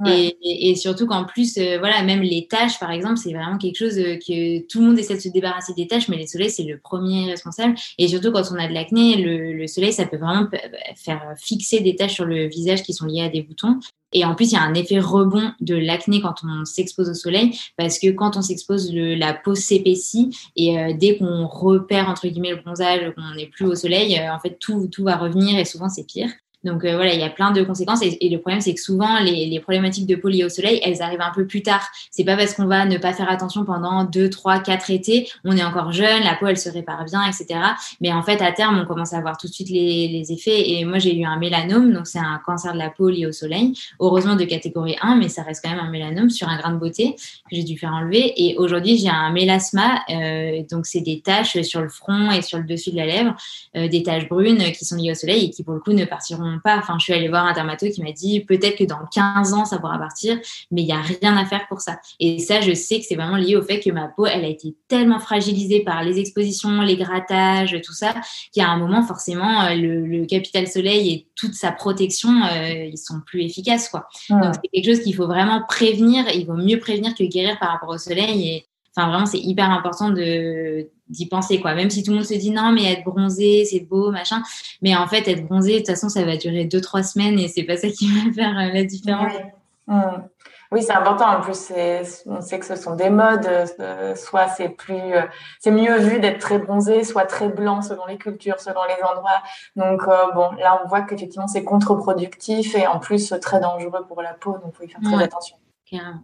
Et, 0.05 0.75
surtout 0.75 1.05
qu'en 1.07 1.25
plus, 1.25 1.57
euh, 1.57 1.77
voilà, 1.79 2.03
même 2.03 2.21
les 2.21 2.47
tâches, 2.47 2.79
par 2.79 2.91
exemple, 2.91 3.17
c'est 3.17 3.33
vraiment 3.33 3.57
quelque 3.57 3.77
chose 3.77 3.97
euh, 3.97 4.15
que 4.15 4.65
tout 4.67 4.79
le 4.79 4.87
monde 4.87 4.99
essaie 4.99 5.15
de 5.15 5.19
se 5.19 5.29
débarrasser 5.29 5.73
des 5.73 5.87
tâches, 5.87 6.07
mais 6.07 6.17
les 6.17 6.27
soleils, 6.27 6.49
c'est 6.49 6.63
le 6.63 6.77
premier 6.77 7.29
responsable. 7.29 7.75
Et 7.97 8.07
surtout 8.07 8.31
quand 8.31 8.43
on 8.51 8.55
a 8.55 8.67
de 8.67 8.73
l'acné, 8.73 9.17
le, 9.17 9.67
soleil, 9.67 9.93
ça 9.93 10.05
peut 10.05 10.17
vraiment 10.17 10.47
faire 10.95 11.21
fixer 11.37 11.81
des 11.81 11.95
taches 11.95 12.13
sur 12.13 12.25
le 12.25 12.47
visage 12.47 12.83
qui 12.83 12.93
sont 12.93 13.05
liées 13.05 13.21
à 13.21 13.29
des 13.29 13.41
boutons. 13.41 13.79
Et 14.11 14.25
en 14.25 14.33
plus, 14.33 14.51
il 14.51 14.53
y 14.53 14.57
a 14.57 14.61
un 14.61 14.73
effet 14.73 14.99
rebond 14.99 15.51
de 15.59 15.75
l'acné 15.75 16.21
quand 16.21 16.35
on 16.43 16.65
s'expose 16.65 17.09
au 17.09 17.13
soleil, 17.13 17.59
parce 17.77 17.99
que 17.99 18.09
quand 18.09 18.37
on 18.37 18.41
s'expose, 18.41 18.91
la 18.93 19.33
peau 19.33 19.53
s'épaissit 19.53 20.35
et 20.55 20.79
euh, 20.79 20.93
dès 20.97 21.17
qu'on 21.17 21.45
repère 21.45 22.09
entre 22.09 22.27
guillemets 22.27 22.51
le 22.51 22.61
bronzage, 22.61 23.13
qu'on 23.15 23.35
n'est 23.35 23.47
plus 23.47 23.65
au 23.65 23.75
soleil, 23.75 24.19
en 24.29 24.39
fait 24.39 24.57
tout 24.59 24.87
tout 24.87 25.03
va 25.03 25.17
revenir 25.17 25.59
et 25.59 25.65
souvent 25.65 25.89
c'est 25.89 26.07
pire. 26.07 26.29
Donc 26.63 26.83
euh, 26.83 26.95
voilà, 26.95 27.13
il 27.13 27.19
y 27.19 27.23
a 27.23 27.29
plein 27.29 27.51
de 27.51 27.63
conséquences 27.63 28.01
et, 28.01 28.29
le 28.29 28.37
problème 28.37 28.59
c'est 28.59 28.73
que 28.73 28.81
souvent 28.81 29.19
les, 29.19 29.45
les, 29.45 29.59
problématiques 29.59 30.05
de 30.05 30.19
liées 30.27 30.43
au 30.43 30.49
soleil, 30.49 30.79
elles 30.83 31.01
arrivent 31.01 31.21
un 31.21 31.31
peu 31.33 31.47
plus 31.47 31.63
tard. 31.63 31.87
C'est 32.11 32.25
pas 32.25 32.35
parce 32.35 32.53
qu'on 32.53 32.65
va 32.65 32.85
ne 32.85 32.97
pas 32.97 33.13
faire 33.13 33.29
attention 33.29 33.63
pendant 33.63 34.03
deux, 34.03 34.29
trois, 34.29 34.59
quatre 34.59 34.91
étés, 34.91 35.29
on 35.45 35.55
est 35.55 35.63
encore 35.63 35.91
jeune, 35.93 36.23
la 36.23 36.35
peau 36.35 36.47
elle 36.47 36.57
se 36.57 36.69
répare 36.69 37.05
bien, 37.05 37.23
etc. 37.25 37.59
Mais 38.01 38.11
en 38.11 38.21
fait 38.23 38.41
à 38.41 38.51
terme 38.51 38.79
on 38.79 38.85
commence 38.85 39.13
à 39.13 39.21
voir 39.21 39.37
tout 39.37 39.47
de 39.47 39.53
suite 39.53 39.69
les, 39.69 40.09
les 40.09 40.31
effets. 40.33 40.69
Et 40.69 40.85
moi 40.85 40.99
j'ai 40.99 41.15
eu 41.15 41.23
un 41.23 41.37
mélanome, 41.37 41.93
donc 41.93 42.07
c'est 42.07 42.19
un 42.19 42.41
cancer 42.45 42.73
de 42.73 42.77
la 42.77 42.89
peau 42.89 43.09
lié 43.09 43.25
au 43.25 43.31
soleil, 43.31 43.73
heureusement 43.99 44.35
de 44.35 44.43
catégorie 44.43 44.97
1, 45.01 45.15
mais 45.15 45.29
ça 45.29 45.43
reste 45.43 45.63
quand 45.63 45.71
même 45.71 45.79
un 45.79 45.89
mélanome 45.89 46.29
sur 46.29 46.49
un 46.49 46.57
grain 46.57 46.73
de 46.73 46.77
beauté 46.77 47.15
que 47.15 47.55
j'ai 47.55 47.63
dû 47.63 47.77
faire 47.77 47.93
enlever. 47.93 48.33
Et 48.35 48.57
aujourd'hui 48.57 48.97
j'ai 48.97 49.09
un 49.09 49.31
mélasma, 49.31 50.01
euh, 50.09 50.61
donc 50.69 50.85
c'est 50.85 51.01
des 51.01 51.21
taches 51.21 51.61
sur 51.61 51.81
le 51.81 51.89
front 51.89 52.31
et 52.31 52.41
sur 52.41 52.57
le 52.57 52.65
dessus 52.65 52.91
de 52.91 52.97
la 52.97 53.05
lèvre, 53.05 53.35
euh, 53.77 53.87
des 53.87 54.03
taches 54.03 54.27
brunes 54.27 54.71
qui 54.73 54.83
sont 54.83 54.97
liées 54.97 55.11
au 55.11 55.15
soleil 55.15 55.45
et 55.45 55.49
qui 55.49 55.63
pour 55.63 55.73
le 55.73 55.79
coup 55.79 55.93
ne 55.93 56.03
partiront 56.03 56.48
pas. 56.57 56.77
Enfin, 56.77 56.95
je 56.99 57.03
suis 57.03 57.13
allée 57.13 57.29
voir 57.29 57.45
un 57.45 57.53
dermatologue 57.53 57.93
qui 57.93 58.01
m'a 58.01 58.11
dit 58.11 58.39
peut-être 58.41 58.77
que 58.77 58.83
dans 58.83 59.05
15 59.11 59.53
ans, 59.53 59.65
ça 59.65 59.77
pourra 59.77 59.99
partir, 59.99 60.39
mais 60.71 60.81
il 60.81 60.85
n'y 60.85 60.93
a 60.93 61.01
rien 61.01 61.37
à 61.37 61.45
faire 61.45 61.67
pour 61.67 61.81
ça. 61.81 61.99
Et 62.19 62.39
ça, 62.39 62.61
je 62.61 62.73
sais 62.73 62.99
que 62.99 63.05
c'est 63.05 63.15
vraiment 63.15 63.37
lié 63.37 63.55
au 63.55 63.61
fait 63.61 63.79
que 63.79 63.91
ma 63.91 64.07
peau, 64.07 64.25
elle 64.25 64.43
a 64.43 64.47
été 64.47 64.75
tellement 64.87 65.19
fragilisée 65.19 65.81
par 65.81 66.03
les 66.03 66.19
expositions, 66.19 66.81
les 66.81 66.97
grattages, 66.97 67.79
tout 67.83 67.93
ça, 67.93 68.15
qu'à 68.53 68.67
un 68.67 68.77
moment, 68.77 69.03
forcément, 69.03 69.63
euh, 69.65 69.75
le, 69.75 70.25
capital 70.25 70.67
soleil 70.67 71.13
et 71.13 71.27
toute 71.35 71.53
sa 71.53 71.71
protection, 71.71 72.29
euh, 72.29 72.85
ils 72.85 72.97
sont 72.97 73.21
plus 73.25 73.41
efficaces, 73.43 73.89
quoi. 73.89 74.07
Donc, 74.29 74.53
c'est 74.55 74.69
quelque 74.71 74.95
chose 74.95 75.03
qu'il 75.03 75.15
faut 75.15 75.27
vraiment 75.27 75.63
prévenir. 75.67 76.25
Il 76.33 76.45
vaut 76.45 76.57
mieux 76.57 76.79
prévenir 76.79 77.15
que 77.15 77.23
guérir 77.23 77.57
par 77.59 77.69
rapport 77.69 77.89
au 77.89 77.97
soleil. 77.97 78.47
Et 78.47 78.65
enfin, 78.95 79.09
vraiment, 79.09 79.25
c'est 79.25 79.39
hyper 79.39 79.69
important 79.69 80.09
de 80.09 80.89
d'y 81.09 81.27
penser 81.27 81.59
quoi. 81.59 81.73
Même 81.73 81.89
si 81.89 82.03
tout 82.03 82.11
le 82.11 82.17
monde 82.17 82.25
se 82.25 82.35
dit 82.35 82.51
non 82.51 82.71
mais 82.71 82.93
être 82.93 83.03
bronzé 83.03 83.65
c'est 83.65 83.81
beau 83.81 84.11
machin. 84.11 84.43
Mais 84.81 84.95
en 84.95 85.07
fait 85.07 85.27
être 85.27 85.45
bronzé 85.45 85.73
de 85.73 85.77
toute 85.79 85.87
façon 85.87 86.09
ça 86.09 86.23
va 86.23 86.37
durer 86.37 86.65
deux 86.65 86.81
trois 86.81 87.03
semaines 87.03 87.39
et 87.39 87.47
c'est 87.47 87.63
pas 87.63 87.77
ça 87.77 87.89
qui 87.89 88.07
va 88.25 88.31
faire 88.31 88.57
euh, 88.57 88.73
la 88.73 88.83
différence. 88.83 89.33
Oui, 90.71 90.83
c'est 90.83 90.93
important. 90.93 91.25
En 91.25 91.41
plus 91.41 91.73
on 92.27 92.41
sait 92.41 92.59
que 92.59 92.65
ce 92.65 92.75
sont 92.75 92.95
des 92.95 93.09
modes 93.09 93.49
euh, 93.79 94.15
soit 94.15 94.47
c'est 94.49 94.69
plus 94.69 94.93
euh, 94.93 95.23
c'est 95.59 95.71
mieux 95.71 95.97
vu 95.97 96.19
d'être 96.19 96.37
très 96.37 96.59
bronzé 96.59 97.03
soit 97.03 97.25
très 97.25 97.49
blanc 97.49 97.81
selon 97.81 98.05
les 98.05 98.19
cultures 98.19 98.59
selon 98.59 98.81
les 98.83 99.03
endroits. 99.03 99.41
Donc 99.75 100.01
bon 100.35 100.51
là 100.59 100.79
on 100.83 100.87
voit 100.87 101.01
qu'effectivement 101.01 101.47
c'est 101.47 101.63
contre-productif 101.63 102.75
et 102.75 102.85
en 102.85 102.99
plus 102.99 103.33
très 103.41 103.59
dangereux 103.59 104.05
pour 104.07 104.21
la 104.21 104.33
peau. 104.35 104.59
Donc 104.59 104.73
il 104.73 104.77
faut 104.77 104.83
y 104.83 104.89
faire 104.89 105.01
très 105.01 105.23
attention. 105.23 105.57
Carrément. 105.89 106.23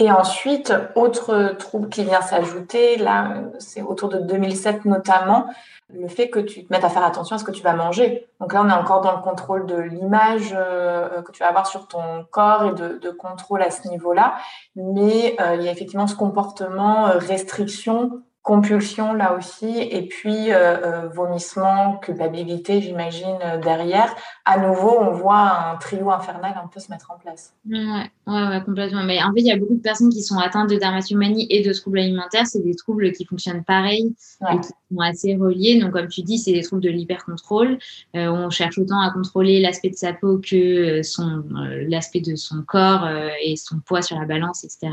Et 0.00 0.10
ensuite, 0.10 0.72
autre 0.94 1.54
trouble 1.58 1.90
qui 1.90 2.04
vient 2.04 2.22
s'ajouter, 2.22 2.96
là, 2.96 3.34
c'est 3.58 3.82
autour 3.82 4.08
de 4.08 4.18
2007 4.18 4.86
notamment, 4.86 5.46
le 5.92 6.08
fait 6.08 6.30
que 6.30 6.38
tu 6.38 6.64
te 6.64 6.72
mettes 6.72 6.84
à 6.84 6.88
faire 6.88 7.04
attention 7.04 7.36
à 7.36 7.38
ce 7.38 7.44
que 7.44 7.50
tu 7.50 7.62
vas 7.62 7.74
manger. 7.74 8.26
Donc 8.40 8.54
là, 8.54 8.62
on 8.64 8.68
est 8.70 8.72
encore 8.72 9.02
dans 9.02 9.14
le 9.14 9.20
contrôle 9.20 9.66
de 9.66 9.76
l'image 9.76 10.54
euh, 10.56 11.20
que 11.20 11.32
tu 11.32 11.40
vas 11.40 11.48
avoir 11.48 11.66
sur 11.66 11.86
ton 11.86 12.24
corps 12.30 12.64
et 12.64 12.72
de, 12.72 13.10
contrôle 13.10 13.60
à 13.60 13.70
ce 13.70 13.88
niveau-là. 13.88 14.36
Mais 14.74 15.36
euh, 15.38 15.56
il 15.56 15.64
y 15.64 15.68
a 15.68 15.72
effectivement 15.72 16.06
ce 16.06 16.16
comportement, 16.16 17.08
euh, 17.08 17.18
restriction 17.18 18.22
compulsion 18.42 19.12
là 19.12 19.36
aussi, 19.36 19.78
et 19.78 20.06
puis 20.06 20.50
euh, 20.50 21.04
euh, 21.04 21.08
vomissement, 21.08 21.98
culpabilité, 21.98 22.80
j'imagine, 22.80 23.38
euh, 23.42 23.58
derrière. 23.58 24.14
À 24.46 24.58
nouveau, 24.58 24.98
on 24.98 25.10
voit 25.10 25.72
un 25.72 25.76
trio 25.76 26.10
infernal 26.10 26.54
un 26.62 26.66
peu 26.66 26.80
se 26.80 26.90
mettre 26.90 27.10
en 27.10 27.18
place. 27.18 27.54
Ouais, 27.68 28.10
ouais, 28.26 28.62
complètement. 28.64 29.02
Mais 29.02 29.22
en 29.22 29.32
fait, 29.34 29.40
il 29.40 29.46
y 29.46 29.52
a 29.52 29.58
beaucoup 29.58 29.74
de 29.74 29.82
personnes 29.82 30.10
qui 30.10 30.22
sont 30.22 30.38
atteintes 30.38 30.70
de 30.70 30.76
dermatomanie 30.76 31.46
et 31.50 31.62
de 31.62 31.72
troubles 31.72 31.98
alimentaires. 31.98 32.46
C'est 32.46 32.64
des 32.64 32.74
troubles 32.74 33.12
qui 33.12 33.26
fonctionnent 33.26 33.64
pareil 33.64 34.14
et 34.50 34.60
qui 34.60 34.72
assez 34.98 35.36
reliés. 35.36 35.78
Donc, 35.78 35.92
comme 35.92 36.08
tu 36.08 36.22
dis, 36.22 36.38
c'est 36.38 36.52
des 36.52 36.62
troubles 36.62 36.82
de 36.82 36.90
l'hypercontrôle. 36.90 37.78
on 38.14 38.50
cherche 38.50 38.78
autant 38.78 39.00
à 39.00 39.10
contrôler 39.10 39.60
l'aspect 39.60 39.90
de 39.90 39.94
sa 39.94 40.12
peau 40.12 40.38
que 40.38 41.02
son 41.02 41.44
l'aspect 41.88 42.20
de 42.20 42.34
son 42.34 42.62
corps 42.66 43.08
et 43.44 43.56
son 43.56 43.80
poids 43.80 44.02
sur 44.02 44.18
la 44.18 44.24
balance, 44.24 44.64
etc. 44.64 44.92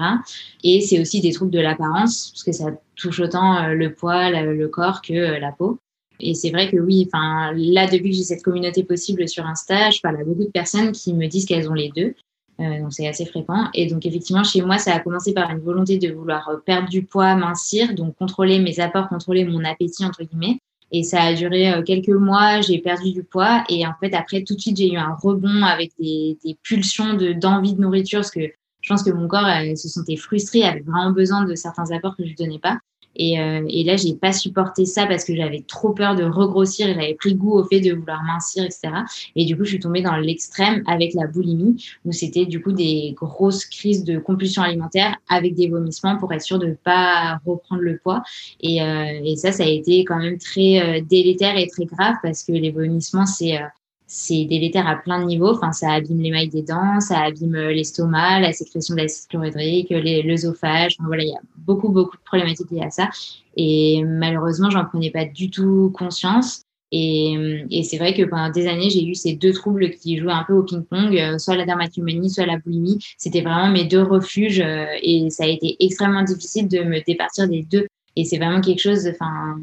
Et 0.63 0.81
c'est 0.81 0.99
aussi 0.99 1.21
des 1.21 1.31
troubles 1.31 1.51
de 1.51 1.59
l'apparence, 1.59 2.31
parce 2.31 2.43
que 2.43 2.51
ça 2.51 2.71
touche 2.95 3.19
autant 3.19 3.63
euh, 3.63 3.73
le 3.73 3.93
poids, 3.93 4.29
le 4.29 4.67
corps 4.67 5.01
que 5.01 5.13
euh, 5.13 5.39
la 5.39 5.51
peau. 5.51 5.79
Et 6.19 6.33
c'est 6.33 6.49
vrai 6.49 6.69
que 6.69 6.77
oui, 6.77 7.07
enfin 7.07 7.53
là 7.55 7.85
depuis 7.85 8.09
que 8.09 8.15
j'ai 8.15 8.23
cette 8.23 8.41
communauté 8.41 8.83
possible 8.83 9.27
sur 9.29 9.45
Insta, 9.45 9.91
je 9.91 10.01
parle 10.01 10.19
à 10.19 10.23
beaucoup 10.23 10.45
de 10.45 10.49
personnes 10.49 10.91
qui 10.91 11.13
me 11.13 11.27
disent 11.27 11.45
qu'elles 11.45 11.69
ont 11.69 11.75
les 11.75 11.91
deux. 11.95 12.15
Euh, 12.59 12.81
donc 12.81 12.93
c'est 12.93 13.07
assez 13.07 13.25
fréquent. 13.25 13.69
Et 13.73 13.87
donc 13.87 14.05
effectivement, 14.05 14.43
chez 14.43 14.61
moi, 14.61 14.77
ça 14.77 14.93
a 14.93 14.99
commencé 14.99 15.33
par 15.33 15.49
une 15.51 15.59
volonté 15.59 15.97
de 15.97 16.11
vouloir 16.11 16.49
perdre 16.65 16.89
du 16.89 17.03
poids, 17.03 17.35
mincir, 17.35 17.93
donc 17.93 18.15
contrôler 18.15 18.59
mes 18.59 18.79
apports, 18.79 19.09
contrôler 19.09 19.45
mon 19.45 19.63
appétit 19.63 20.05
entre 20.05 20.23
guillemets. 20.23 20.59
Et 20.91 21.03
ça 21.03 21.21
a 21.21 21.33
duré 21.33 21.83
quelques 21.85 22.07
mois, 22.07 22.61
j'ai 22.61 22.79
perdu 22.79 23.11
du 23.11 23.23
poids. 23.23 23.63
Et 23.69 23.85
en 23.85 23.93
fait, 23.99 24.13
après, 24.13 24.43
tout 24.43 24.55
de 24.55 24.59
suite, 24.61 24.77
j'ai 24.77 24.93
eu 24.93 24.95
un 24.95 25.15
rebond 25.21 25.63
avec 25.63 25.91
des, 25.99 26.37
des 26.45 26.57
pulsions 26.63 27.13
d'envie 27.35 27.73
de, 27.73 27.81
nourriture, 27.81 28.19
parce 28.19 28.31
que 28.31 28.49
je 28.81 28.93
pense 28.93 29.03
que 29.03 29.11
mon 29.11 29.27
corps 29.27 29.45
se 29.75 29.89
sentait 29.89 30.15
frustré, 30.15 30.63
avait 30.63 30.79
vraiment 30.79 31.11
besoin 31.11 31.43
de 31.43 31.55
certains 31.55 31.91
apports 31.91 32.15
que 32.15 32.25
je 32.25 32.31
ne 32.31 32.35
donnais 32.37 32.59
pas. 32.59 32.79
Et, 33.17 33.39
euh, 33.39 33.65
et 33.67 33.83
là, 33.83 33.97
j'ai 33.97 34.13
pas 34.13 34.31
supporté 34.31 34.85
ça 34.85 35.05
parce 35.05 35.25
que 35.25 35.35
j'avais 35.35 35.63
trop 35.67 35.91
peur 35.91 36.15
de 36.15 36.23
regrossir 36.23 36.87
j'avais 36.87 37.15
pris 37.15 37.35
goût 37.35 37.53
au 37.53 37.63
fait 37.65 37.79
de 37.79 37.93
vouloir 37.93 38.23
mincir, 38.23 38.63
etc. 38.63 38.89
Et 39.35 39.45
du 39.45 39.57
coup, 39.57 39.63
je 39.63 39.71
suis 39.71 39.79
tombée 39.79 40.01
dans 40.01 40.15
l'extrême 40.15 40.83
avec 40.87 41.13
la 41.13 41.27
boulimie, 41.27 41.83
où 42.05 42.11
c'était 42.11 42.45
du 42.45 42.61
coup 42.61 42.71
des 42.71 43.13
grosses 43.15 43.65
crises 43.65 44.03
de 44.03 44.19
compulsion 44.19 44.61
alimentaire 44.61 45.15
avec 45.27 45.55
des 45.55 45.67
vomissements 45.67 46.17
pour 46.17 46.31
être 46.33 46.41
sûr 46.41 46.59
de 46.59 46.67
ne 46.67 46.73
pas 46.73 47.39
reprendre 47.45 47.81
le 47.81 47.97
poids. 47.97 48.23
Et, 48.61 48.81
euh, 48.81 49.21
et, 49.23 49.35
ça, 49.35 49.51
ça 49.51 49.63
a 49.63 49.67
été 49.67 50.05
quand 50.05 50.17
même 50.17 50.37
très 50.37 50.79
euh, 50.79 51.01
délétère 51.07 51.57
et 51.57 51.67
très 51.67 51.85
grave 51.85 52.15
parce 52.21 52.43
que 52.43 52.51
les 52.51 52.71
vomissements, 52.71 53.25
c'est 53.25 53.57
c'est 54.07 54.45
délétère 54.45 54.87
à 54.87 54.95
plein 54.95 55.19
de 55.21 55.25
niveaux. 55.25 55.53
Enfin, 55.53 55.73
ça 55.73 55.91
abîme 55.91 56.21
les 56.21 56.31
mailles 56.31 56.47
des 56.47 56.61
dents, 56.61 56.99
ça 56.99 57.19
abîme 57.19 57.55
l'estomac, 57.55 58.39
la 58.39 58.53
sécrétion 58.53 58.95
d'acide 58.95 59.27
chlorhydrique, 59.29 59.89
l'œsophage. 59.89 60.95
Enfin, 60.97 61.07
voilà, 61.07 61.23
il 61.23 61.29
y 61.29 61.35
a 61.35 61.41
beaucoup, 61.57 61.89
beaucoup 61.89 62.15
de 62.15 62.23
problématiques 62.23 62.71
liées 62.71 62.83
à 62.83 62.89
ça. 62.89 63.09
Et 63.57 64.03
malheureusement, 64.05 64.69
j'en 64.69 64.85
prenais 64.85 65.11
pas 65.11 65.25
du 65.25 65.49
tout 65.49 65.91
conscience. 65.93 66.63
Et, 66.91 67.65
et 67.69 67.83
c'est 67.83 67.97
vrai 67.97 68.13
que 68.13 68.23
pendant 68.23 68.49
des 68.49 68.67
années, 68.67 68.89
j'ai 68.89 69.05
eu 69.05 69.13
ces 69.13 69.33
deux 69.35 69.51
troubles 69.51 69.91
qui 69.91 70.17
jouaient 70.17 70.31
un 70.31 70.45
peu 70.45 70.53
au 70.53 70.63
ping-pong, 70.63 71.17
euh, 71.17 71.37
soit 71.37 71.57
la 71.57 71.65
dermatomanie, 71.65 72.29
soit 72.29 72.45
la 72.45 72.59
boulimie. 72.59 72.99
C'était 73.17 73.41
vraiment 73.41 73.69
mes 73.69 73.83
deux 73.83 74.03
refuges 74.03 74.61
euh, 74.61 74.85
et 75.01 75.29
ça 75.29 75.43
a 75.43 75.47
été 75.47 75.75
extrêmement 75.81 76.23
difficile 76.23 76.69
de 76.69 76.79
me 76.83 77.03
départir 77.05 77.49
des 77.49 77.63
deux. 77.63 77.87
Et 78.15 78.23
c'est 78.23 78.37
vraiment 78.37 78.61
quelque 78.61 78.79
chose, 78.79 79.05
enfin, 79.07 79.57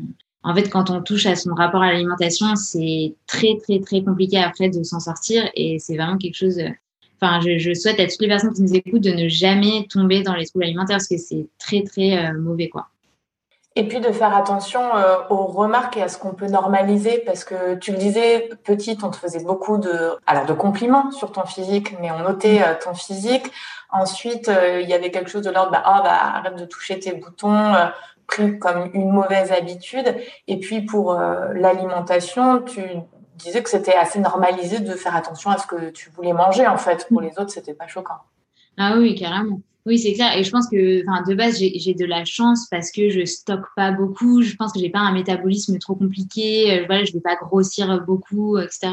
en 0.45 0.55
fait, 0.55 0.69
quand 0.69 0.91
on 0.91 1.03
touche 1.03 1.25
à 1.25 1.37
son 1.37 1.55
rapport 1.55 1.83
à 1.83 1.91
l'alimentation, 1.91 2.55
c'est 2.55 3.15
très, 3.27 3.57
très, 3.63 3.81
très 3.81 4.05
compliqué 4.05 4.39
après 4.39 4.69
de 4.69 4.83
s'en 4.83 5.01
sortir 5.01 5.51
et 5.55 5.79
c'est 5.79 5.97
vraiment 5.97 6.19
quelque 6.19 6.37
chose. 6.37 6.61
Enfin, 7.21 7.41
je, 7.41 7.73
souhaite 7.73 7.99
à 7.99 8.07
toutes 8.07 8.21
les 8.21 8.29
personnes 8.29 8.53
qui 8.53 8.61
nous 8.61 8.75
écoutent 8.75 9.03
de 9.03 9.13
ne 9.13 9.29
jamais 9.29 9.87
tomber 9.89 10.23
dans 10.23 10.35
les 10.35 10.45
troubles 10.47 10.67
alimentaires 10.67 10.99
parce 10.99 11.09
que 11.09 11.17
c'est 11.17 11.47
très, 11.59 11.83
très 11.83 12.19
euh, 12.19 12.39
mauvais, 12.39 12.69
quoi. 12.69 12.89
Et 13.77 13.89
puis 13.89 13.99
de 13.99 14.13
faire 14.13 14.37
attention 14.37 14.81
euh, 14.97 15.17
aux 15.31 15.47
remarques 15.47 15.97
et 15.97 16.03
à 16.03 16.09
ce 16.09 16.17
qu'on 16.17 16.33
peut 16.33 16.47
normaliser, 16.47 17.23
parce 17.27 17.43
que 17.43 17.75
tu 17.75 17.91
le 17.91 17.99
disais, 17.99 18.49
petite, 18.63 19.03
on 19.03 19.11
te 19.11 19.17
faisait 19.17 19.43
beaucoup 19.43 19.79
de, 19.79 20.13
alors 20.27 20.47
de 20.47 20.53
compliments 20.53 21.11
sur 21.11 21.33
ton 21.33 21.45
physique, 21.45 21.99
mais 22.01 22.13
on 22.13 22.21
notait 22.21 22.63
euh, 22.63 22.75
ton 22.81 22.95
physique. 22.95 23.51
Ensuite, 23.91 24.49
euh, 24.49 24.81
il 24.81 24.89
y 24.89 24.95
avait 24.95 25.11
quelque 25.11 25.29
chose 25.29 25.43
de 25.43 25.51
l'ordre, 25.51 25.73
bah, 25.73 25.83
oh, 25.87 26.03
bah, 26.05 26.13
arrête 26.13 26.57
de 26.57 26.67
toucher 26.67 27.01
tes 27.01 27.15
boutons, 27.15 27.75
pris 28.27 28.59
comme 28.59 28.91
une 28.95 29.11
mauvaise 29.11 29.53
habitude. 29.53 30.17
Et 30.49 30.59
puis 30.59 30.83
pour 30.83 31.15
l'alimentation, 31.15 32.63
tu 32.63 32.81
disais 33.37 33.63
que 33.63 33.71
c'était 33.71 33.95
assez 33.95 34.19
normalisé 34.19 34.81
de 34.81 34.93
faire 34.93 35.15
attention 35.17 35.51
à 35.51 35.59
ce 35.59 35.67
que 35.67 35.91
tu 35.91 36.11
voulais 36.11 36.33
manger. 36.33 36.67
En 36.67 36.77
fait, 36.77 37.07
pour 37.09 37.21
les 37.21 37.31
autres, 37.39 37.51
c'était 37.51 37.75
pas 37.75 37.87
choquant. 37.87 38.19
Ah 38.77 38.97
oui, 38.99 39.15
carrément. 39.15 39.61
Oui, 39.87 39.99
c'est 39.99 40.15
clair. 40.15 40.37
Et 40.37 40.45
je 40.45 40.51
pense 40.51 40.69
que, 40.69 41.03
enfin, 41.07 41.23
de 41.29 41.35
base, 41.35 41.59
j'ai 41.59 41.95
de 41.95 42.07
la 42.07 42.25
chance 42.25 42.67
parce 42.71 42.91
que 42.91 43.11
je 43.11 43.25
stocke 43.27 43.67
pas 43.77 43.93
beaucoup. 43.93 44.41
Je 44.41 44.57
pense 44.57 44.73
que 44.73 44.81
j'ai 44.81 44.89
pas 44.89 45.01
un 45.01 45.13
métabolisme 45.13 45.79
trop 45.79 45.95
compliqué. 45.95 46.81
Euh, 46.81 46.85
voilà, 46.87 47.05
je 47.05 47.13
vais 47.13 47.21
pas 47.21 47.37
grossir 47.37 48.03
beaucoup, 48.07 48.59
etc. 48.59 48.93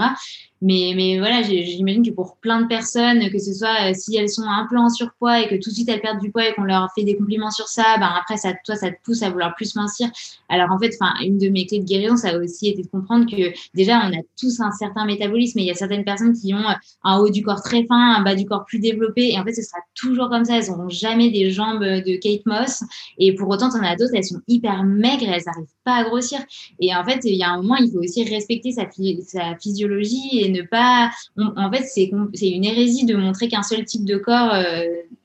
Mais, 0.61 0.93
mais 0.95 1.17
voilà, 1.17 1.41
j'imagine 1.41 2.05
que 2.05 2.11
pour 2.11 2.37
plein 2.37 2.61
de 2.61 2.67
personnes, 2.67 3.31
que 3.31 3.39
ce 3.39 3.51
soit 3.51 3.89
euh, 3.89 3.93
si 3.95 4.15
elles 4.15 4.29
sont 4.29 4.43
un 4.43 4.67
peu 4.69 4.77
en 4.77 4.89
surpoids 4.89 5.41
et 5.41 5.47
que 5.47 5.55
tout 5.55 5.71
de 5.71 5.75
suite 5.75 5.89
elles 5.89 6.01
perdent 6.01 6.21
du 6.21 6.31
poids 6.31 6.47
et 6.47 6.53
qu'on 6.53 6.63
leur 6.63 6.87
fait 6.93 7.03
des 7.03 7.17
compliments 7.17 7.49
sur 7.49 7.67
ça, 7.67 7.97
ben 7.99 8.11
après, 8.19 8.37
ça, 8.37 8.53
toi, 8.63 8.75
ça 8.75 8.91
te 8.91 8.97
pousse 9.03 9.23
à 9.23 9.31
vouloir 9.31 9.55
plus 9.55 9.75
mincir. 9.75 10.09
Alors 10.49 10.71
en 10.71 10.77
fait, 10.77 10.95
une 11.23 11.39
de 11.39 11.49
mes 11.49 11.65
clés 11.65 11.79
de 11.79 11.85
guérison, 11.85 12.15
ça 12.15 12.29
a 12.29 12.37
aussi 12.37 12.69
été 12.69 12.83
de 12.83 12.87
comprendre 12.87 13.25
que 13.25 13.51
déjà, 13.73 14.01
on 14.05 14.13
a 14.13 14.21
tous 14.39 14.59
un 14.59 14.71
certain 14.71 15.05
métabolisme 15.05 15.57
et 15.59 15.63
il 15.63 15.67
y 15.67 15.71
a 15.71 15.75
certaines 15.75 16.05
personnes 16.05 16.33
qui 16.33 16.53
ont 16.53 16.65
un 17.03 17.17
haut 17.17 17.31
du 17.31 17.41
corps 17.41 17.63
très 17.63 17.85
fin, 17.85 18.15
un 18.17 18.21
bas 18.21 18.35
du 18.35 18.45
corps 18.45 18.65
plus 18.65 18.79
développé. 18.79 19.31
Et 19.31 19.39
en 19.39 19.43
fait, 19.43 19.53
ce 19.53 19.63
sera 19.63 19.79
toujours 19.95 20.29
comme 20.29 20.45
ça. 20.45 20.57
Elles 20.57 20.67
n'auront 20.67 20.89
jamais 20.89 21.31
des 21.31 21.49
jambes 21.49 21.83
de 21.83 22.15
Kate 22.17 22.45
Moss. 22.45 22.83
Et 23.17 23.33
pour 23.33 23.49
autant, 23.49 23.69
en 23.69 23.83
as 23.83 23.95
d'autres, 23.95 24.13
elles 24.13 24.23
sont 24.23 24.41
hyper 24.47 24.83
maigres 24.83 25.23
et 25.23 25.31
elles 25.31 25.43
n'arrivent 25.45 25.67
pas 25.83 25.95
à 25.95 26.03
grossir. 26.03 26.39
Et 26.79 26.95
en 26.95 27.03
fait, 27.03 27.21
il 27.23 27.35
y 27.35 27.43
a 27.43 27.49
un 27.49 27.57
moment, 27.57 27.75
il 27.75 27.91
faut 27.91 27.99
aussi 27.99 28.23
respecter 28.23 28.71
sa, 28.71 28.83
sa 29.25 29.55
physiologie 29.57 30.39
et 30.41 30.49
ne 30.49 30.61
pas. 30.61 31.09
en 31.37 31.71
fait, 31.71 31.83
c'est 31.85 32.09
une 32.49 32.65
hérésie 32.65 33.05
de 33.05 33.15
montrer 33.15 33.47
qu'un 33.47 33.63
seul 33.63 33.85
type 33.85 34.05
de 34.05 34.17
corps 34.17 34.53
euh, 34.53 34.83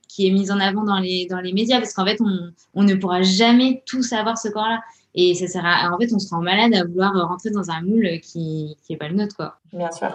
qui 0.09 0.27
est 0.27 0.31
mis 0.31 0.51
en 0.51 0.61
avant 0.61 0.85
dans 0.85 0.99
les, 0.99 1.27
dans 1.27 1.41
les 1.41 1.53
médias, 1.53 1.79
parce 1.79 1.93
qu'en 1.93 2.07
fait, 2.07 2.21
on, 2.21 2.53
on, 2.75 2.85
ne 2.85 2.95
pourra 2.95 3.23
jamais 3.23 3.83
tout 3.87 4.03
savoir 4.03 4.39
ce 4.39 4.49
corps-là. 4.49 4.81
Et 5.15 5.35
ça 5.35 5.47
sera, 5.47 5.91
en 5.95 5.99
fait, 5.99 6.13
on 6.13 6.19
se 6.19 6.29
rend 6.31 6.43
malade 6.43 6.75
à 6.75 6.85
vouloir 6.85 7.13
rentrer 7.29 7.51
dans 7.51 7.71
un 7.71 7.81
moule 7.83 8.21
qui 8.23 8.77
n'est 8.89 8.97
pas 8.97 9.09
le 9.09 9.17
nôtre, 9.17 9.35
quoi. 9.37 9.59
Bien 9.73 9.91
sûr. 9.91 10.11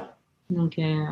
Donc, 0.49 0.77
euh, 0.77 1.05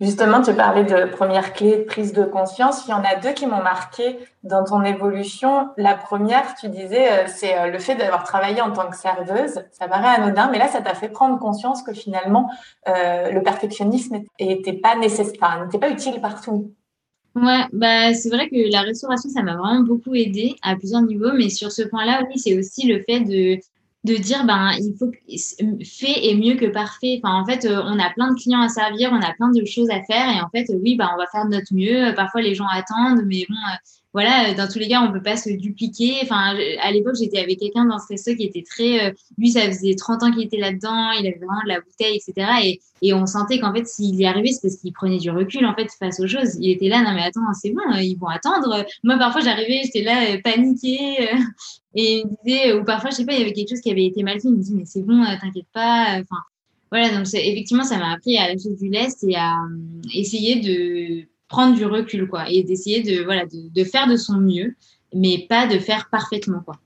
Justement, 0.00 0.40
tu 0.40 0.54
parlais 0.54 0.84
de 0.84 1.10
première 1.10 1.52
clé 1.52 1.76
de 1.76 1.82
prise 1.82 2.14
de 2.14 2.24
conscience. 2.24 2.86
Il 2.86 2.90
y 2.90 2.94
en 2.94 3.04
a 3.04 3.16
deux 3.16 3.32
qui 3.32 3.46
m'ont 3.46 3.62
marqué 3.62 4.18
dans 4.44 4.64
ton 4.64 4.82
évolution. 4.82 5.68
La 5.76 5.94
première, 5.94 6.54
tu 6.54 6.70
disais, 6.70 7.12
euh, 7.12 7.24
c'est 7.26 7.58
euh, 7.58 7.66
le 7.66 7.78
fait 7.78 7.96
d'avoir 7.96 8.24
travaillé 8.24 8.62
en 8.62 8.72
tant 8.72 8.88
que 8.88 8.96
serveuse. 8.96 9.62
Ça 9.72 9.88
paraît 9.88 10.08
anodin, 10.08 10.48
mais 10.50 10.58
là, 10.58 10.68
ça 10.68 10.80
t'a 10.80 10.94
fait 10.94 11.10
prendre 11.10 11.38
conscience 11.38 11.82
que 11.82 11.92
finalement, 11.92 12.50
euh, 12.88 13.30
le 13.30 13.42
perfectionnisme 13.42 14.20
n'était 14.40 14.72
pas 14.72 14.96
nécessaire, 14.96 15.62
n'était 15.62 15.78
pas 15.78 15.90
utile 15.90 16.18
partout. 16.22 16.72
Ouais, 17.36 17.64
bah 17.72 18.14
c'est 18.14 18.30
vrai 18.30 18.48
que 18.48 18.72
la 18.72 18.80
restauration, 18.80 19.28
ça 19.28 19.42
m'a 19.42 19.56
vraiment 19.56 19.82
beaucoup 19.82 20.14
aidé 20.14 20.56
à 20.62 20.74
plusieurs 20.76 21.02
niveaux, 21.02 21.32
mais 21.32 21.50
sur 21.50 21.70
ce 21.70 21.82
point-là, 21.82 22.22
oui, 22.28 22.38
c'est 22.38 22.58
aussi 22.58 22.88
le 22.88 23.04
fait 23.04 23.20
de 23.20 23.60
de 24.04 24.14
dire 24.14 24.44
ben 24.46 24.72
il 24.78 24.94
faut 24.98 25.10
fait 25.84 26.30
est 26.30 26.34
mieux 26.34 26.56
que 26.56 26.66
parfait. 26.66 27.20
Enfin 27.22 27.34
en 27.40 27.44
fait 27.44 27.64
euh, 27.64 27.82
on 27.84 27.98
a 27.98 28.10
plein 28.10 28.32
de 28.32 28.40
clients 28.40 28.62
à 28.62 28.68
servir, 28.68 29.10
on 29.12 29.20
a 29.20 29.32
plein 29.34 29.50
de 29.50 29.64
choses 29.64 29.90
à 29.90 30.02
faire 30.04 30.28
et 30.30 30.40
en 30.40 30.48
fait 30.48 30.66
oui 30.82 30.96
ben 30.96 31.08
on 31.14 31.18
va 31.18 31.26
faire 31.26 31.44
de 31.44 31.50
notre 31.50 31.74
mieux. 31.74 32.14
Parfois 32.14 32.40
les 32.40 32.54
gens 32.54 32.66
attendent 32.66 33.24
mais 33.26 33.44
bon 33.48 33.54
euh, 33.54 33.76
voilà, 34.12 34.54
dans 34.54 34.66
tous 34.66 34.80
les 34.80 34.88
cas, 34.88 35.02
on 35.02 35.12
peut 35.12 35.22
pas 35.22 35.36
se 35.36 35.50
dupliquer. 35.50 36.18
Enfin, 36.22 36.56
à 36.80 36.90
l'époque, 36.90 37.14
j'étais 37.16 37.38
avec 37.38 37.60
quelqu'un 37.60 37.84
dans 37.84 37.98
ce 37.98 38.08
resto 38.08 38.34
qui 38.34 38.44
était 38.44 38.64
très, 38.68 39.06
euh, 39.06 39.12
lui, 39.38 39.50
ça 39.50 39.62
faisait 39.66 39.94
30 39.94 40.22
ans 40.24 40.32
qu'il 40.32 40.42
était 40.42 40.58
là-dedans, 40.58 41.12
il 41.12 41.26
avait 41.28 41.38
vraiment 41.38 41.62
de 41.62 41.68
la 41.68 41.80
bouteille, 41.80 42.16
etc. 42.16 42.78
Et, 43.02 43.14
on 43.14 43.26
sentait 43.26 43.60
qu'en 43.60 43.72
fait, 43.72 43.86
s'il 43.86 44.16
y 44.16 44.26
arrivait, 44.26 44.48
c'est 44.48 44.62
parce 44.62 44.76
qu'il 44.76 44.92
prenait 44.92 45.18
du 45.18 45.30
recul, 45.30 45.64
en 45.64 45.74
fait, 45.74 45.88
face 45.98 46.20
aux 46.20 46.26
choses. 46.26 46.56
Il 46.60 46.70
était 46.70 46.88
là, 46.88 47.02
non, 47.02 47.14
mais 47.14 47.22
attends, 47.22 47.40
c'est 47.54 47.70
bon, 47.70 47.82
ils 47.98 48.16
vont 48.16 48.26
attendre. 48.26 48.84
Moi, 49.04 49.16
parfois, 49.16 49.42
j'arrivais, 49.42 49.82
j'étais 49.84 50.02
là, 50.02 50.32
euh, 50.32 50.40
paniquée. 50.42 51.32
Euh, 51.32 51.36
et 51.94 52.18
il 52.20 52.26
me 52.26 52.44
disait, 52.44 52.72
ou 52.74 52.84
parfois, 52.84 53.10
je 53.10 53.16
sais 53.16 53.24
pas, 53.24 53.32
il 53.34 53.38
y 53.38 53.42
avait 53.42 53.52
quelque 53.52 53.70
chose 53.70 53.80
qui 53.80 53.90
avait 53.90 54.06
été 54.06 54.22
mal 54.22 54.40
fait. 54.40 54.48
Il 54.48 54.56
me 54.56 54.62
dit, 54.62 54.74
mais 54.74 54.84
c'est 54.86 55.02
bon, 55.02 55.24
t'inquiète 55.40 55.66
pas. 55.72 56.18
Enfin, 56.20 56.42
voilà, 56.90 57.16
donc 57.16 57.26
effectivement, 57.32 57.84
ça 57.84 57.96
m'a 57.96 58.12
appris 58.12 58.36
à 58.36 58.48
lâcher 58.48 58.74
du 58.78 58.88
lest 58.88 59.22
et 59.22 59.36
à 59.36 59.56
essayer 60.12 60.56
de 60.56 61.26
prendre 61.50 61.74
du 61.74 61.84
recul, 61.84 62.28
quoi, 62.28 62.44
et 62.48 62.62
d'essayer 62.62 63.02
de, 63.02 63.22
voilà, 63.24 63.42
de, 63.44 63.84
faire 63.84 64.06
de 64.06 64.16
son 64.16 64.38
mieux, 64.38 64.74
mais 65.12 65.46
pas 65.48 65.66
de 65.66 65.78
faire 65.78 66.08
parfaitement, 66.10 66.60
quoi. 66.64 66.76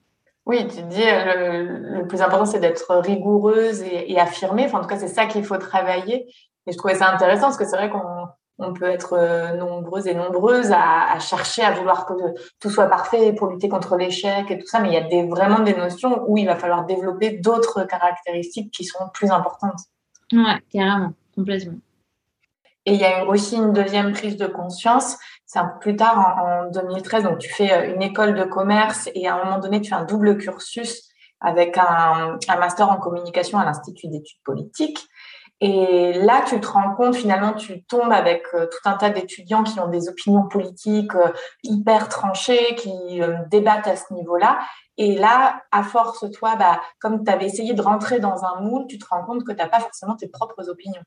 Oui, 0.46 0.66
tu 0.66 0.82
dis, 0.82 1.00
le, 1.00 2.00
le 2.00 2.06
plus 2.06 2.20
important, 2.20 2.44
c'est 2.44 2.58
d'être 2.58 2.96
rigoureuse 2.96 3.82
et, 3.82 4.18
affirmée. 4.18 4.64
Enfin, 4.66 4.78
en 4.78 4.82
tout 4.82 4.88
cas, 4.88 4.98
c'est 4.98 5.08
ça 5.08 5.24
qu'il 5.24 5.44
faut 5.44 5.56
travailler. 5.56 6.26
Et 6.66 6.72
je 6.72 6.76
trouvais 6.76 6.96
ça 6.96 7.10
intéressant 7.10 7.46
parce 7.46 7.56
que 7.56 7.64
c'est 7.64 7.76
vrai 7.76 7.88
qu'on 7.88 8.26
on 8.58 8.72
peut 8.72 8.84
être 8.84 9.14
euh, 9.14 9.56
nombreuses 9.56 10.06
et 10.06 10.14
nombreuses 10.14 10.70
à, 10.70 11.12
à, 11.12 11.18
chercher 11.18 11.62
à 11.62 11.72
vouloir 11.72 12.06
que 12.06 12.14
tout 12.60 12.70
soit 12.70 12.86
parfait 12.86 13.32
pour 13.32 13.48
lutter 13.48 13.68
contre 13.68 13.96
l'échec 13.96 14.50
et 14.50 14.58
tout 14.58 14.66
ça, 14.66 14.80
mais 14.80 14.88
il 14.88 14.94
y 14.94 14.98
a 14.98 15.08
des, 15.08 15.26
vraiment 15.26 15.60
des 15.60 15.74
notions 15.74 16.24
où 16.28 16.36
il 16.36 16.46
va 16.46 16.56
falloir 16.56 16.84
développer 16.84 17.38
d'autres 17.38 17.84
caractéristiques 17.84 18.70
qui 18.70 18.84
sont 18.84 19.08
plus 19.12 19.30
importantes. 19.30 19.80
Ouais, 20.32 20.60
carrément, 20.72 21.12
complètement. 21.34 21.78
Et 22.86 22.94
il 22.94 23.00
y 23.00 23.04
a 23.04 23.24
aussi 23.24 23.56
une 23.56 23.72
deuxième 23.72 24.12
prise 24.12 24.36
de 24.36 24.46
conscience. 24.46 25.16
C'est 25.46 25.58
un 25.58 25.66
peu 25.66 25.78
plus 25.78 25.96
tard, 25.96 26.42
en, 26.42 26.70
2013, 26.70 27.24
donc 27.24 27.38
tu 27.38 27.52
fais 27.52 27.72
euh, 27.72 27.94
une 27.94 28.02
école 28.02 28.34
de 28.34 28.44
commerce 28.44 29.08
et 29.14 29.26
à 29.26 29.36
un 29.36 29.44
moment 29.44 29.58
donné, 29.58 29.80
tu 29.80 29.90
fais 29.90 29.96
un 29.96 30.04
double 30.04 30.36
cursus 30.36 31.08
avec 31.40 31.78
un, 31.78 32.38
un 32.48 32.56
master 32.56 32.90
en 32.90 32.96
communication 32.96 33.58
à 33.58 33.64
l'Institut 33.64 34.08
d'études 34.08 34.42
politiques. 34.44 35.06
Et 35.60 36.12
là, 36.14 36.42
tu 36.46 36.60
te 36.60 36.66
rends 36.66 36.94
compte, 36.94 37.14
finalement, 37.14 37.52
tu 37.52 37.84
tombes 37.84 38.12
avec 38.12 38.44
euh, 38.54 38.66
tout 38.66 38.88
un 38.88 38.94
tas 38.94 39.10
d'étudiants 39.10 39.62
qui 39.62 39.78
ont 39.80 39.88
des 39.88 40.08
opinions 40.08 40.46
politiques 40.48 41.14
euh, 41.14 41.32
hyper 41.62 42.08
tranchées, 42.08 42.74
qui 42.74 43.20
débattent 43.50 43.86
à 43.86 43.96
ce 43.96 44.12
niveau-là. 44.12 44.58
Et 44.96 45.16
là, 45.16 45.62
à 45.70 45.82
force, 45.82 46.30
toi, 46.32 46.56
bah, 46.56 46.80
comme 47.00 47.24
tu 47.24 47.30
avais 47.30 47.46
essayé 47.46 47.72
de 47.72 47.82
rentrer 47.82 48.20
dans 48.20 48.44
un 48.44 48.60
moule, 48.60 48.86
tu 48.88 48.98
te 48.98 49.06
rends 49.06 49.24
compte 49.24 49.44
que 49.44 49.52
tu 49.52 49.58
n'as 49.58 49.68
pas 49.68 49.80
forcément 49.80 50.16
tes 50.16 50.28
propres 50.28 50.68
opinions. 50.68 51.02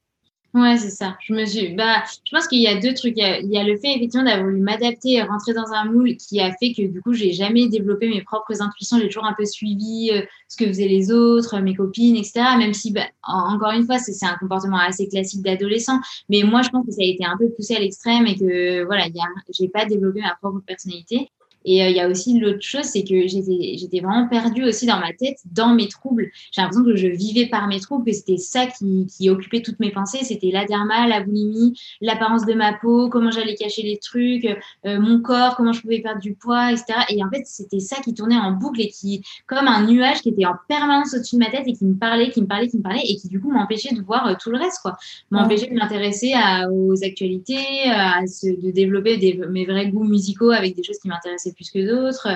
Ouais, 0.58 0.76
c'est 0.76 0.89
ça. 0.89 1.15
Je 1.22 1.34
me 1.34 1.46
suis. 1.46 1.76
Bah, 1.76 2.04
je 2.26 2.32
pense 2.32 2.48
qu'il 2.48 2.60
y 2.60 2.67
a 2.67 2.80
deux 2.80 2.96
trucs. 2.96 3.13
Il 3.15 3.50
y 3.52 3.58
a, 3.58 3.63
le 3.63 3.78
fait 3.78 3.96
effectivement 3.96 4.26
d'avoir 4.26 4.46
voulu 4.46 4.60
m'adapter 4.60 5.13
et 5.13 5.22
rentrer 5.22 5.54
dans 5.54 5.72
un 5.72 5.86
moule 5.86 6.17
qui 6.17 6.39
a 6.39 6.52
fait 6.54 6.74
que 6.74 6.82
du 6.82 7.00
coup, 7.00 7.13
j'ai 7.13 7.32
jamais 7.32 7.67
développé 7.67 8.10
mes 8.10 8.24
propres 8.24 8.60
intuitions. 8.60 8.98
J'ai 8.98 9.08
toujours 9.08 9.26
un 9.26 9.36
peu 9.38 9.46
suivi 9.46 10.10
euh, 10.12 10.22
ce 10.48 10.58
que 10.58 10.65
faisaient 10.65 10.88
les 10.88 11.12
autres, 11.12 11.60
mes 11.60 11.76
copines, 11.76 12.15
etc. 12.15 12.41
Même 12.58 12.74
si, 12.74 12.91
bah, 12.91 13.06
encore 13.24 13.72
une 13.72 13.86
fois, 13.86 14.00
c'est 14.00 14.26
un 14.26 14.36
comportement 14.39 14.80
assez 14.80 15.08
classique 15.08 15.43
d'adolescent. 15.43 16.00
Mais 16.28 16.41
moi, 16.41 16.63
je 16.63 16.70
pense 16.70 16.86
que 16.88 16.91
ça 16.91 17.02
a 17.02 17.06
été 17.06 17.24
un 17.24 17.38
peu 17.38 17.50
poussé 17.50 17.76
à 17.76 17.80
l'extrême 17.80 18.26
et 18.26 18.36
que 18.36 18.84
voilà, 18.86 19.06
j'ai 19.54 19.67
pas 19.67 19.86
développé 19.86 20.22
ma 20.22 20.36
propre 20.41 20.62
personnalité. 20.65 21.30
Et 21.65 21.84
euh, 21.84 21.89
il 21.89 21.96
y 21.96 22.00
a 22.00 22.08
aussi 22.08 22.39
l'autre 22.39 22.62
chose, 22.62 22.86
c'est 22.86 23.04
que 23.04 23.28
j'étais 23.28 24.00
vraiment 24.00 24.28
perdue 24.28 24.63
aussi 24.63 24.86
dans 24.86 25.00
ma 25.00 25.13
tête, 25.13 25.38
dans 25.52 25.74
mes 25.74 25.88
troubles. 25.88 26.32
J'ai 26.52 26.62
l'impression 26.62 26.84
que 26.84 26.96
je 26.96 27.08
vivais 27.08 27.48
par 27.48 27.67
mes 27.67 27.80
troubles, 27.80 28.06
que 28.06 28.13
c'était 28.13 28.38
ça 28.38 28.67
qui, 28.67 29.30
occupait 29.30 29.62
toutes 29.62 29.80
mes 29.80 29.91
pensées. 29.91 30.24
C'était 30.24 30.52
la 30.52 30.65
derma, 30.65 31.08
la 31.08 31.22
boulimie, 31.22 31.78
l'apparence 32.00 32.46
de 32.46 32.54
ma 32.54 32.74
peau, 32.74 33.10
comment 33.10 33.32
j'allais 33.32 33.56
cacher 33.56 33.82
les 33.82 33.98
trucs, 33.98 34.46
euh, 34.86 35.00
mon 35.00 35.22
corps, 35.22 35.56
comment 35.58 35.74
je 35.74 35.82
pouvais 35.82 36.00
perdre 36.00 36.22
du 36.22 36.34
poids, 36.34 36.72
etc. 36.72 37.00
Et 37.10 37.24
en 37.24 37.30
fait, 37.30 37.43
c'était 37.46 37.80
ça 37.80 37.98
qui 37.98 38.13
tournait 38.13 38.38
en 38.38 38.52
boucle 38.52 38.81
et 38.81 38.88
qui, 38.88 39.21
comme 39.46 39.67
un 39.67 39.86
nuage 39.86 40.21
qui 40.21 40.29
était 40.29 40.46
en 40.46 40.56
permanence 40.69 41.13
au-dessus 41.13 41.36
de 41.36 41.42
ma 41.42 41.50
tête 41.50 41.67
et 41.67 41.73
qui 41.73 41.86
me 41.86 41.96
parlait, 41.96 42.29
qui 42.29 42.42
me 42.42 42.48
parlait, 42.48 42.69
qui 42.69 42.77
me 42.77 42.84
parlait 42.84 43.04
et 43.04 43.15
qui 43.17 43.27
du 43.27 43.42
coup 43.42 43.52
m'empêchait 43.52 43.94
de 43.94 44.02
voir 44.02 44.27
euh, 44.27 44.34
tout 44.42 44.52
le 44.52 44.58
reste, 44.58 44.79
quoi. 44.81 44.98
M'empêchait 45.31 45.67
de 45.67 45.75
m'intéresser 45.75 46.34
aux 46.71 47.04
actualités, 47.04 47.90
à 47.90 48.21
de 48.21 48.71
développer 48.71 49.17
mes 49.50 49.65
vrais 49.65 49.90
goûts 49.90 50.04
musicaux 50.04 50.52
avec 50.52 50.75
des 50.75 50.84
choses 50.84 50.98
qui 51.00 51.08
m'intéressaient 51.08 51.46
plus 51.52 51.71
que 51.71 51.85
d'autres. 51.85 52.27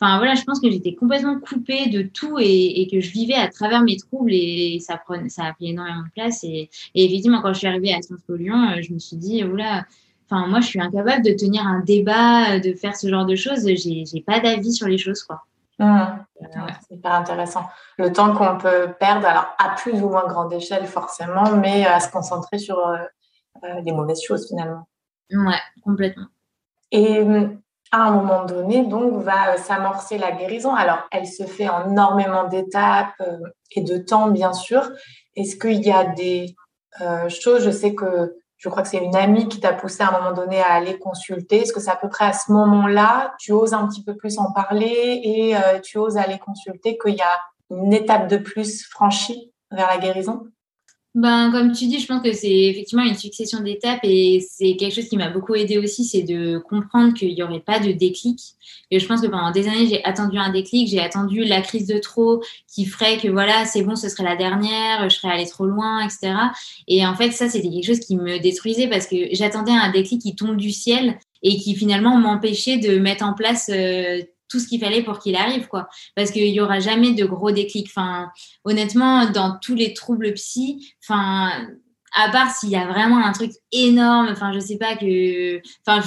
Enfin 0.00 0.18
voilà, 0.18 0.34
je 0.34 0.42
pense 0.44 0.60
que 0.60 0.70
j'étais 0.70 0.94
complètement 0.94 1.38
coupée 1.38 1.88
de 1.88 2.02
tout 2.02 2.38
et, 2.38 2.88
que 2.90 3.00
je 3.00 3.10
vivais 3.10 3.34
à 3.34 3.48
travers 3.48 3.82
mes 3.82 3.96
troubles 3.96 4.32
et 4.32 4.78
ça, 4.80 4.96
prenait, 4.96 5.28
ça 5.28 5.44
a 5.44 5.52
pris 5.52 5.70
énormément 5.70 6.02
de 6.02 6.10
place. 6.10 6.42
Et, 6.44 6.70
effectivement, 6.94 7.40
quand 7.40 7.52
je 7.52 7.58
suis 7.58 7.68
arrivée 7.68 7.94
à 7.94 8.02
Sciences 8.02 8.22
Po 8.26 8.34
Lyon, 8.34 8.70
euh, 8.70 8.82
je 8.82 8.92
me 8.92 8.98
suis 8.98 9.16
dit, 9.16 9.44
oula, 9.44 9.84
enfin 10.28 10.46
moi 10.46 10.60
je 10.60 10.66
suis 10.66 10.80
incapable 10.80 11.24
de 11.24 11.32
tenir 11.32 11.66
un 11.66 11.80
débat, 11.80 12.58
de 12.58 12.72
faire 12.74 12.96
ce 12.96 13.08
genre 13.08 13.26
de 13.26 13.36
choses. 13.36 13.66
J'ai 13.66 14.20
pas 14.26 14.40
d'avis 14.40 14.72
sur 14.72 14.88
les 14.88 14.98
choses, 14.98 15.22
quoi. 15.22 15.44
Mmh. 15.78 16.24
C'est 16.88 16.94
hyper 16.94 17.12
intéressant. 17.12 17.68
Le 17.98 18.12
temps 18.12 18.34
qu'on 18.34 18.58
peut 18.58 18.88
perdre, 18.98 19.26
alors 19.26 19.54
à 19.58 19.70
plus 19.70 20.00
ou 20.00 20.08
moins 20.08 20.26
grande 20.26 20.52
échelle 20.52 20.86
forcément, 20.86 21.56
mais 21.56 21.84
à 21.86 21.98
se 21.98 22.10
concentrer 22.10 22.58
sur 22.58 22.78
euh, 22.78 22.98
euh, 23.64 23.80
les 23.84 23.92
mauvaises 23.92 24.22
choses 24.22 24.46
finalement. 24.48 24.86
Ouais, 25.30 25.60
complètement. 25.82 26.26
Et 26.90 27.24
à 27.92 27.98
un 27.98 28.10
moment 28.10 28.44
donné, 28.44 28.84
donc, 28.86 29.22
va 29.22 29.56
s'amorcer 29.56 30.18
la 30.18 30.32
guérison. 30.32 30.74
Alors, 30.74 31.06
elle 31.12 31.26
se 31.26 31.44
fait 31.44 31.68
en 31.68 31.90
énormément 31.90 32.48
d'étapes 32.48 33.14
euh, 33.20 33.38
et 33.70 33.82
de 33.82 33.98
temps, 33.98 34.28
bien 34.28 34.52
sûr. 34.52 34.90
Est-ce 35.36 35.56
qu'il 35.56 35.82
y 35.82 35.92
a 35.92 36.04
des 36.04 36.54
choses, 37.28 37.64
je 37.64 37.70
sais 37.70 37.94
que 37.94 38.34
je 38.62 38.68
crois 38.68 38.84
que 38.84 38.88
c'est 38.88 39.04
une 39.04 39.16
amie 39.16 39.48
qui 39.48 39.58
t'a 39.58 39.72
poussé 39.72 40.04
à 40.04 40.10
un 40.10 40.20
moment 40.20 40.32
donné 40.32 40.60
à 40.60 40.74
aller 40.74 40.96
consulter. 40.96 41.62
Est-ce 41.62 41.72
que 41.72 41.80
c'est 41.80 41.90
à 41.90 41.96
peu 41.96 42.08
près 42.08 42.26
à 42.26 42.32
ce 42.32 42.52
moment-là, 42.52 43.34
tu 43.40 43.50
oses 43.50 43.74
un 43.74 43.88
petit 43.88 44.04
peu 44.04 44.14
plus 44.14 44.38
en 44.38 44.52
parler 44.52 45.20
et 45.24 45.56
euh, 45.56 45.80
tu 45.80 45.98
oses 45.98 46.16
aller 46.16 46.38
consulter 46.38 46.96
qu'il 46.96 47.16
y 47.16 47.22
a 47.22 47.40
une 47.70 47.92
étape 47.92 48.28
de 48.28 48.36
plus 48.36 48.86
franchie 48.86 49.52
vers 49.72 49.88
la 49.88 49.98
guérison? 49.98 50.44
Ben, 51.14 51.50
comme 51.52 51.72
tu 51.72 51.86
dis, 51.86 52.00
je 52.00 52.06
pense 52.06 52.22
que 52.22 52.32
c'est 52.32 52.50
effectivement 52.50 53.04
une 53.04 53.16
succession 53.16 53.60
d'étapes 53.60 54.00
et 54.02 54.40
c'est 54.40 54.76
quelque 54.76 54.94
chose 54.94 55.08
qui 55.10 55.18
m'a 55.18 55.28
beaucoup 55.28 55.54
aidé 55.54 55.76
aussi, 55.76 56.06
c'est 56.06 56.22
de 56.22 56.56
comprendre 56.56 57.12
qu'il 57.12 57.34
n'y 57.34 57.42
aurait 57.42 57.60
pas 57.60 57.80
de 57.80 57.92
déclic. 57.92 58.40
Et 58.90 58.98
je 58.98 59.06
pense 59.06 59.20
que 59.20 59.26
pendant 59.26 59.50
des 59.50 59.68
années, 59.68 59.86
j'ai 59.86 60.02
attendu 60.04 60.38
un 60.38 60.50
déclic, 60.50 60.88
j'ai 60.88 61.00
attendu 61.00 61.44
la 61.44 61.60
crise 61.60 61.86
de 61.86 61.98
trop 61.98 62.42
qui 62.66 62.86
ferait 62.86 63.18
que 63.18 63.28
voilà, 63.28 63.66
c'est 63.66 63.82
bon, 63.82 63.94
ce 63.94 64.08
serait 64.08 64.24
la 64.24 64.36
dernière, 64.36 65.10
je 65.10 65.16
serais 65.16 65.34
allée 65.34 65.46
trop 65.46 65.66
loin, 65.66 66.00
etc. 66.02 66.32
Et 66.88 67.06
en 67.06 67.14
fait, 67.14 67.32
ça, 67.32 67.50
c'était 67.50 67.68
quelque 67.68 67.86
chose 67.86 68.00
qui 68.00 68.16
me 68.16 68.38
détruisait 68.38 68.88
parce 68.88 69.06
que 69.06 69.16
j'attendais 69.32 69.72
un 69.72 69.90
déclic 69.90 70.22
qui 70.22 70.34
tombe 70.34 70.56
du 70.56 70.70
ciel 70.70 71.18
et 71.42 71.58
qui 71.58 71.74
finalement 71.74 72.16
m'empêchait 72.16 72.78
de 72.78 72.98
mettre 72.98 73.24
en 73.24 73.34
place 73.34 73.70
euh, 73.70 74.22
tout 74.52 74.60
ce 74.60 74.68
qu'il 74.68 74.80
fallait 74.80 75.02
pour 75.02 75.18
qu'il 75.18 75.34
arrive, 75.34 75.66
quoi. 75.66 75.88
Parce 76.14 76.30
qu'il 76.30 76.46
y 76.46 76.60
aura 76.60 76.78
jamais 76.78 77.12
de 77.14 77.24
gros 77.24 77.50
déclics. 77.50 77.88
Enfin, 77.88 78.30
honnêtement, 78.64 79.30
dans 79.30 79.58
tous 79.58 79.74
les 79.74 79.94
troubles 79.94 80.34
psy, 80.34 80.94
enfin, 81.02 81.50
à 82.14 82.30
part 82.30 82.50
s'il 82.54 82.68
y 82.68 82.76
a 82.76 82.86
vraiment 82.86 83.24
un 83.24 83.32
truc 83.32 83.52
énorme, 83.72 84.28
enfin, 84.30 84.52
je 84.52 84.60
sais 84.60 84.76
pas 84.76 84.96
que, 84.96 85.60
enfin, 85.86 86.02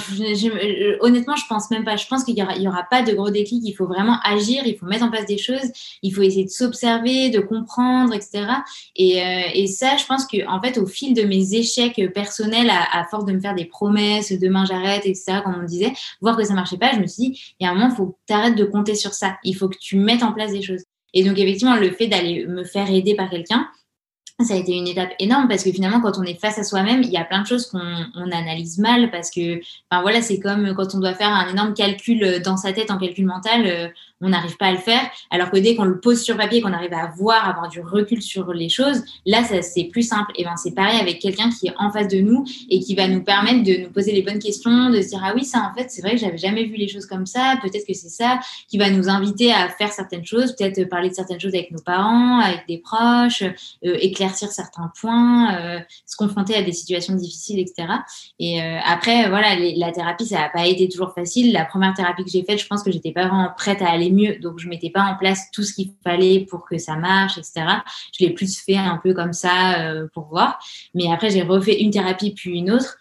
honnêtement, 1.00 1.36
je 1.36 1.44
pense 1.48 1.70
même 1.70 1.84
pas. 1.84 1.96
Je 1.96 2.06
pense 2.06 2.24
qu'il 2.24 2.38
y 2.38 2.42
aura, 2.42 2.54
il 2.56 2.62
y 2.62 2.68
aura 2.68 2.84
pas 2.88 3.02
de 3.02 3.12
gros 3.12 3.30
déclic. 3.30 3.62
Il 3.64 3.72
faut 3.72 3.86
vraiment 3.86 4.18
agir, 4.22 4.62
il 4.66 4.76
faut 4.76 4.86
mettre 4.86 5.04
en 5.04 5.10
place 5.10 5.26
des 5.26 5.38
choses, 5.38 5.70
il 6.02 6.14
faut 6.14 6.22
essayer 6.22 6.44
de 6.44 6.50
s'observer, 6.50 7.30
de 7.30 7.40
comprendre, 7.40 8.14
etc. 8.14 8.46
Et, 8.94 9.22
euh, 9.22 9.40
et, 9.54 9.66
ça, 9.66 9.96
je 9.96 10.06
pense 10.06 10.26
que, 10.26 10.46
en 10.48 10.62
fait, 10.62 10.78
au 10.78 10.86
fil 10.86 11.14
de 11.14 11.22
mes 11.22 11.54
échecs 11.54 12.00
personnels, 12.14 12.70
à, 12.70 13.04
force 13.10 13.24
de 13.24 13.32
me 13.32 13.40
faire 13.40 13.54
des 13.54 13.64
promesses, 13.64 14.32
demain 14.32 14.64
j'arrête, 14.64 15.04
etc., 15.04 15.40
comme 15.44 15.56
on 15.60 15.64
disait, 15.64 15.92
voir 16.20 16.36
que 16.36 16.44
ça 16.44 16.54
marchait 16.54 16.78
pas, 16.78 16.92
je 16.92 17.00
me 17.00 17.06
suis 17.06 17.30
dit, 17.30 17.54
il 17.58 17.64
y 17.64 17.66
a 17.66 17.70
un 17.70 17.74
moment, 17.74 17.88
il 17.90 17.96
faut 17.96 18.06
que 18.28 18.50
tu 18.50 18.54
de 18.54 18.64
compter 18.64 18.94
sur 18.94 19.12
ça. 19.12 19.36
Il 19.44 19.54
faut 19.54 19.68
que 19.68 19.78
tu 19.78 19.96
mettes 19.96 20.22
en 20.22 20.32
place 20.32 20.52
des 20.52 20.62
choses. 20.62 20.82
Et 21.14 21.24
donc, 21.24 21.38
effectivement, 21.38 21.76
le 21.76 21.90
fait 21.90 22.08
d'aller 22.08 22.46
me 22.46 22.64
faire 22.64 22.90
aider 22.90 23.14
par 23.14 23.30
quelqu'un, 23.30 23.68
ça 24.44 24.52
a 24.52 24.56
été 24.58 24.72
une 24.72 24.86
étape 24.86 25.12
énorme 25.18 25.48
parce 25.48 25.64
que 25.64 25.72
finalement, 25.72 26.00
quand 26.00 26.18
on 26.18 26.22
est 26.22 26.38
face 26.38 26.58
à 26.58 26.64
soi-même, 26.64 27.02
il 27.02 27.10
y 27.10 27.16
a 27.16 27.24
plein 27.24 27.40
de 27.40 27.46
choses 27.46 27.66
qu'on 27.66 27.80
on 28.14 28.30
analyse 28.30 28.78
mal 28.78 29.10
parce 29.10 29.30
que, 29.30 29.60
enfin 29.90 30.02
voilà, 30.02 30.20
c'est 30.20 30.38
comme 30.38 30.74
quand 30.74 30.94
on 30.94 30.98
doit 30.98 31.14
faire 31.14 31.30
un 31.30 31.48
énorme 31.48 31.72
calcul 31.72 32.42
dans 32.42 32.58
sa 32.58 32.74
tête 32.74 32.90
en 32.90 32.98
calcul 32.98 33.24
mental, 33.24 33.66
euh, 33.66 33.88
on 34.20 34.28
n'arrive 34.30 34.56
pas 34.56 34.66
à 34.66 34.72
le 34.72 34.78
faire. 34.78 35.00
Alors 35.30 35.50
que 35.50 35.58
dès 35.58 35.74
qu'on 35.74 35.84
le 35.84 36.00
pose 36.00 36.22
sur 36.22 36.36
papier, 36.36 36.60
qu'on 36.60 36.72
arrive 36.72 36.94
à 36.94 37.12
voir, 37.16 37.48
avoir 37.48 37.68
du 37.68 37.80
recul 37.80 38.22
sur 38.22 38.52
les 38.52 38.68
choses, 38.68 39.02
là, 39.26 39.42
c'est 39.44 39.84
plus 39.84 40.02
simple. 40.02 40.32
Et 40.36 40.44
ben, 40.44 40.56
c'est 40.56 40.74
pareil 40.74 40.98
avec 41.00 41.18
quelqu'un 41.18 41.50
qui 41.50 41.68
est 41.68 41.74
en 41.78 41.90
face 41.90 42.08
de 42.08 42.18
nous 42.18 42.44
et 42.70 42.80
qui 42.80 42.94
va 42.94 43.08
nous 43.08 43.22
permettre 43.22 43.62
de 43.62 43.84
nous 43.84 43.90
poser 43.90 44.12
les 44.12 44.22
bonnes 44.22 44.38
questions, 44.38 44.90
de 44.90 45.00
se 45.02 45.08
dire, 45.08 45.20
ah 45.22 45.32
oui, 45.34 45.44
ça, 45.44 45.70
en 45.70 45.76
fait, 45.76 45.90
c'est 45.90 46.00
vrai 46.00 46.12
que 46.12 46.18
j'avais 46.18 46.38
jamais 46.38 46.64
vu 46.64 46.76
les 46.76 46.88
choses 46.88 47.06
comme 47.06 47.26
ça. 47.26 47.58
Peut-être 47.62 47.86
que 47.86 47.94
c'est 47.94 48.08
ça 48.08 48.40
qui 48.68 48.78
va 48.78 48.90
nous 48.90 49.08
inviter 49.08 49.52
à 49.52 49.68
faire 49.68 49.92
certaines 49.92 50.24
choses, 50.24 50.56
peut-être 50.56 50.88
parler 50.88 51.10
de 51.10 51.14
certaines 51.14 51.40
choses 51.40 51.54
avec 51.54 51.70
nos 51.70 51.80
parents, 51.80 52.40
avec 52.40 52.66
des 52.66 52.78
proches, 52.78 53.42
euh, 53.42 53.98
éclaircir 54.00 54.48
certains 54.48 54.90
points, 54.98 55.56
euh, 55.56 55.78
se 56.06 56.16
confronter 56.16 56.54
à 56.54 56.62
des 56.62 56.72
situations 56.72 57.14
difficiles, 57.14 57.58
etc. 57.58 57.88
Et 58.38 58.62
euh, 58.62 58.78
après, 58.84 59.28
voilà, 59.28 59.56
la 59.58 59.92
thérapie, 59.92 60.26
ça 60.26 60.38
n'a 60.38 60.48
pas 60.48 60.66
été 60.66 60.88
toujours 60.88 61.12
facile. 61.14 61.52
La 61.52 61.64
première 61.64 61.94
thérapie 61.94 62.24
que 62.24 62.30
j'ai 62.30 62.44
faite, 62.44 62.60
je 62.60 62.66
pense 62.66 62.82
que 62.82 62.90
j'étais 62.90 63.12
pas 63.12 63.26
vraiment 63.26 63.50
prête 63.56 63.82
à 63.82 63.90
aller 63.90 64.05
mieux. 64.10 64.38
Donc, 64.38 64.58
je 64.58 64.68
mettais 64.68 64.90
pas 64.90 65.02
en 65.02 65.16
place 65.16 65.50
tout 65.52 65.62
ce 65.62 65.74
qu'il 65.74 65.92
fallait 66.02 66.46
pour 66.48 66.66
que 66.66 66.78
ça 66.78 66.96
marche, 66.96 67.38
etc. 67.38 67.66
Je 68.18 68.24
l'ai 68.24 68.30
plus 68.30 68.58
fait 68.58 68.76
un 68.76 68.98
peu 69.02 69.14
comme 69.14 69.32
ça 69.32 69.80
euh, 69.80 70.08
pour 70.12 70.26
voir. 70.26 70.58
Mais 70.94 71.12
après, 71.12 71.30
j'ai 71.30 71.42
refait 71.42 71.80
une 71.80 71.90
thérapie 71.90 72.32
puis 72.32 72.58
une 72.58 72.70
autre. 72.70 72.98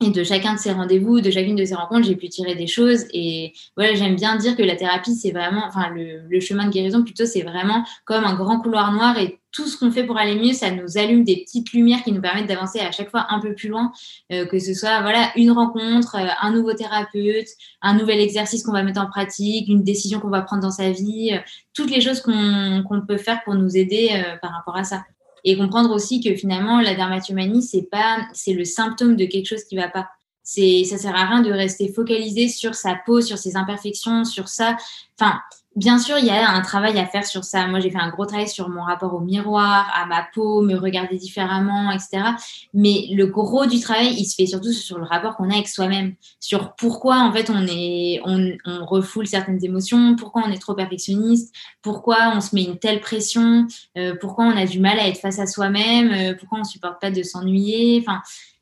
Et 0.00 0.10
de 0.10 0.22
chacun 0.22 0.54
de 0.54 0.60
ces 0.60 0.70
rendez-vous, 0.70 1.20
de 1.20 1.28
chacune 1.28 1.56
de 1.56 1.64
ces 1.64 1.74
rencontres, 1.74 2.06
j'ai 2.06 2.14
pu 2.14 2.28
tirer 2.28 2.54
des 2.54 2.68
choses. 2.68 3.06
Et 3.12 3.52
voilà, 3.76 3.96
j'aime 3.96 4.14
bien 4.14 4.36
dire 4.36 4.56
que 4.56 4.62
la 4.62 4.76
thérapie, 4.76 5.16
c'est 5.16 5.32
vraiment, 5.32 5.64
enfin, 5.66 5.88
le, 5.90 6.38
chemin 6.38 6.66
de 6.66 6.70
guérison, 6.70 7.02
plutôt, 7.02 7.26
c'est 7.26 7.42
vraiment 7.42 7.84
comme 8.04 8.22
un 8.22 8.36
grand 8.36 8.60
couloir 8.60 8.92
noir. 8.92 9.18
Et 9.18 9.40
tout 9.50 9.66
ce 9.66 9.76
qu'on 9.76 9.90
fait 9.90 10.04
pour 10.04 10.16
aller 10.16 10.36
mieux, 10.36 10.52
ça 10.52 10.70
nous 10.70 10.98
allume 10.98 11.24
des 11.24 11.38
petites 11.38 11.72
lumières 11.72 12.04
qui 12.04 12.12
nous 12.12 12.20
permettent 12.20 12.46
d'avancer 12.46 12.78
à 12.78 12.92
chaque 12.92 13.10
fois 13.10 13.26
un 13.30 13.40
peu 13.40 13.54
plus 13.54 13.68
loin. 13.68 13.90
Euh, 14.30 14.46
que 14.46 14.60
ce 14.60 14.72
soit, 14.72 15.00
voilà, 15.00 15.32
une 15.34 15.50
rencontre, 15.50 16.14
euh, 16.14 16.28
un 16.42 16.52
nouveau 16.52 16.74
thérapeute, 16.74 17.48
un 17.82 17.94
nouvel 17.94 18.20
exercice 18.20 18.62
qu'on 18.62 18.72
va 18.72 18.84
mettre 18.84 19.00
en 19.00 19.08
pratique, 19.08 19.66
une 19.66 19.82
décision 19.82 20.20
qu'on 20.20 20.30
va 20.30 20.42
prendre 20.42 20.62
dans 20.62 20.70
sa 20.70 20.92
vie, 20.92 21.30
euh, 21.32 21.40
toutes 21.74 21.90
les 21.90 22.00
choses 22.00 22.20
qu'on 22.20 23.02
peut 23.08 23.18
faire 23.18 23.42
pour 23.42 23.56
nous 23.56 23.76
aider 23.76 24.10
par 24.42 24.52
rapport 24.52 24.76
à 24.76 24.84
ça 24.84 25.02
et 25.44 25.56
comprendre 25.56 25.94
aussi 25.94 26.20
que 26.20 26.34
finalement 26.34 26.80
la 26.80 26.94
dermatomanie 26.94 27.62
c'est 27.62 27.88
pas 27.90 28.26
c'est 28.32 28.52
le 28.52 28.64
symptôme 28.64 29.16
de 29.16 29.24
quelque 29.24 29.46
chose 29.46 29.64
qui 29.64 29.76
va 29.76 29.88
pas. 29.88 30.08
C'est 30.42 30.84
ça 30.84 30.96
sert 30.96 31.14
à 31.14 31.26
rien 31.26 31.42
de 31.42 31.52
rester 31.52 31.92
focalisé 31.92 32.48
sur 32.48 32.74
sa 32.74 32.94
peau 32.94 33.20
sur 33.20 33.38
ses 33.38 33.56
imperfections 33.56 34.24
sur 34.24 34.48
ça. 34.48 34.76
Enfin 35.18 35.38
bien 35.78 35.98
sûr, 35.98 36.18
il 36.18 36.26
y 36.26 36.30
a 36.30 36.50
un 36.50 36.60
travail 36.60 36.98
à 36.98 37.06
faire 37.06 37.24
sur 37.24 37.44
ça. 37.44 37.66
Moi, 37.68 37.78
j'ai 37.78 37.90
fait 37.90 37.98
un 37.98 38.10
gros 38.10 38.26
travail 38.26 38.48
sur 38.48 38.68
mon 38.68 38.82
rapport 38.82 39.14
au 39.14 39.20
miroir, 39.20 39.90
à 39.94 40.06
ma 40.06 40.26
peau, 40.34 40.60
me 40.60 40.74
regarder 40.74 41.16
différemment, 41.16 41.92
etc. 41.92 42.32
Mais 42.74 43.06
le 43.12 43.26
gros 43.26 43.66
du 43.66 43.78
travail, 43.78 44.14
il 44.18 44.24
se 44.24 44.34
fait 44.34 44.46
surtout 44.46 44.72
sur 44.72 44.98
le 44.98 45.04
rapport 45.04 45.36
qu'on 45.36 45.50
a 45.50 45.54
avec 45.54 45.68
soi-même, 45.68 46.14
sur 46.40 46.74
pourquoi 46.74 47.20
en 47.20 47.32
fait 47.32 47.48
on 47.50 47.66
est, 47.66 48.20
on, 48.24 48.56
refoule 48.84 49.26
certaines 49.26 49.64
émotions, 49.64 50.16
pourquoi 50.16 50.42
on 50.46 50.50
est 50.50 50.58
trop 50.58 50.74
perfectionniste, 50.74 51.54
pourquoi 51.82 52.32
on 52.34 52.40
se 52.40 52.54
met 52.54 52.64
une 52.64 52.78
telle 52.78 53.00
pression, 53.00 53.66
euh, 53.96 54.14
pourquoi 54.20 54.46
on 54.46 54.56
a 54.56 54.66
du 54.66 54.80
mal 54.80 54.98
à 54.98 55.06
être 55.06 55.18
face 55.18 55.38
à 55.38 55.46
soi-même, 55.46 56.10
euh, 56.12 56.34
pourquoi 56.38 56.58
on 56.60 56.64
supporte 56.64 57.00
pas 57.00 57.10
de 57.10 57.22
s'ennuyer. 57.22 58.04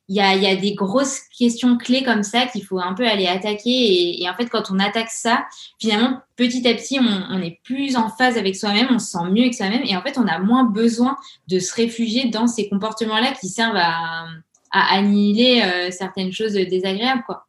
Il 0.08 0.16
y 0.16 0.20
a, 0.20 0.56
des 0.56 0.74
grosses 0.74 1.20
questions 1.36 1.76
clés 1.76 2.04
comme 2.04 2.22
ça 2.22 2.46
qu'il 2.46 2.64
faut 2.64 2.78
un 2.78 2.94
peu 2.94 3.06
aller 3.06 3.26
attaquer. 3.26 4.22
Et, 4.22 4.28
en 4.28 4.34
fait, 4.34 4.46
quand 4.46 4.70
on 4.70 4.78
attaque 4.78 5.10
ça, 5.10 5.46
finalement, 5.80 6.20
petit 6.36 6.66
à 6.68 6.74
petit, 6.74 6.98
on, 7.00 7.34
on 7.34 7.42
est 7.42 7.60
plus 7.64 7.96
en 7.96 8.08
phase 8.08 8.38
avec 8.38 8.54
soi-même, 8.54 8.88
on 8.90 8.98
se 8.98 9.08
sent 9.08 9.30
mieux 9.30 9.42
avec 9.42 9.54
soi-même. 9.54 9.82
Et 9.84 9.96
en 9.96 10.02
fait, 10.02 10.16
on 10.18 10.26
a 10.28 10.38
moins 10.38 10.64
besoin 10.64 11.16
de 11.48 11.58
se 11.58 11.74
réfugier 11.74 12.28
dans 12.28 12.46
ces 12.46 12.68
comportements-là 12.68 13.32
qui 13.40 13.48
servent 13.48 13.76
à, 13.76 14.26
à 14.70 14.96
annihiler 14.96 15.62
euh, 15.62 15.90
certaines 15.90 16.32
choses 16.32 16.52
désagréables. 16.52 17.24
Quoi. 17.26 17.45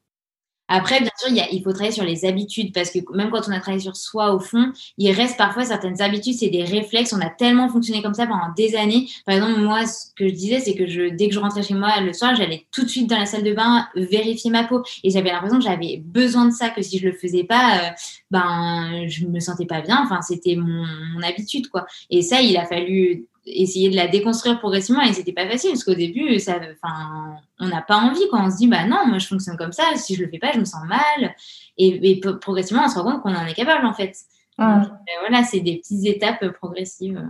Après, 0.68 1.00
bien 1.00 1.12
sûr, 1.18 1.30
il, 1.52 1.64
faut 1.64 1.72
travailler 1.72 1.94
sur 1.94 2.04
les 2.04 2.26
habitudes 2.26 2.74
parce 2.74 2.92
que 2.92 3.00
même 3.14 3.30
quand 3.30 3.48
on 3.48 3.52
a 3.52 3.60
travaillé 3.60 3.82
sur 3.82 3.96
soi, 3.96 4.34
au 4.34 4.40
fond, 4.40 4.72
il 4.98 5.12
reste 5.12 5.38
parfois 5.38 5.64
certaines 5.64 6.02
habitudes, 6.02 6.34
c'est 6.34 6.50
des 6.50 6.64
réflexes. 6.64 7.14
On 7.14 7.22
a 7.22 7.30
tellement 7.30 7.70
fonctionné 7.70 8.02
comme 8.02 8.14
ça 8.14 8.28
pendant 8.28 8.52
des 8.56 8.76
années. 8.76 9.08
Par 9.26 9.36
exemple, 9.36 9.60
moi, 9.62 9.86
ce 9.86 10.14
que 10.16 10.28
je 10.28 10.34
disais, 10.34 10.60
c'est 10.60 10.76
que 10.76 10.88
je, 10.88 11.10
dès 11.10 11.30
que 11.30 11.34
je 11.34 11.40
rentrais 11.40 11.64
chez 11.64 11.74
moi 11.74 12.02
le 12.02 12.12
soir, 12.12 12.36
j'allais 12.36 12.66
tout 12.72 12.84
de 12.84 12.90
suite 12.90 13.10
dans 13.10 13.18
la 13.18 13.26
salle 13.26 13.44
de 13.44 13.54
bain 13.54 13.88
vérifier 13.96 14.52
ma 14.52 14.66
peau. 14.66 14.84
Et 15.04 15.10
j'avais 15.10 15.32
l'impression 15.32 15.58
que 15.58 15.64
j'avais 15.64 16.02
besoin 16.04 16.46
de 16.46 16.52
ça, 16.52 16.70
que 16.70 16.82
si 16.82 16.98
je 17.00 17.08
le 17.08 17.14
faisais 17.14 17.44
pas, 17.46 17.78
euh, 17.78 17.90
ben, 18.32 19.08
je 19.08 19.26
me 19.26 19.40
sentais 19.40 19.66
pas 19.66 19.82
bien. 19.82 20.02
Enfin, 20.04 20.22
c'était 20.22 20.56
mon, 20.56 20.86
mon 21.14 21.24
habitude, 21.24 21.70
quoi. 21.70 21.86
Et 22.10 22.22
ça, 22.22 22.42
il 22.42 22.58
a 22.58 22.66
fallu 22.66 23.26
essayer 23.48 23.90
de 23.90 23.96
la 23.96 24.08
déconstruire 24.08 24.60
progressivement. 24.60 25.02
Et 25.02 25.14
c'était 25.14 25.34
pas 25.34 25.48
facile 25.48 25.72
parce 25.72 25.84
qu'au 25.84 25.94
début 25.94 26.40
ça 26.40 26.56
enfin 26.58 27.36
on 27.60 27.68
n'a 27.68 27.82
pas 27.82 27.98
envie 27.98 28.22
quand 28.32 28.46
on 28.46 28.52
se 28.52 28.58
dit 28.58 28.68
bah 28.68 28.86
non 28.86 29.08
moi 29.08 29.18
je 29.18 29.28
fonctionne 29.28 29.58
comme 29.58 29.72
ça. 29.72 29.84
Si 29.96 30.16
je 30.16 30.24
le 30.24 30.30
fais 30.30 30.40
pas 30.40 30.52
je 30.54 30.60
me 30.60 30.66
sens 30.66 30.84
mal. 30.86 31.36
Et, 31.78 32.20
progressivement 32.42 32.84
on 32.86 32.90
se 32.90 33.00
rend 33.00 33.12
compte 33.12 33.22
qu'on 33.22 33.36
en 33.36 33.46
est 33.46 33.54
capable 33.54 33.86
en 33.86 33.94
fait. 33.94 34.16
Euh, 34.60 34.80
voilà 35.22 35.44
c'est 35.44 35.60
des 35.60 35.78
petites 35.78 36.06
étapes 36.06 36.48
progressives. 36.54 37.24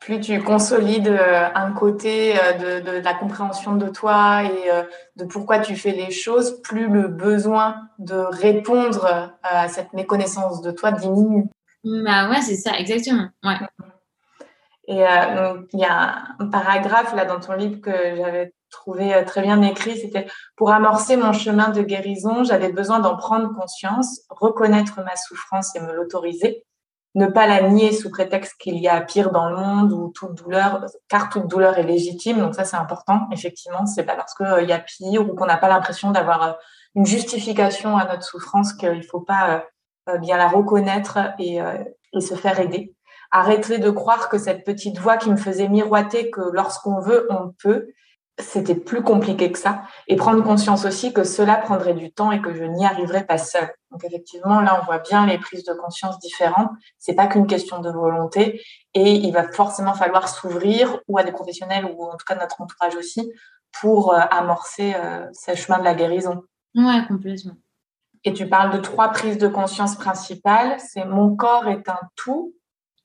Plus 0.00 0.20
tu 0.20 0.38
consolides 0.42 1.08
euh, 1.08 1.48
un 1.54 1.72
côté 1.72 2.34
euh, 2.38 2.80
de, 2.80 2.90
la 3.02 3.14
compréhension 3.14 3.76
de 3.76 3.88
toi 3.88 4.42
et 4.44 4.70
de 5.16 5.24
pourquoi 5.24 5.58
tu 5.58 5.74
fais 5.76 5.92
les 5.92 6.10
choses 6.10 6.60
plus 6.62 6.88
le 6.88 7.08
besoin 7.08 7.76
de 7.98 8.14
répondre 8.14 9.32
à 9.42 9.68
cette 9.68 9.92
méconnaissance 9.92 10.60
de 10.60 10.70
toi 10.70 10.92
diminue. 10.92 11.44
Bah 11.84 12.28
ouais 12.28 12.42
c'est 12.42 12.56
ça 12.56 12.76
exactement. 12.78 13.28
Ouais 13.44 13.56
et 14.86 15.06
euh, 15.06 15.60
il 15.72 15.80
y 15.80 15.84
a 15.84 16.24
un 16.38 16.46
paragraphe 16.46 17.14
là 17.14 17.24
dans 17.24 17.40
ton 17.40 17.54
livre 17.54 17.80
que 17.80 18.16
j'avais 18.16 18.52
trouvé 18.70 19.22
très 19.26 19.42
bien 19.42 19.62
écrit. 19.62 19.98
C'était 19.98 20.26
pour 20.56 20.70
amorcer 20.70 21.16
mon 21.16 21.32
chemin 21.32 21.68
de 21.68 21.82
guérison, 21.82 22.44
j'avais 22.44 22.72
besoin 22.72 22.98
d'en 23.00 23.16
prendre 23.16 23.52
conscience, 23.52 24.22
reconnaître 24.28 25.00
ma 25.04 25.16
souffrance 25.16 25.74
et 25.76 25.80
me 25.80 25.92
l'autoriser 25.92 26.64
ne 27.16 27.26
pas 27.26 27.46
la 27.46 27.62
nier 27.70 27.92
sous 27.92 28.10
prétexte 28.10 28.56
qu'il 28.60 28.76
y 28.78 28.88
a 28.88 29.00
pire 29.00 29.32
dans 29.32 29.48
le 29.48 29.56
monde 29.56 29.90
ou 29.92 30.12
toute 30.14 30.34
douleur, 30.34 30.84
car 31.08 31.30
toute 31.30 31.46
douleur 31.46 31.78
est 31.78 31.82
légitime. 31.82 32.38
Donc 32.38 32.54
ça, 32.54 32.64
c'est 32.64 32.76
important. 32.76 33.26
Effectivement, 33.32 33.86
c'est 33.86 34.04
pas 34.04 34.16
parce 34.16 34.34
qu'il 34.34 34.46
euh, 34.46 34.62
y 34.62 34.72
a 34.72 34.78
pire 34.78 35.22
ou 35.22 35.34
qu'on 35.34 35.46
n'a 35.46 35.56
pas 35.56 35.68
l'impression 35.68 36.10
d'avoir 36.10 36.42
euh, 36.42 36.52
une 36.94 37.06
justification 37.06 37.96
à 37.96 38.04
notre 38.04 38.22
souffrance 38.22 38.74
qu'il 38.74 39.02
faut 39.02 39.20
pas 39.20 39.64
euh, 40.10 40.18
bien 40.18 40.36
la 40.36 40.46
reconnaître 40.46 41.18
et 41.38 41.58
se 42.20 42.34
faire 42.34 42.60
aider. 42.60 42.94
Arrêter 43.30 43.78
de 43.78 43.90
croire 43.90 44.28
que 44.28 44.38
cette 44.38 44.64
petite 44.64 44.98
voix 44.98 45.16
qui 45.16 45.30
me 45.30 45.36
faisait 45.36 45.68
miroiter 45.68 46.30
que 46.30 46.40
lorsqu'on 46.52 47.00
veut, 47.00 47.26
on 47.30 47.52
peut, 47.62 47.88
c'était 48.38 48.74
plus 48.74 49.02
compliqué 49.02 49.50
que 49.50 49.58
ça. 49.58 49.82
Et 50.08 50.16
prendre 50.16 50.42
conscience 50.42 50.84
aussi 50.84 51.12
que 51.12 51.24
cela 51.24 51.56
prendrait 51.56 51.94
du 51.94 52.12
temps 52.12 52.32
et 52.32 52.40
que 52.40 52.54
je 52.54 52.64
n'y 52.64 52.84
arriverais 52.84 53.24
pas 53.24 53.38
seule. 53.38 53.72
Donc 53.90 54.04
effectivement, 54.04 54.60
là, 54.60 54.78
on 54.80 54.84
voit 54.84 54.98
bien 54.98 55.26
les 55.26 55.38
prises 55.38 55.64
de 55.64 55.72
conscience 55.72 56.18
différentes. 56.18 56.70
C'est 56.98 57.14
pas 57.14 57.26
qu'une 57.26 57.46
question 57.46 57.80
de 57.80 57.90
volonté. 57.90 58.60
Et 58.94 59.12
il 59.12 59.32
va 59.32 59.50
forcément 59.50 59.94
falloir 59.94 60.28
s'ouvrir 60.28 61.00
ou 61.08 61.18
à 61.18 61.22
des 61.22 61.32
professionnels 61.32 61.84
ou 61.84 62.04
en 62.04 62.16
tout 62.16 62.26
cas 62.26 62.34
notre 62.34 62.60
entourage 62.60 62.96
aussi 62.96 63.32
pour 63.80 64.12
euh, 64.12 64.20
amorcer 64.30 64.94
euh, 64.94 65.26
ce 65.32 65.54
chemin 65.54 65.78
de 65.78 65.84
la 65.84 65.94
guérison. 65.94 66.42
Ouais, 66.74 67.02
complètement. 67.08 67.54
Et 68.24 68.32
tu 68.32 68.48
parles 68.48 68.72
de 68.72 68.78
trois 68.78 69.10
prises 69.10 69.38
de 69.38 69.48
conscience 69.48 69.96
principales. 69.96 70.76
C'est 70.80 71.04
mon 71.04 71.36
corps 71.36 71.68
est 71.68 71.88
un 71.88 72.00
tout. 72.16 72.54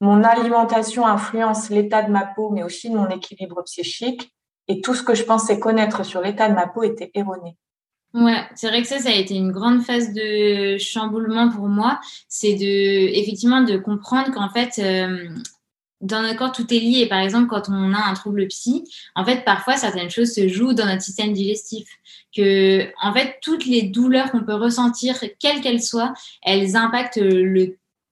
Mon 0.02 0.24
alimentation 0.24 1.06
influence 1.06 1.70
l'état 1.70 2.02
de 2.02 2.12
ma 2.12 2.26
peau, 2.26 2.50
mais 2.50 2.64
aussi 2.64 2.90
mon 2.90 3.08
équilibre 3.10 3.64
psychique 3.64 4.34
et 4.68 4.82
tout 4.82 4.96
ce 4.96 5.04
que 5.04 5.14
je 5.14 5.24
pensais 5.24 5.60
connaître 5.60 6.04
sur 6.04 6.22
l'état 6.22 6.50
de 6.50 6.56
ma 6.56 6.68
peau 6.68 6.82
était 6.82 7.12
erroné. 7.14 7.56
Ouais, 8.14 8.44
c'est 8.56 8.68
vrai 8.68 8.82
que 8.82 8.88
ça, 8.88 8.98
ça 9.00 9.10
a 9.10 9.14
été 9.14 9.36
une 9.36 9.52
grande 9.52 9.84
phase 9.84 10.12
de 10.12 10.78
chamboulement 10.80 11.50
pour 11.50 11.68
moi. 11.68 12.00
C'est 12.28 12.56
de, 12.56 13.16
effectivement, 13.16 13.62
de 13.62 13.78
comprendre 13.78 14.32
qu'en 14.32 14.50
fait, 14.50 14.80
euh, 14.80 15.30
dans 16.02 16.22
notre 16.24 16.36
corps, 16.36 16.52
tout 16.52 16.74
est 16.74 16.80
lié. 16.80 17.06
Par 17.08 17.20
exemple, 17.20 17.48
quand 17.48 17.70
on 17.70 17.94
a 17.94 18.00
un 18.00 18.14
trouble 18.16 18.48
psy, 18.48 18.84
en 19.16 19.24
fait, 19.24 19.46
parfois, 19.46 19.78
certaines 19.78 20.10
choses 20.10 20.34
se 20.34 20.48
jouent 20.48 20.74
dans 20.74 20.88
notre 20.88 21.04
système 21.04 21.32
digestif. 21.32 21.88
Que, 22.36 22.92
en 23.02 23.14
fait, 23.14 23.38
toutes 23.42 23.66
les 23.66 23.84
douleurs 23.84 24.32
qu'on 24.32 24.44
peut 24.44 24.56
ressentir, 24.56 25.16
quelles 25.40 25.62
qu'elles 25.62 25.84
soient, 25.84 26.14
elles 26.42 26.76
impactent 26.76 27.22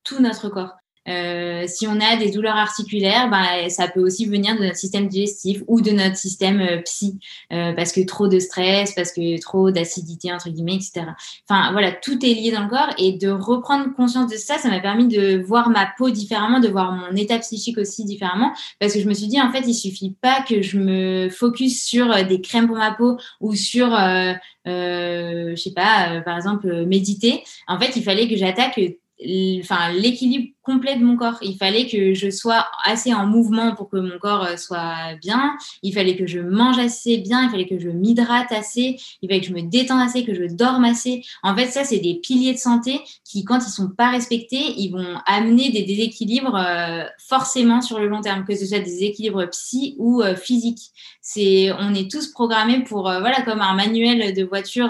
tout 0.04 0.22
notre 0.22 0.50
corps. 0.50 0.79
Euh, 1.10 1.66
si 1.68 1.88
on 1.88 2.00
a 2.00 2.16
des 2.18 2.30
douleurs 2.30 2.56
articulaires, 2.56 3.30
ben, 3.30 3.70
ça 3.70 3.88
peut 3.88 4.02
aussi 4.02 4.26
venir 4.26 4.56
de 4.56 4.64
notre 4.64 4.78
système 4.78 5.08
digestif 5.08 5.64
ou 5.68 5.82
de 5.82 5.92
notre 5.92 6.16
système 6.16 6.62
euh, 6.62 6.82
psy, 6.84 7.20
euh, 7.52 7.74
parce 7.74 7.92
que 7.92 8.02
trop 8.02 8.28
de 8.28 8.40
stress, 8.40 8.94
parce 8.94 9.12
que 9.12 9.40
trop 9.42 9.72
d'acidité, 9.72 10.32
entre 10.32 10.50
guillemets, 10.50 10.76
etc. 10.76 11.02
Enfin, 11.48 11.72
voilà, 11.72 11.92
tout 11.92 12.24
est 12.24 12.34
lié 12.34 12.52
dans 12.52 12.64
le 12.64 12.70
corps 12.70 12.94
et 12.98 13.14
de 13.14 13.30
reprendre 13.30 13.94
conscience 13.96 14.32
de 14.32 14.38
ça, 14.38 14.58
ça 14.58 14.70
m'a 14.70 14.80
permis 14.80 15.08
de 15.08 15.42
voir 15.42 15.70
ma 15.70 15.88
peau 15.98 16.10
différemment, 16.10 16.60
de 16.60 16.68
voir 16.68 16.92
mon 16.92 17.16
état 17.16 17.40
psychique 17.40 17.78
aussi 17.78 18.06
différemment, 18.06 18.52
parce 18.80 18.94
que 18.94 19.00
je 19.00 19.08
me 19.08 19.14
suis 19.14 19.28
dit, 19.28 19.42
en 19.42 19.52
fait, 19.52 19.64
il 19.68 19.74
suffit 19.74 20.16
pas 20.22 20.44
que 20.48 20.62
je 20.62 20.78
me 20.78 21.30
focus 21.30 21.84
sur 21.84 22.26
des 22.26 22.42
crèmes 22.42 22.68
pour 22.68 22.78
ma 22.78 22.92
peau 22.92 23.18
ou 23.40 23.56
sur, 23.56 23.90
je 23.90 25.56
sais 25.56 25.74
pas, 25.74 26.22
par 26.22 26.38
exemple, 26.38 26.86
méditer. 26.86 27.44
En 27.68 27.80
fait, 27.80 27.96
il 27.96 28.04
fallait 28.04 28.28
que 28.28 28.36
j'attaque 28.36 28.80
l'équilibre 29.20 30.54
complet 30.70 30.96
de 30.98 31.04
mon 31.04 31.18
corps. 31.18 31.40
Il 31.42 31.58
fallait 31.58 31.88
que 31.88 32.14
je 32.14 32.30
sois 32.30 32.68
assez 32.86 33.12
en 33.14 33.26
mouvement 33.26 33.74
pour 33.76 33.90
que 33.90 33.98
mon 33.98 34.20
corps 34.20 34.44
euh, 34.44 34.56
soit 34.56 35.16
bien. 35.20 35.58
Il 35.82 35.94
fallait 35.94 36.16
que 36.16 36.28
je 36.28 36.40
mange 36.40 36.78
assez 36.78 37.18
bien. 37.18 37.46
Il 37.46 37.50
fallait 37.50 37.68
que 37.68 37.80
je 37.80 37.90
m'hydrate 37.90 38.52
assez. 38.52 39.00
Il 39.22 39.30
fallait 39.30 39.42
que 39.42 39.48
je 39.48 39.54
me 39.54 39.64
détende 39.64 40.02
assez, 40.02 40.24
que 40.24 40.36
je 40.36 40.44
dorme 40.44 40.86
assez. 40.86 41.24
En 41.42 41.56
fait, 41.56 41.68
ça, 41.68 41.84
c'est 41.84 42.00
des 42.00 42.16
piliers 42.16 42.54
de 42.54 42.60
santé 42.60 43.02
qui, 43.26 43.44
quand 43.44 43.60
ils 43.66 43.72
sont 43.72 43.90
pas 43.90 44.12
respectés, 44.12 44.76
ils 44.78 44.92
vont 44.92 45.18
amener 45.26 45.72
des 45.72 45.84
déséquilibres 45.84 46.56
euh, 46.56 47.04
forcément 47.18 47.82
sur 47.82 48.00
le 48.00 48.08
long 48.08 48.22
terme, 48.22 48.46
que 48.46 48.56
ce 48.56 48.66
soit 48.66 48.80
des 48.80 49.04
équilibres 49.04 49.50
psy 49.50 49.96
ou 49.98 50.22
euh, 50.22 50.36
physiques. 50.36 50.92
C'est, 51.22 51.72
on 51.80 51.94
est 51.94 52.10
tous 52.10 52.28
programmés 52.28 52.84
pour, 52.84 53.04
voilà, 53.04 53.42
comme 53.44 53.62
un 53.62 53.76
manuel 53.76 54.34
de 54.34 54.44
voiture, 54.44 54.90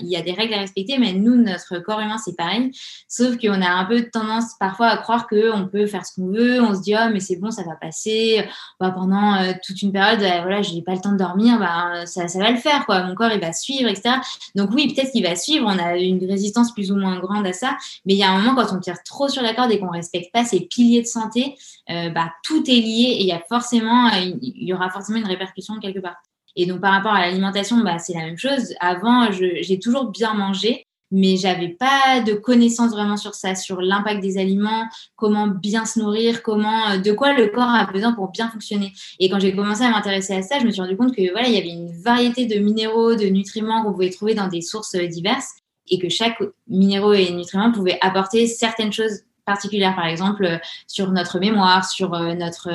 il 0.00 0.08
y 0.08 0.16
a 0.16 0.22
des 0.22 0.32
règles 0.32 0.54
à 0.54 0.58
respecter, 0.58 0.98
mais 0.98 1.12
nous, 1.12 1.36
notre 1.36 1.78
corps 1.78 2.00
humain, 2.00 2.18
c'est 2.18 2.36
pareil. 2.36 2.72
Sauf 3.06 3.36
que 3.36 3.46
on 3.48 3.62
a 3.62 3.68
un 3.68 3.84
peu 3.84 4.02
tendance 4.10 4.54
parfois 4.58 4.88
à 4.88 4.96
croire 5.00 5.26
qu'on 5.26 5.68
peut 5.70 5.86
faire 5.86 6.06
ce 6.06 6.14
qu'on 6.14 6.28
veut. 6.28 6.62
On 6.62 6.74
se 6.74 6.80
dit, 6.80 6.94
oh, 6.94 7.10
mais 7.12 7.20
c'est 7.20 7.36
bon, 7.36 7.50
ça 7.50 7.62
va 7.62 7.74
passer. 7.74 8.44
Bah, 8.78 8.90
pendant 8.90 9.34
euh, 9.34 9.52
toute 9.64 9.82
une 9.82 9.92
période, 9.92 10.22
euh, 10.22 10.42
voilà, 10.42 10.62
je 10.62 10.72
n'ai 10.74 10.82
pas 10.82 10.94
le 10.94 11.00
temps 11.00 11.12
de 11.12 11.18
dormir, 11.18 11.58
bah, 11.58 12.06
ça, 12.06 12.26
va 12.26 12.50
le 12.50 12.56
faire. 12.56 12.86
Quoi. 12.86 13.02
Mon 13.04 13.14
corps, 13.14 13.32
il 13.32 13.40
va 13.40 13.52
suivre, 13.52 13.88
etc. 13.88 14.16
Donc 14.54 14.70
oui, 14.72 14.92
peut-être 14.92 15.12
qu'il 15.12 15.22
va 15.22 15.36
suivre. 15.36 15.66
On 15.66 15.78
a 15.78 15.96
une 15.96 16.24
résistance 16.28 16.72
plus 16.72 16.92
ou 16.92 16.96
moins 16.96 17.18
grande 17.18 17.46
à 17.46 17.52
ça. 17.52 17.76
Mais 18.06 18.14
il 18.14 18.18
y 18.18 18.22
a 18.22 18.30
un 18.30 18.38
moment, 18.38 18.54
quand 18.54 18.74
on 18.74 18.80
tire 18.80 19.02
trop 19.02 19.28
sur 19.28 19.42
la 19.42 19.54
corde 19.54 19.72
et 19.72 19.78
qu'on 19.78 19.86
ne 19.86 19.92
respecte 19.92 20.32
pas 20.32 20.44
ces 20.44 20.60
piliers 20.60 21.02
de 21.02 21.06
santé, 21.06 21.56
euh, 21.90 22.10
bah, 22.10 22.32
tout 22.42 22.62
est 22.70 22.80
lié 22.80 23.16
et 23.18 23.20
il 23.22 23.26
y 23.26 23.32
a 23.32 23.42
forcément, 23.48 24.10
il 24.12 24.64
y 24.64 24.72
aura 24.72 24.90
forcément 24.90 25.18
une 25.18 25.26
répercussion 25.26 25.78
quelque 25.80 26.00
part. 26.00 26.16
Et 26.56 26.66
donc, 26.66 26.80
par 26.80 26.92
rapport 26.92 27.12
à 27.12 27.20
l'alimentation, 27.20 27.78
bah, 27.78 27.98
c'est 27.98 28.14
la 28.14 28.24
même 28.24 28.38
chose. 28.38 28.74
Avant, 28.80 29.30
j'ai 29.30 29.78
toujours 29.78 30.10
bien 30.10 30.34
mangé, 30.34 30.86
mais 31.10 31.36
j'avais 31.36 31.68
pas 31.68 32.20
de 32.24 32.34
connaissances 32.34 32.92
vraiment 32.92 33.16
sur 33.16 33.34
ça, 33.34 33.54
sur 33.54 33.80
l'impact 33.80 34.20
des 34.20 34.38
aliments, 34.38 34.84
comment 35.16 35.48
bien 35.48 35.84
se 35.84 35.98
nourrir, 35.98 36.42
comment, 36.42 36.90
euh, 36.90 36.98
de 36.98 37.12
quoi 37.12 37.32
le 37.32 37.48
corps 37.48 37.68
a 37.68 37.86
besoin 37.86 38.12
pour 38.12 38.30
bien 38.30 38.48
fonctionner. 38.48 38.92
Et 39.18 39.28
quand 39.28 39.40
j'ai 39.40 39.54
commencé 39.54 39.82
à 39.82 39.90
m'intéresser 39.90 40.34
à 40.34 40.42
ça, 40.42 40.58
je 40.58 40.66
me 40.66 40.70
suis 40.70 40.80
rendu 40.80 40.96
compte 40.96 41.14
que 41.14 41.30
voilà, 41.32 41.48
il 41.48 41.54
y 41.54 41.58
avait 41.58 41.68
une 41.68 41.90
variété 42.02 42.46
de 42.46 42.58
minéraux, 42.58 43.14
de 43.14 43.26
nutriments 43.26 43.82
qu'on 43.82 43.92
pouvait 43.92 44.10
trouver 44.10 44.34
dans 44.34 44.48
des 44.48 44.60
sources 44.60 44.94
euh, 44.94 45.06
diverses 45.06 45.50
et 45.88 45.98
que 45.98 46.08
chaque 46.08 46.38
minéraux 46.68 47.14
et 47.14 47.30
nutriment 47.32 47.72
pouvait 47.72 47.98
apporter 48.00 48.46
certaines 48.46 48.92
choses 48.92 49.22
particulières, 49.44 49.96
par 49.96 50.06
exemple 50.06 50.44
euh, 50.44 50.58
sur 50.86 51.10
notre 51.10 51.40
mémoire, 51.40 51.84
sur 51.84 52.10
notre 52.10 52.68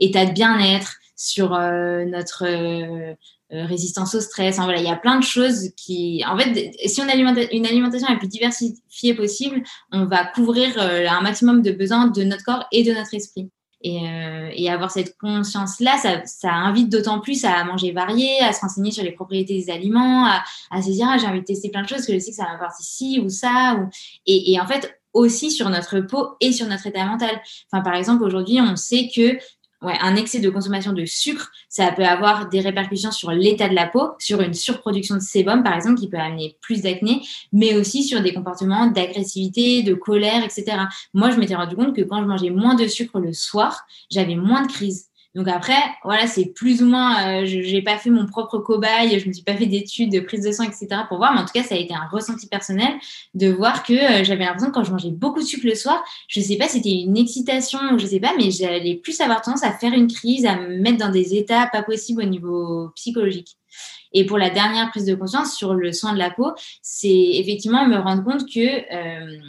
état 0.00 0.24
de 0.24 0.32
bien-être, 0.32 0.94
sur 1.16 1.50
notre 1.50 2.44
résistance 3.62 4.14
au 4.14 4.20
stress. 4.20 4.56
voilà, 4.56 4.78
il 4.78 4.84
y 4.84 4.90
a 4.90 4.96
plein 4.96 5.18
de 5.18 5.24
choses 5.24 5.70
qui, 5.76 6.22
en 6.26 6.36
fait, 6.38 6.72
si 6.86 7.00
on 7.00 7.08
alimente 7.08 7.38
une 7.52 7.66
alimentation 7.66 8.08
la 8.08 8.16
plus 8.16 8.28
diversifiée 8.28 9.14
possible, 9.14 9.62
on 9.92 10.06
va 10.06 10.24
couvrir 10.24 10.74
euh, 10.78 11.06
un 11.08 11.20
maximum 11.20 11.62
de 11.62 11.72
besoins 11.72 12.08
de 12.08 12.22
notre 12.24 12.44
corps 12.44 12.66
et 12.72 12.82
de 12.82 12.92
notre 12.92 13.14
esprit. 13.14 13.50
Et, 13.86 13.98
euh, 14.08 14.48
et 14.54 14.70
avoir 14.70 14.90
cette 14.90 15.18
conscience-là, 15.18 15.98
ça, 16.24 16.52
invite 16.52 16.88
d'autant 16.88 17.20
plus 17.20 17.44
à 17.44 17.62
manger 17.64 17.92
varié, 17.92 18.40
à 18.40 18.54
se 18.54 18.62
renseigner 18.62 18.90
sur 18.90 19.04
les 19.04 19.12
propriétés 19.12 19.58
des 19.58 19.70
aliments, 19.70 20.26
à, 20.26 20.82
se 20.82 20.90
dire 20.90 21.06
ah, 21.10 21.18
j'ai 21.18 21.26
envie 21.26 21.40
de 21.40 21.44
tester 21.44 21.68
plein 21.68 21.82
de 21.82 21.88
choses, 21.88 22.06
que 22.06 22.14
je 22.14 22.18
sais 22.18 22.30
que 22.30 22.36
ça 22.36 22.44
m'apporte 22.44 22.80
ici 22.80 23.20
ou 23.22 23.28
ça. 23.28 23.76
Et, 24.24 24.52
et 24.52 24.60
en 24.60 24.66
fait, 24.66 24.98
aussi 25.14 25.50
sur 25.50 25.70
notre 25.70 26.00
peau 26.00 26.36
et 26.40 26.52
sur 26.52 26.66
notre 26.66 26.86
état 26.86 27.06
mental. 27.06 27.40
Enfin, 27.70 27.82
par 27.82 27.94
exemple, 27.94 28.24
aujourd'hui, 28.24 28.58
on 28.60 28.76
sait 28.76 29.08
que 29.14 29.38
un 29.88 30.16
excès 30.16 30.40
de 30.40 30.50
consommation 30.50 30.92
de 30.92 31.04
sucre, 31.04 31.50
ça 31.68 31.90
peut 31.92 32.04
avoir 32.04 32.48
des 32.48 32.60
répercussions 32.60 33.10
sur 33.10 33.30
l'état 33.30 33.68
de 33.68 33.74
la 33.74 33.86
peau, 33.86 34.10
sur 34.18 34.40
une 34.40 34.54
surproduction 34.54 35.16
de 35.16 35.20
sébum, 35.20 35.62
par 35.62 35.74
exemple, 35.74 35.98
qui 35.98 36.08
peut 36.08 36.18
amener 36.18 36.56
plus 36.60 36.82
d'acné, 36.82 37.22
mais 37.52 37.74
aussi 37.76 38.04
sur 38.04 38.22
des 38.22 38.32
comportements 38.32 38.86
d'agressivité, 38.86 39.82
de 39.82 39.94
colère, 39.94 40.44
etc. 40.44 40.78
Moi, 41.12 41.30
je 41.30 41.36
m'étais 41.36 41.54
rendu 41.54 41.76
compte 41.76 41.94
que 41.94 42.02
quand 42.02 42.20
je 42.20 42.26
mangeais 42.26 42.50
moins 42.50 42.74
de 42.74 42.86
sucre 42.86 43.18
le 43.20 43.32
soir, 43.32 43.84
j'avais 44.10 44.36
moins 44.36 44.62
de 44.62 44.72
crises. 44.72 45.08
Donc 45.34 45.48
après, 45.48 45.80
voilà, 46.04 46.28
c'est 46.28 46.46
plus 46.46 46.80
ou 46.80 46.86
moins, 46.86 47.42
euh, 47.42 47.44
je 47.44 47.58
n'ai 47.58 47.82
pas 47.82 47.98
fait 47.98 48.10
mon 48.10 48.24
propre 48.24 48.58
cobaye, 48.58 49.18
je 49.18 49.26
me 49.26 49.32
suis 49.32 49.42
pas 49.42 49.56
fait 49.56 49.66
d'études 49.66 50.12
de 50.12 50.20
prise 50.20 50.44
de 50.44 50.52
sang, 50.52 50.62
etc. 50.62 50.86
pour 51.08 51.16
voir, 51.16 51.34
mais 51.34 51.40
en 51.40 51.44
tout 51.44 51.52
cas, 51.52 51.64
ça 51.64 51.74
a 51.74 51.78
été 51.78 51.92
un 51.92 52.06
ressenti 52.06 52.46
personnel 52.46 52.92
de 53.34 53.50
voir 53.50 53.82
que 53.82 53.92
euh, 53.92 54.24
j'avais 54.24 54.44
l'impression 54.44 54.68
que 54.68 54.74
quand 54.74 54.84
je 54.84 54.92
mangeais 54.92 55.10
beaucoup 55.10 55.40
de 55.40 55.44
sucre 55.44 55.66
le 55.66 55.74
soir, 55.74 56.04
je 56.28 56.40
sais 56.40 56.56
pas, 56.56 56.68
c'était 56.68 56.92
une 56.92 57.16
excitation 57.16 57.80
ou 57.92 57.98
je 57.98 58.06
sais 58.06 58.20
pas, 58.20 58.32
mais 58.38 58.52
j'allais 58.52 58.94
plus 58.94 59.20
avoir 59.20 59.42
tendance 59.42 59.64
à 59.64 59.72
faire 59.72 59.92
une 59.92 60.06
crise, 60.06 60.46
à 60.46 60.56
me 60.56 60.78
mettre 60.78 60.98
dans 60.98 61.10
des 61.10 61.34
états 61.34 61.66
pas 61.66 61.82
possibles 61.82 62.22
au 62.22 62.26
niveau 62.26 62.90
psychologique. 62.94 63.56
Et 64.12 64.24
pour 64.24 64.38
la 64.38 64.48
dernière 64.50 64.88
prise 64.90 65.06
de 65.06 65.16
conscience 65.16 65.56
sur 65.56 65.74
le 65.74 65.92
soin 65.92 66.12
de 66.12 66.18
la 66.18 66.30
peau, 66.30 66.52
c'est 66.80 67.08
effectivement 67.08 67.86
me 67.88 67.96
rendre 67.96 68.22
compte 68.22 68.46
que 68.46 68.60
euh, 68.60 69.40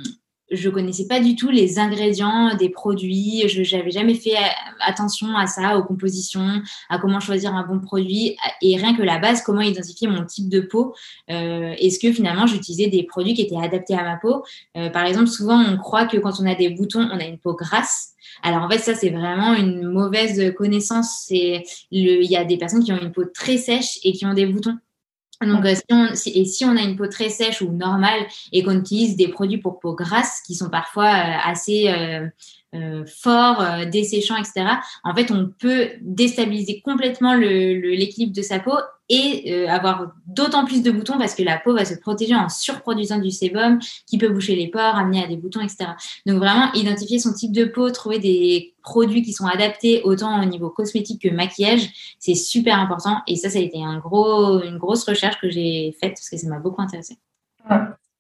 je 0.55 0.69
connaissais 0.69 1.07
pas 1.07 1.19
du 1.19 1.35
tout 1.35 1.49
les 1.49 1.79
ingrédients 1.79 2.55
des 2.55 2.69
produits. 2.69 3.47
Je 3.47 3.75
n'avais 3.75 3.91
jamais 3.91 4.15
fait 4.15 4.35
euh, 4.35 4.41
attention 4.79 5.35
à 5.35 5.47
ça, 5.47 5.77
aux 5.77 5.83
compositions, 5.83 6.61
à 6.89 6.97
comment 6.97 7.19
choisir 7.19 7.53
un 7.53 7.65
bon 7.65 7.79
produit 7.79 8.37
et 8.61 8.77
rien 8.77 8.95
que 8.95 9.01
la 9.01 9.19
base, 9.19 9.41
comment 9.41 9.61
identifier 9.61 10.07
mon 10.07 10.25
type 10.25 10.49
de 10.49 10.61
peau. 10.61 10.95
Euh, 11.29 11.73
Est-ce 11.79 11.99
que 11.99 12.11
finalement 12.11 12.47
j'utilisais 12.47 12.87
des 12.87 13.03
produits 13.03 13.33
qui 13.33 13.41
étaient 13.41 13.57
adaptés 13.57 13.95
à 13.95 14.03
ma 14.03 14.17
peau? 14.17 14.43
Euh, 14.77 14.89
Par 14.89 15.05
exemple, 15.05 15.27
souvent 15.27 15.59
on 15.59 15.77
croit 15.77 16.05
que 16.05 16.17
quand 16.17 16.39
on 16.39 16.45
a 16.45 16.55
des 16.55 16.69
boutons, 16.69 17.07
on 17.11 17.19
a 17.19 17.25
une 17.25 17.37
peau 17.37 17.53
grasse. 17.53 18.11
Alors 18.43 18.63
en 18.63 18.69
fait, 18.69 18.79
ça 18.79 18.95
c'est 18.95 19.09
vraiment 19.11 19.53
une 19.53 19.83
mauvaise 19.87 20.53
connaissance. 20.55 21.27
Il 21.29 21.63
y 21.91 22.35
a 22.35 22.43
des 22.43 22.57
personnes 22.57 22.83
qui 22.83 22.91
ont 22.91 23.01
une 23.01 23.11
peau 23.11 23.25
très 23.25 23.57
sèche 23.57 23.99
et 24.03 24.11
qui 24.13 24.25
ont 24.25 24.33
des 24.33 24.45
boutons. 24.45 24.77
Donc, 25.45 25.65
euh, 25.65 25.75
si 25.75 25.83
on, 25.91 26.07
et 26.07 26.45
si 26.45 26.65
on 26.65 26.75
a 26.75 26.81
une 26.81 26.95
peau 26.95 27.07
très 27.07 27.29
sèche 27.29 27.61
ou 27.61 27.71
normale 27.71 28.25
et 28.51 28.63
qu'on 28.63 28.79
utilise 28.79 29.15
des 29.15 29.27
produits 29.27 29.57
pour 29.57 29.79
peau 29.79 29.93
grasse 29.93 30.41
qui 30.45 30.55
sont 30.55 30.69
parfois 30.69 31.07
euh, 31.07 31.37
assez 31.43 31.89
euh, 32.75 32.85
euh, 32.85 33.05
forts, 33.05 33.63
desséchants, 33.91 34.35
etc., 34.37 34.65
en 35.03 35.15
fait, 35.15 35.31
on 35.31 35.49
peut 35.59 35.89
déstabiliser 36.01 36.81
complètement 36.81 37.35
l'équilibre 37.35 38.35
de 38.35 38.41
sa 38.41 38.59
peau 38.59 38.73
et 39.07 39.53
euh, 39.53 39.69
avoir 39.69 40.13
d'autant 40.25 40.65
plus 40.65 40.81
de 40.81 40.91
boutons 40.91 41.17
parce 41.17 41.35
que 41.35 41.43
la 41.43 41.57
peau 41.57 41.75
va 41.75 41.85
se 41.85 41.93
protéger 41.93 42.35
en 42.35 42.49
surproduisant 42.49 43.19
du 43.19 43.29
sébum 43.29 43.79
qui 44.07 44.17
peut 44.17 44.29
boucher 44.29 44.55
les 44.55 44.67
pores, 44.67 44.95
amener 44.95 45.23
à 45.23 45.27
des 45.27 45.37
boutons, 45.37 45.61
etc. 45.61 45.91
Donc 46.25 46.37
vraiment, 46.37 46.71
identifier 46.73 47.19
son 47.19 47.33
type 47.33 47.51
de 47.51 47.65
peau, 47.65 47.89
trouver 47.91 48.19
des 48.19 48.73
produits 48.81 49.21
qui 49.21 49.33
sont 49.33 49.45
adaptés 49.45 50.01
autant 50.03 50.41
au 50.41 50.45
niveau 50.45 50.69
cosmétique 50.69 51.21
que 51.21 51.29
maquillage, 51.29 52.15
c'est 52.19 52.35
super 52.35 52.79
important. 52.79 53.21
Et 53.27 53.35
ça, 53.35 53.49
ça 53.49 53.59
a 53.59 53.61
été 53.61 53.77
une 53.77 53.99
grosse 54.77 55.03
recherche 55.03 55.39
que 55.39 55.49
j'ai 55.49 55.95
faite 55.99 56.13
parce 56.13 56.29
que 56.29 56.37
ça 56.37 56.47
m'a 56.47 56.59
beaucoup 56.59 56.81
intéressé. 56.81 57.17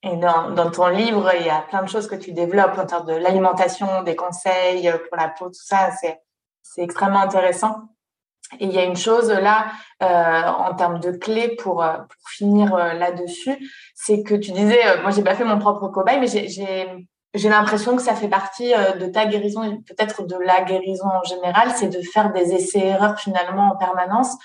Et 0.03 0.17
dans, 0.17 0.71
ton 0.71 0.87
livre, 0.87 1.31
il 1.39 1.45
y 1.45 1.49
a 1.49 1.61
plein 1.61 1.81
de 1.81 1.89
choses 1.89 2.07
que 2.07 2.15
tu 2.15 2.31
développes 2.31 2.77
en 2.77 2.85
termes 2.85 3.07
de 3.07 3.15
l'alimentation, 3.15 4.03
des 4.03 4.15
conseils 4.15 4.91
pour 5.09 5.17
la 5.17 5.29
peau, 5.29 5.47
tout 5.47 5.53
ça. 5.53 5.89
C'est 6.61 6.81
extrêmement 6.83 7.21
intéressant. 7.21 7.89
Et 8.59 8.65
il 8.65 8.71
y 8.71 8.77
a 8.77 8.83
une 8.83 8.95
chose 8.95 9.29
là, 9.29 9.65
euh, 10.03 10.43
en 10.43 10.73
termes 10.75 10.99
de 10.99 11.11
clés 11.11 11.55
pour, 11.55 11.83
euh, 11.83 11.93
pour 11.93 12.29
finir 12.29 12.75
euh, 12.75 12.93
là-dessus, 12.93 13.57
c'est 13.95 14.23
que 14.23 14.35
tu 14.35 14.51
disais, 14.51 15.01
moi 15.01 15.11
j'ai 15.11 15.23
pas 15.23 15.35
fait 15.35 15.43
mon 15.43 15.57
propre 15.57 15.87
cobaye, 15.87 16.19
mais 16.19 16.27
j'ai 16.27 17.49
l'impression 17.49 17.95
que 17.95 18.01
ça 18.01 18.15
fait 18.15 18.27
partie 18.27 18.71
de 18.99 19.07
ta 19.07 19.25
guérison 19.25 19.81
peut-être 19.87 20.25
de 20.25 20.37
la 20.37 20.61
guérison 20.61 21.07
en 21.07 21.23
général, 21.23 21.71
c'est 21.75 21.89
de 21.89 22.01
faire 22.01 22.31
des 22.31 22.53
essais-erreurs 22.53 23.19
finalement 23.19 23.71
en 23.73 23.77
permanence. 23.77 24.35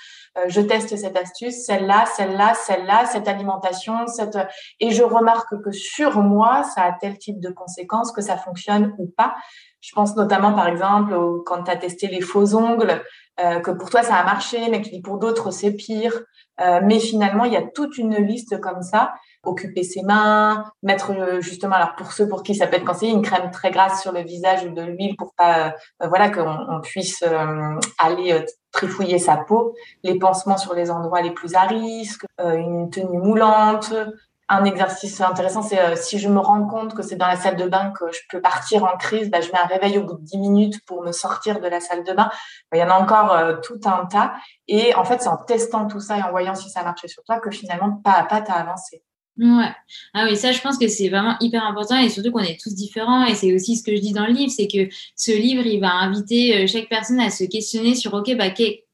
Je 0.47 0.61
teste 0.61 0.95
cette 0.95 1.17
astuce, 1.17 1.65
celle-là, 1.65 2.05
celle-là, 2.05 2.53
celle-là, 2.53 3.05
cette 3.05 3.27
alimentation, 3.27 4.07
cette 4.07 4.37
et 4.79 4.91
je 4.91 5.03
remarque 5.03 5.61
que 5.63 5.71
sur 5.71 6.21
moi, 6.21 6.63
ça 6.63 6.83
a 6.83 6.93
tel 6.93 7.17
type 7.17 7.39
de 7.39 7.49
conséquences, 7.49 8.11
que 8.11 8.21
ça 8.21 8.37
fonctionne 8.37 8.95
ou 8.97 9.07
pas. 9.17 9.35
Je 9.81 9.91
pense 9.93 10.15
notamment, 10.15 10.53
par 10.53 10.67
exemple, 10.67 11.13
quand 11.45 11.63
tu 11.63 11.71
as 11.71 11.75
testé 11.75 12.07
les 12.07 12.21
faux 12.21 12.55
ongles, 12.55 13.03
euh, 13.39 13.59
que 13.59 13.71
pour 13.71 13.89
toi 13.89 14.03
ça 14.03 14.15
a 14.15 14.23
marché, 14.23 14.69
mais 14.69 14.81
que 14.81 15.01
pour 15.01 15.17
d'autres 15.17 15.51
c'est 15.51 15.71
pire. 15.71 16.23
Euh, 16.59 16.81
mais 16.83 16.99
finalement, 16.99 17.45
il 17.45 17.53
y 17.53 17.57
a 17.57 17.63
toute 17.63 17.97
une 17.97 18.15
liste 18.15 18.59
comme 18.59 18.81
ça. 18.81 19.13
Occuper 19.43 19.83
ses 19.83 20.03
mains, 20.03 20.65
mettre 20.83 21.11
euh, 21.11 21.41
justement, 21.41 21.75
alors 21.75 21.95
pour 21.95 22.11
ceux 22.11 22.27
pour 22.27 22.43
qui 22.43 22.53
ça 22.53 22.67
peut 22.67 22.75
être 22.75 22.85
conseillé, 22.85 23.11
une 23.11 23.21
crème 23.21 23.49
très 23.51 23.71
grasse 23.71 24.01
sur 24.01 24.11
le 24.11 24.21
visage 24.21 24.65
ou 24.65 24.69
de 24.69 24.81
l'huile 24.81 25.15
pour 25.15 25.33
pas, 25.33 25.73
voilà, 25.99 26.29
qu'on 26.29 26.81
puisse 26.83 27.23
aller 27.97 28.45
trifouiller 28.71 29.17
sa 29.17 29.37
peau, 29.37 29.73
les 30.03 30.19
pansements 30.19 30.57
sur 30.57 30.73
les 30.73 30.91
endroits 30.91 31.21
les 31.21 31.31
plus 31.31 31.55
à 31.55 31.61
risque, 31.61 32.25
une 32.39 32.89
tenue 32.89 33.17
moulante, 33.17 33.93
un 34.51 34.65
exercice 34.65 35.21
intéressant, 35.21 35.61
c'est 35.61 35.79
euh, 35.79 35.95
si 35.95 36.19
je 36.19 36.27
me 36.27 36.39
rends 36.39 36.67
compte 36.67 36.93
que 36.93 37.01
c'est 37.01 37.15
dans 37.15 37.27
la 37.27 37.37
salle 37.37 37.55
de 37.55 37.67
bain 37.67 37.93
que 37.97 38.11
je 38.11 38.19
peux 38.29 38.41
partir 38.41 38.83
en 38.83 38.97
crise, 38.97 39.29
bah, 39.29 39.39
je 39.39 39.49
mets 39.51 39.57
un 39.57 39.65
réveil 39.65 39.97
au 39.97 40.03
bout 40.03 40.17
de 40.17 40.23
10 40.23 40.37
minutes 40.39 40.85
pour 40.85 41.03
me 41.03 41.13
sortir 41.13 41.61
de 41.61 41.67
la 41.67 41.79
salle 41.79 42.03
de 42.03 42.11
bain. 42.11 42.29
Il 42.73 42.79
y 42.79 42.83
en 42.83 42.89
a 42.89 42.99
encore 42.99 43.31
euh, 43.31 43.55
tout 43.63 43.79
un 43.85 44.05
tas. 44.05 44.33
Et 44.67 44.93
en 44.95 45.05
fait, 45.05 45.21
c'est 45.21 45.29
en 45.29 45.37
testant 45.37 45.87
tout 45.87 46.01
ça 46.01 46.17
et 46.17 46.21
en 46.21 46.31
voyant 46.31 46.53
si 46.53 46.69
ça 46.69 46.83
marchait 46.83 47.07
sur 47.07 47.23
toi 47.23 47.39
que 47.39 47.49
finalement, 47.49 48.01
pas 48.03 48.11
à 48.11 48.23
pas, 48.25 48.41
tu 48.41 48.51
as 48.51 48.55
avancé. 48.55 49.03
Ouais. 49.37 49.71
Ah 50.13 50.25
oui, 50.25 50.35
ça, 50.35 50.51
je 50.51 50.59
pense 50.59 50.77
que 50.77 50.89
c'est 50.89 51.07
vraiment 51.07 51.37
hyper 51.39 51.65
important 51.65 51.97
et 51.97 52.09
surtout 52.09 52.31
qu'on 52.31 52.39
est 52.39 52.59
tous 52.61 52.75
différents. 52.75 53.25
Et 53.25 53.35
c'est 53.35 53.55
aussi 53.55 53.77
ce 53.77 53.83
que 53.83 53.95
je 53.95 54.01
dis 54.01 54.11
dans 54.11 54.25
le 54.25 54.33
livre, 54.33 54.51
c'est 54.53 54.67
que 54.67 54.93
ce 55.15 55.31
livre, 55.31 55.65
il 55.65 55.79
va 55.79 55.93
inviter 55.93 56.57
euh, 56.57 56.67
chaque 56.67 56.89
personne 56.89 57.21
à 57.21 57.29
se 57.29 57.45
questionner 57.45 57.95
sur, 57.95 58.13
OK, 58.13 58.35
bah, 58.35 58.49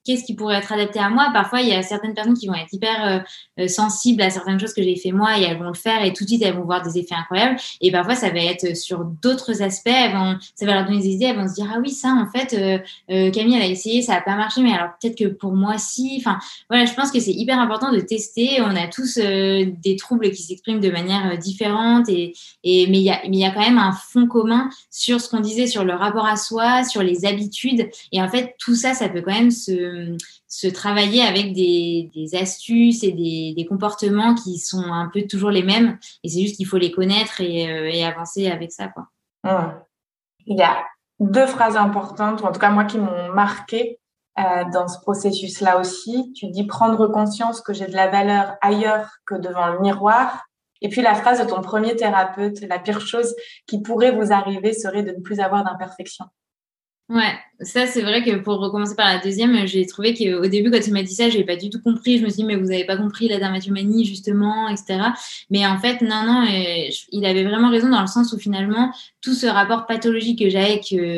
qu'est-ce 0.07 0.23
qui 0.23 0.35
pourrait 0.35 0.55
être 0.55 0.71
adapté 0.71 0.99
à 0.99 1.09
moi. 1.09 1.29
Parfois, 1.33 1.61
il 1.61 1.67
y 1.67 1.73
a 1.73 1.83
certaines 1.83 2.13
personnes 2.13 2.37
qui 2.37 2.47
vont 2.47 2.53
être 2.53 2.71
hyper 2.71 3.05
euh, 3.05 3.19
euh, 3.63 3.67
sensibles 3.67 4.21
à 4.21 4.29
certaines 4.29 4.57
choses 4.57 4.73
que 4.73 4.81
j'ai 4.81 4.95
fait 4.95 5.11
moi 5.11 5.37
et 5.37 5.43
elles 5.43 5.57
vont 5.57 5.67
le 5.67 5.73
faire 5.73 6.03
et 6.03 6.13
tout 6.13 6.23
de 6.23 6.29
suite, 6.29 6.43
elles 6.43 6.55
vont 6.55 6.63
voir 6.63 6.81
des 6.81 6.97
effets 6.97 7.15
incroyables. 7.15 7.59
Et 7.81 7.91
parfois, 7.91 8.15
ça 8.15 8.29
va 8.29 8.39
être 8.39 8.75
sur 8.75 9.03
d'autres 9.21 9.61
aspects. 9.61 9.89
Ça 10.55 10.65
va 10.65 10.73
leur 10.75 10.85
donner 10.85 11.01
des 11.01 11.09
idées. 11.09 11.25
Elles 11.25 11.35
vont 11.35 11.47
se 11.47 11.55
dire, 11.55 11.69
ah 11.73 11.79
oui, 11.81 11.91
ça, 11.91 12.09
en 12.09 12.27
fait, 12.31 12.53
euh, 13.09 13.31
Camille, 13.31 13.55
elle 13.55 13.63
a 13.63 13.67
essayé, 13.67 14.01
ça 14.01 14.13
n'a 14.13 14.21
pas 14.21 14.35
marché, 14.37 14.61
mais 14.61 14.71
alors 14.71 14.91
peut-être 14.99 15.17
que 15.17 15.27
pour 15.27 15.51
moi, 15.53 15.77
si. 15.77 16.15
Enfin, 16.19 16.39
voilà, 16.69 16.85
je 16.85 16.93
pense 16.93 17.11
que 17.11 17.19
c'est 17.19 17.33
hyper 17.33 17.59
important 17.59 17.91
de 17.91 17.99
tester. 17.99 18.61
On 18.61 18.75
a 18.75 18.87
tous 18.87 19.17
des 19.17 19.95
troubles 19.97 20.31
qui 20.31 20.41
s'expriment 20.41 20.79
de 20.79 20.89
manière 20.89 21.37
différente 21.37 22.07
et, 22.07 22.33
mais 22.63 22.99
il 22.99 23.35
y 23.35 23.45
a 23.45 23.51
quand 23.51 23.59
même 23.59 23.77
un 23.77 23.91
fond 23.91 24.27
commun 24.27 24.69
sur 24.89 25.19
ce 25.19 25.29
qu'on 25.29 25.41
disait 25.41 25.67
sur 25.67 25.83
le 25.83 25.93
rapport 25.93 26.25
à 26.25 26.37
soi, 26.37 26.85
sur 26.85 27.03
les 27.03 27.25
habitudes. 27.25 27.89
Et 28.13 28.21
en 28.21 28.29
fait, 28.29 28.55
tout 28.57 28.75
ça, 28.75 28.93
ça 28.93 29.09
peut 29.09 29.21
quand 29.21 29.33
même 29.33 29.51
se 29.51 29.96
se 30.47 30.67
travailler 30.67 31.21
avec 31.21 31.53
des, 31.53 32.29
astuces 32.33 33.03
et 33.03 33.11
des, 33.11 33.65
comportements 33.67 34.35
qui 34.35 34.59
sont 34.59 34.91
un 34.91 35.09
peu 35.13 35.23
toujours 35.23 35.51
les 35.51 35.63
mêmes. 35.63 35.97
Et 36.23 36.29
c'est 36.29 36.41
juste 36.41 36.57
qu'il 36.57 36.67
faut 36.67 36.77
les 36.77 36.91
connaître 36.91 37.41
et, 37.41 37.69
euh, 37.69 38.07
avancer 38.07 38.47
avec 38.47 38.71
ça. 38.71 38.87
Quoi. 38.87 39.07
Il 40.45 40.57
y 40.57 40.63
a 40.63 40.83
deux 41.19 41.47
phrases 41.47 41.77
importantes, 41.77 42.41
ou 42.41 42.45
en 42.45 42.51
tout 42.51 42.59
cas 42.59 42.69
moi 42.69 42.85
qui 42.85 42.97
m'ont 42.97 43.33
marqué 43.33 43.99
euh, 44.39 44.65
dans 44.71 44.87
ce 44.87 44.99
processus-là 44.99 45.79
aussi. 45.79 46.31
Tu 46.35 46.47
dis 46.47 46.65
prendre 46.65 47.07
conscience 47.07 47.61
que 47.61 47.73
j'ai 47.73 47.87
de 47.87 47.95
la 47.95 48.07
valeur 48.07 48.55
ailleurs 48.61 49.09
que 49.25 49.33
devant 49.33 49.67
le 49.67 49.79
miroir. 49.79 50.45
Et 50.81 50.89
puis 50.89 51.01
la 51.01 51.15
phrase 51.15 51.41
de 51.41 51.49
ton 51.49 51.61
premier 51.61 51.95
thérapeute, 51.95 52.61
la 52.61 52.77
pire 52.77 53.01
chose 53.01 53.33
qui 53.65 53.81
pourrait 53.81 54.11
vous 54.11 54.31
arriver 54.31 54.73
serait 54.73 55.01
de 55.01 55.11
ne 55.11 55.21
plus 55.21 55.39
avoir 55.39 55.63
d'imperfection. 55.63 56.25
Ouais, 57.09 57.39
ça 57.61 57.87
c'est 57.87 58.01
vrai 58.01 58.21
que 58.21 58.35
pour 58.35 58.59
recommencer 58.59 58.93
par 58.93 59.05
la 59.05 59.19
deuxième, 59.19 59.65
j'ai 59.65 59.85
trouvé 59.85 60.13
qu'au 60.13 60.45
début 60.47 60.69
quand 60.69 60.85
il 60.85 60.91
m'a 60.91 61.03
dit 61.03 61.15
ça, 61.15 61.29
j'ai 61.29 61.45
pas 61.45 61.55
du 61.55 61.69
tout 61.69 61.81
compris. 61.81 62.17
Je 62.17 62.25
me 62.25 62.29
suis 62.29 62.39
dit 62.39 62.43
mais 62.43 62.57
vous 62.57 62.65
n'avez 62.65 62.83
pas 62.83 62.97
compris 62.97 63.29
la 63.29 63.39
dermatomanie 63.39 64.03
justement, 64.03 64.67
etc. 64.67 64.99
Mais 65.49 65.65
en 65.65 65.79
fait 65.79 66.01
non 66.01 66.23
non, 66.25 66.43
euh, 66.45 66.89
il 67.13 67.25
avait 67.25 67.45
vraiment 67.45 67.69
raison 67.69 67.87
dans 67.87 68.01
le 68.01 68.07
sens 68.07 68.33
où 68.33 68.37
finalement 68.37 68.91
tout 69.21 69.33
ce 69.33 69.47
rapport 69.47 69.85
pathologique 69.85 70.39
que 70.39 70.49
j'avais 70.49 70.73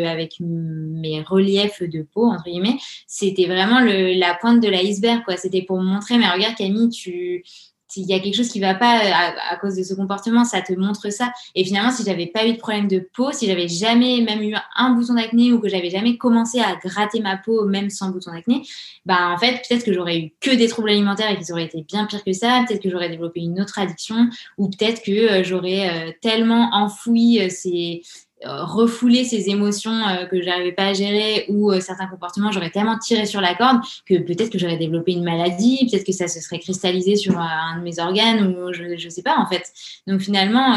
avec, 0.05 0.35
mes 0.39 1.23
reliefs 1.23 1.81
de 1.81 2.03
peau 2.03 2.25
entre 2.25 2.43
guillemets, 2.43 2.77
c'était 3.07 3.47
vraiment 3.47 3.79
le, 3.79 4.13
la 4.19 4.35
pointe 4.35 4.61
de 4.61 4.69
l'iceberg 4.69 5.23
quoi. 5.25 5.37
C'était 5.37 5.63
pour 5.63 5.81
montrer 5.81 6.19
mais 6.19 6.29
regarde 6.29 6.55
Camille 6.55 6.89
tu 6.89 7.43
s'il 7.89 8.07
y 8.07 8.13
a 8.13 8.19
quelque 8.19 8.35
chose 8.35 8.49
qui 8.49 8.59
va 8.59 8.75
pas 8.75 8.99
euh, 8.99 9.31
à, 9.51 9.57
cause 9.57 9.75
de 9.75 9.83
ce 9.83 9.93
comportement, 9.93 10.45
ça 10.45 10.61
te 10.61 10.73
montre 10.73 11.11
ça. 11.11 11.31
Et 11.55 11.65
finalement, 11.65 11.91
si 11.91 12.03
j'avais 12.03 12.27
pas 12.27 12.45
eu 12.45 12.53
de 12.53 12.57
problème 12.57 12.87
de 12.87 12.99
peau, 13.13 13.31
si 13.31 13.47
j'avais 13.47 13.67
jamais 13.67 14.21
même 14.21 14.41
eu 14.41 14.55
un 14.77 14.91
bouton 14.91 15.15
d'acné 15.15 15.51
ou 15.51 15.59
que 15.59 15.67
j'avais 15.67 15.89
jamais 15.89 16.17
commencé 16.17 16.59
à 16.59 16.75
gratter 16.75 17.19
ma 17.19 17.37
peau 17.37 17.65
même 17.65 17.89
sans 17.89 18.09
bouton 18.11 18.31
d'acné, 18.31 18.61
bah 19.05 19.31
en 19.33 19.37
fait 19.37 19.63
peut-être 19.67 19.83
que 19.83 19.91
j'aurais 19.91 20.19
eu 20.19 20.33
que 20.39 20.51
des 20.51 20.67
troubles 20.67 20.89
alimentaires 20.89 21.31
et 21.31 21.37
qu'ils 21.37 21.51
auraient 21.51 21.65
été 21.65 21.81
bien 21.81 22.05
pires 22.05 22.23
que 22.23 22.33
ça. 22.33 22.63
Peut-être 22.67 22.81
que 22.81 22.89
j'aurais 22.89 23.09
développé 23.09 23.41
une 23.41 23.59
autre 23.59 23.79
addiction 23.79 24.29
ou 24.57 24.69
peut-être 24.69 25.01
que 25.01 25.11
euh, 25.11 25.43
j'aurais 25.43 25.89
euh, 25.89 26.11
tellement 26.21 26.69
enfoui 26.73 27.49
ces 27.49 28.03
refouler 28.45 29.23
ces 29.25 29.49
émotions 29.49 29.91
euh, 29.91 30.25
que 30.25 30.41
j'arrivais 30.41 30.71
pas 30.71 30.87
à 30.87 30.93
gérer 30.93 31.45
ou 31.49 31.71
euh, 31.71 31.79
certains 31.79 32.07
comportements, 32.07 32.51
j'aurais 32.51 32.69
tellement 32.69 32.97
tiré 32.97 33.25
sur 33.25 33.41
la 33.41 33.53
corde 33.55 33.81
que 34.05 34.17
peut-être 34.17 34.49
que 34.49 34.57
j'aurais 34.57 34.77
développé 34.77 35.11
une 35.11 35.23
maladie, 35.23 35.87
peut-être 35.89 36.05
que 36.05 36.13
ça 36.13 36.27
se 36.27 36.39
serait 36.39 36.59
cristallisé 36.59 37.15
sur 37.15 37.37
un 37.37 37.77
de 37.77 37.83
mes 37.83 37.99
organes 37.99 38.47
ou 38.47 38.73
je, 38.73 38.97
je 38.97 39.09
sais 39.09 39.23
pas 39.23 39.37
en 39.37 39.45
fait. 39.47 39.63
Donc 40.07 40.21
finalement, 40.21 40.75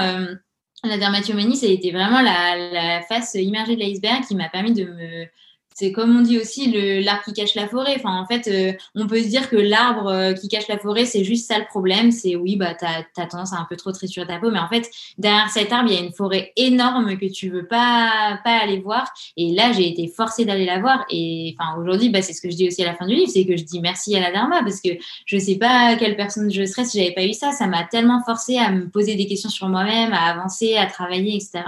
la 0.85 0.99
dermatomanie, 0.99 1.57
ça 1.57 1.67
a 1.67 1.71
été 1.71 1.93
vraiment 1.93 2.21
la, 2.21 2.57
la 2.73 3.03
face 3.03 3.35
immergée 3.35 3.77
de 3.77 3.81
l'iceberg 3.81 4.25
qui 4.27 4.35
m'a 4.35 4.49
permis 4.49 4.73
de 4.73 4.85
me 4.85 5.27
c'est 5.75 5.93
comme 5.93 6.17
on 6.17 6.21
dit 6.21 6.39
aussi 6.39 7.03
l'arbre 7.03 7.23
qui 7.25 7.33
cache 7.33 7.55
la 7.55 7.69
forêt. 7.69 7.95
Enfin, 7.97 8.21
en 8.21 8.27
fait, 8.27 8.49
euh, 8.49 8.73
on 8.95 9.07
peut 9.07 9.21
se 9.23 9.29
dire 9.29 9.49
que 9.49 9.57
l'arbre 9.57 10.09
euh, 10.09 10.33
qui 10.33 10.49
cache 10.49 10.69
la 10.69 10.79
forêt, 10.79 11.05
c'est 11.05 11.25
juste 11.25 11.49
ça 11.49 11.59
le 11.59 11.65
problème. 11.67 12.13
C'est 12.13 12.37
oui, 12.37 12.57
bah, 12.57 12.75
tu 12.75 12.85
as, 12.85 13.27
tendance 13.27 13.53
à 13.53 13.57
un 13.57 13.67
peu 13.69 13.77
trop 13.77 13.93
triturer 13.93 14.27
ta 14.27 14.39
peau. 14.39 14.51
Mais 14.51 14.59
en 14.59 14.69
fait, 14.69 14.89
derrière 15.19 15.49
cet 15.51 15.73
arbre, 15.73 15.91
il 15.91 15.95
y 15.95 15.99
a 15.99 16.05
une 16.05 16.13
forêt 16.13 16.53
énorme 16.57 17.17
que 17.17 17.27
tu 17.27 17.51
veux 17.51 17.67
pas, 17.67 18.39
pas 18.45 18.59
aller 18.59 18.81
voir. 18.81 19.13
Et 19.37 19.53
là, 19.53 19.73
j'ai 19.73 19.89
été 19.89 20.09
forcée 20.09 20.45
d'aller 20.45 20.67
la 20.67 20.81
voir. 20.81 21.05
Et 21.11 21.57
enfin, 21.59 21.81
aujourd'hui, 21.81 22.11
bah, 22.11 22.23
c'est 22.23 22.33
ce 22.33 22.43
que 22.43 22.51
je 22.51 22.57
dis 22.57 22.69
aussi 22.69 22.83
à 22.83 22.87
la 22.87 22.95
fin 22.95 23.07
du 23.07 23.15
livre 23.15 23.33
c'est 23.33 23.47
que 23.47 23.57
je 23.57 23.65
dis 23.65 23.81
merci 23.81 24.15
à 24.17 24.21
la 24.21 24.31
Dharma 24.31 24.63
parce 24.63 24.81
que 24.81 24.91
je 25.27 25.39
sais 25.39 25.57
pas 25.57 25.97
quelle 25.97 26.17
personne 26.17 26.51
je 26.51 26.65
serais 26.65 26.85
si 26.85 26.99
j'avais 26.99 27.15
pas 27.15 27.25
eu 27.25 27.33
ça. 27.33 27.53
Ça 27.53 27.67
m'a 27.67 27.85
tellement 27.85 28.23
forcé 28.25 28.59
à 28.59 28.71
me 28.71 28.89
poser 28.89 29.15
des 29.15 29.27
questions 29.27 29.49
sur 29.49 29.69
moi-même, 29.69 30.13
à 30.13 30.31
avancer, 30.31 30.77
à 30.77 30.87
travailler, 30.87 31.35
etc. 31.37 31.63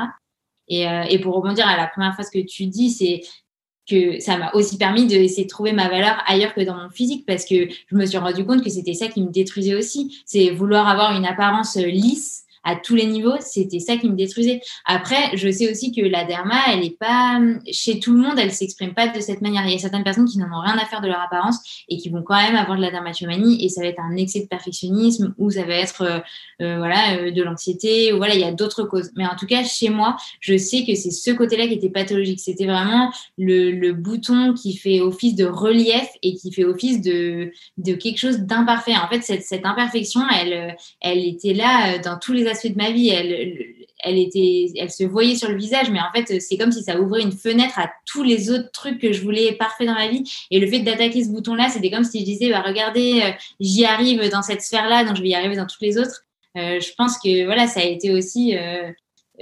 Et, 0.69 0.89
euh, 0.89 1.03
et, 1.11 1.19
pour 1.19 1.35
rebondir 1.35 1.67
à 1.69 1.77
la 1.77 1.87
première 1.87 2.15
phrase 2.15 2.31
que 2.31 2.39
tu 2.39 2.67
dis, 2.67 2.91
c'est 2.91 3.21
que 3.89 4.19
ça 4.21 4.37
m'a 4.39 4.53
aussi 4.55 4.79
permis 4.79 5.07
d'essayer 5.07 5.45
de 5.45 5.49
trouver 5.49 5.73
ma 5.73 5.89
valeur 5.89 6.17
ailleurs 6.27 6.55
que 6.55 6.63
dans 6.63 6.77
mon 6.77 6.91
physique 6.91 7.27
parce 7.27 7.45
que 7.45 7.69
je 7.69 7.97
me 7.97 8.07
suis 8.07 8.19
rendu 8.19 8.45
compte 8.45 8.63
que 8.63 8.71
c'était 8.71 8.95
ça 8.95 9.09
qui 9.09 9.23
me 9.23 9.31
détruisait 9.31 9.75
aussi. 9.75 10.23
C'est 10.25 10.51
vouloir 10.51 10.89
avoir 10.89 11.17
une 11.17 11.27
apparence 11.27 11.77
lisse 11.77 12.44
à 12.65 12.77
tous 12.77 12.95
les 12.95 13.07
niveaux, 13.07 13.37
c'était 13.41 13.79
ça 13.79 13.97
qui 13.97 14.09
me 14.09 14.17
détruisait. 14.17 14.61
Après, 14.85 15.37
je 15.37 15.51
sais 15.51 15.71
aussi 15.71 15.93
que 15.93 16.01
la 16.01 16.25
derma, 16.25 16.57
elle 16.73 16.85
est 16.85 16.99
pas 16.99 17.41
chez 17.71 18.01
tout 18.01 18.13
le 18.13 18.21
monde, 18.21 18.39
elle 18.39 18.53
s'exprime 18.53 18.95
pas 18.95 19.09
de 19.09 19.21
cette 19.21 19.43
manière. 19.43 19.67
Il 19.67 19.73
y 19.73 19.75
a 19.75 19.79
certaines 19.79 20.05
personnes 20.05 20.27
qui 20.27 20.39
n'en 20.39 20.47
ont 20.47 20.63
rien 20.63 20.79
à 20.79 20.87
faire 20.87 21.01
de 21.01 21.09
leur 21.09 21.21
apparence 21.21 21.85
et 21.89 21.99
qui 21.99 22.09
vont 22.09 22.23
quand 22.23 22.37
même 22.37 22.57
avoir 22.57 22.77
de 22.77 22.83
la 22.83 22.91
dermatomanie 22.91 23.65
et 23.65 23.69
ça 23.69 23.83
va 23.83 23.89
être 23.89 24.01
un 24.01 24.17
excès 24.17 24.41
de 24.41 24.47
perfectionnisme 24.47 25.35
ou 25.39 25.51
ça 25.51 25.65
va 25.65 25.75
être 25.75 26.03
euh, 26.03 26.19
euh, 26.63 26.79
voilà 26.79 27.17
euh, 27.17 27.31
de 27.31 27.43
l'anxiété 27.43 28.13
ou 28.13 28.17
voilà 28.17 28.35
il 28.35 28.41
y 28.41 28.45
a 28.45 28.53
d'autres 28.53 28.85
causes. 28.85 29.11
Mais 29.17 29.27
en 29.27 29.37
tout 29.37 29.47
cas, 29.47 29.63
chez 29.65 29.91
moi, 29.91 30.17
je 30.41 30.57
sais 30.57 30.85
que 30.85 30.95
c'est 30.95 31.11
ce 31.11 31.31
côté-là 31.31 31.67
qui 31.67 31.75
était 31.75 31.91
pathologique. 31.91 32.41
C'était 32.41 32.67
vraiment 32.67 33.13
le, 33.39 33.71
le, 33.71 33.93
bouton 33.93 34.55
qui 34.55 34.77
fait 34.77 35.01
office 35.01 35.35
de 35.35 35.45
relief 35.45 36.09
et 36.23 36.35
qui 36.35 36.53
fait 36.53 36.65
office 36.65 37.01
de, 37.01 37.53
de 37.79 37.95
quelque 37.95 38.19
chose 38.19 38.41
d'imparfait. 38.41 38.95
En 38.97 39.09
fait, 39.09 39.21
cette, 39.23 39.43
cette 39.43 39.65
imperfection, 39.65 40.21
elle, 40.31 40.77
elle 41.01 41.25
était 41.25 41.55
là 41.55 41.99
dans 41.99 42.19
tous 42.19 42.33
les 42.33 42.47
de 42.63 42.77
ma 42.77 42.91
vie. 42.91 43.09
Elle, 43.09 43.75
elle 44.05 44.19
était, 44.19 44.73
elle 44.77 44.91
se 44.91 45.05
voyait 45.05 45.35
sur 45.35 45.49
le 45.49 45.57
visage, 45.57 45.91
mais 45.91 46.01
en 46.01 46.13
fait, 46.15 46.41
c'est 46.41 46.57
comme 46.59 46.71
si 46.71 46.83
ça 46.83 47.01
ouvrait 47.01 47.23
une 47.23 47.33
fenêtre 47.33 47.79
à 47.79 47.91
tous 48.05 48.23
les 48.23 48.51
autres 48.51 48.71
trucs 48.71 49.01
que 49.01 49.13
je 49.13 49.23
voulais 49.23 49.53
parfait 49.53 49.87
dans 49.87 49.95
ma 49.95 50.09
vie. 50.09 50.25
Et 50.51 50.61
le 50.61 50.67
fait 50.67 50.81
d'attaquer 50.81 51.25
ce 51.25 51.31
bouton-là, 51.31 51.69
c'était 51.71 51.91
comme 51.91 52.05
si 52.05 52.21
je 52.21 52.25
disais, 52.25 52.51
bah, 52.51 52.63
regardez, 52.65 53.23
euh, 53.25 53.31
j'y 53.61 53.85
arrive 53.85 54.29
dans 54.31 54.43
cette 54.43 54.63
sphère-là, 54.63 55.05
donc 55.05 55.17
je 55.17 55.23
vais 55.23 55.29
y 55.29 55.35
arriver 55.35 55.57
dans 55.57 55.67
toutes 55.67 55.81
les 55.81 55.99
autres. 55.99 56.25
Euh, 56.57 56.81
je 56.81 56.93
pense 56.97 57.19
que 57.19 57.47
voilà, 57.47 57.67
ça 57.67 57.81
a 57.81 57.85
été 57.85 58.13
aussi 58.13 58.57
euh, 58.57 58.93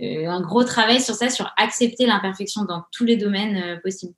un 0.01 0.41
gros 0.41 0.65
travail 0.65 1.01
sur 1.01 1.15
ça, 1.15 1.29
sur 1.29 1.53
accepter 1.57 2.07
l'imperfection 2.07 2.65
dans 2.65 2.85
tous 2.93 3.05
les 3.05 3.17
domaines 3.17 3.81
possibles. 3.83 4.15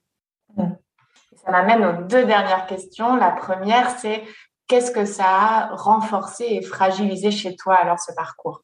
Ça 0.56 1.50
m'amène 1.50 1.84
aux 1.84 2.02
deux 2.06 2.24
dernières 2.24 2.66
questions. 2.66 3.16
La 3.16 3.30
première, 3.30 3.90
c'est 3.98 4.22
qu'est-ce 4.68 4.90
que 4.90 5.04
ça 5.04 5.24
a 5.26 5.74
renforcé 5.74 6.46
et 6.50 6.62
fragilisé 6.62 7.30
chez 7.30 7.56
toi 7.56 7.74
alors 7.74 7.98
ce 7.98 8.12
parcours? 8.14 8.63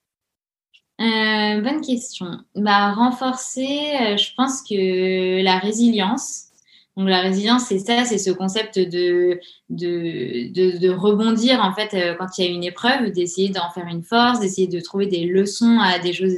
Euh, 1.00 1.60
bonne 1.62 1.80
question. 1.80 2.26
Bah, 2.54 2.92
renforcer, 2.92 3.92
euh, 4.02 4.16
je 4.18 4.34
pense 4.36 4.60
que 4.62 5.42
la 5.42 5.58
résilience. 5.58 6.48
Donc 6.96 7.08
la 7.08 7.22
résilience, 7.22 7.64
c'est 7.66 7.78
ça, 7.78 8.04
c'est 8.04 8.18
ce 8.18 8.30
concept 8.30 8.78
de, 8.78 9.40
de, 9.70 10.78
de, 10.78 10.90
rebondir 10.90 11.60
en 11.60 11.72
fait 11.72 11.94
euh, 11.94 12.14
quand 12.18 12.36
il 12.36 12.44
y 12.44 12.48
a 12.48 12.50
une 12.50 12.64
épreuve, 12.64 13.12
d'essayer 13.12 13.48
d'en 13.48 13.70
faire 13.70 13.86
une 13.86 14.02
force, 14.02 14.40
d'essayer 14.40 14.66
de 14.66 14.78
trouver 14.80 15.06
des 15.06 15.24
leçons 15.24 15.78
à 15.80 15.98
des 15.98 16.12
choses 16.12 16.36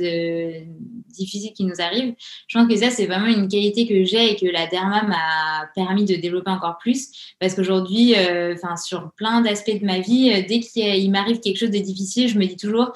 difficiles 1.09 1.53
qui 1.55 1.65
nous 1.65 1.81
arrivent. 1.81 2.15
Je 2.47 2.57
pense 2.57 2.69
que 2.69 2.77
ça, 2.77 2.91
c'est 2.91 3.07
vraiment 3.07 3.27
une 3.27 3.49
qualité 3.49 3.89
que 3.89 4.05
j'ai 4.05 4.33
et 4.33 4.37
que 4.37 4.47
la 4.47 4.69
Derma 4.69 5.03
m'a 5.03 5.67
permis 5.75 6.05
de 6.05 6.15
développer 6.15 6.51
encore 6.51 6.79
plus. 6.79 7.35
Parce 7.41 7.55
qu'aujourd'hui, 7.55 8.15
sur 8.77 9.11
plein 9.17 9.41
d'aspects 9.41 9.81
de 9.81 9.85
ma 9.85 9.99
vie, 9.99 10.31
dès 10.47 10.61
qu'il 10.61 11.11
m'arrive 11.11 11.41
quelque 11.41 11.59
chose 11.59 11.71
de 11.71 11.79
difficile, 11.79 12.29
je 12.29 12.39
me 12.39 12.45
dis 12.45 12.57
toujours, 12.57 12.93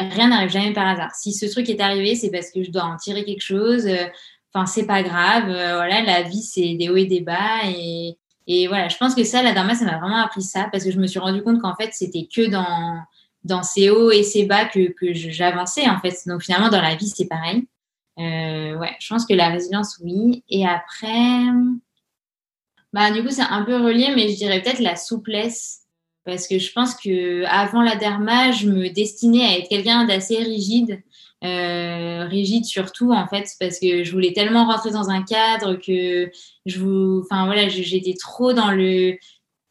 rien 0.00 0.28
n'arrive 0.28 0.50
jamais 0.50 0.72
par 0.72 0.86
hasard. 0.86 1.14
Si 1.14 1.32
ce 1.32 1.46
truc 1.46 1.68
est 1.68 1.80
arrivé, 1.80 2.14
c'est 2.14 2.30
parce 2.30 2.50
que 2.50 2.62
je 2.62 2.70
dois 2.70 2.84
en 2.84 2.96
tirer 2.96 3.24
quelque 3.24 3.42
chose. 3.42 3.86
Euh, 3.86 4.06
enfin, 4.52 4.66
c'est 4.66 4.86
pas 4.86 5.02
grave. 5.02 5.48
Euh, 5.48 5.76
voilà, 5.76 6.02
la 6.02 6.22
vie, 6.22 6.42
c'est 6.42 6.74
des 6.74 6.88
hauts 6.88 6.96
et 6.96 7.06
des 7.06 7.20
bas. 7.20 7.64
Et, 7.66 8.16
et 8.46 8.66
voilà, 8.68 8.88
je 8.88 8.96
pense 8.96 9.14
que 9.14 9.24
ça, 9.24 9.42
la 9.42 9.52
Dharma, 9.52 9.74
ça 9.74 9.84
m'a 9.84 9.98
vraiment 9.98 10.22
appris 10.22 10.42
ça 10.42 10.68
parce 10.72 10.84
que 10.84 10.90
je 10.90 10.98
me 10.98 11.06
suis 11.06 11.18
rendu 11.18 11.42
compte 11.42 11.60
qu'en 11.60 11.74
fait, 11.76 11.90
c'était 11.92 12.26
que 12.34 12.48
dans, 12.48 12.98
dans 13.44 13.62
ces 13.62 13.90
hauts 13.90 14.10
et 14.10 14.22
ces 14.22 14.44
bas 14.44 14.64
que, 14.64 14.90
que 14.92 15.12
j'avançais, 15.12 15.88
en 15.88 15.98
fait. 16.00 16.14
Donc, 16.26 16.42
finalement, 16.42 16.68
dans 16.68 16.82
la 16.82 16.94
vie, 16.94 17.08
c'est 17.08 17.28
pareil. 17.28 17.66
Euh, 18.18 18.76
ouais, 18.76 18.94
je 19.00 19.08
pense 19.08 19.24
que 19.24 19.34
la 19.34 19.48
résilience, 19.48 19.98
oui. 20.02 20.44
Et 20.48 20.66
après, 20.66 21.44
bah, 22.92 23.10
du 23.12 23.22
coup, 23.22 23.30
c'est 23.30 23.42
un 23.42 23.62
peu 23.62 23.76
relié, 23.76 24.12
mais 24.14 24.28
je 24.28 24.36
dirais 24.36 24.60
peut-être 24.60 24.80
la 24.80 24.96
souplesse 24.96 25.79
parce 26.24 26.46
que 26.46 26.58
je 26.58 26.72
pense 26.72 26.94
que 26.94 27.44
avant 27.46 27.82
la 27.82 27.96
derma, 27.96 28.52
je 28.52 28.68
me 28.68 28.88
destinais 28.88 29.44
à 29.44 29.58
être 29.58 29.68
quelqu'un 29.68 30.04
d'assez 30.04 30.38
rigide, 30.38 31.02
euh, 31.42 32.24
rigide 32.26 32.64
surtout 32.64 33.12
en 33.12 33.26
fait, 33.26 33.48
parce 33.58 33.78
que 33.78 34.04
je 34.04 34.12
voulais 34.12 34.32
tellement 34.32 34.66
rentrer 34.66 34.90
dans 34.90 35.08
un 35.08 35.22
cadre 35.22 35.74
que 35.74 36.30
je 36.66 36.78
vous, 36.78 37.22
enfin 37.24 37.46
voilà, 37.46 37.68
j'étais 37.68 38.14
trop 38.14 38.52
dans 38.52 38.70
le 38.70 39.16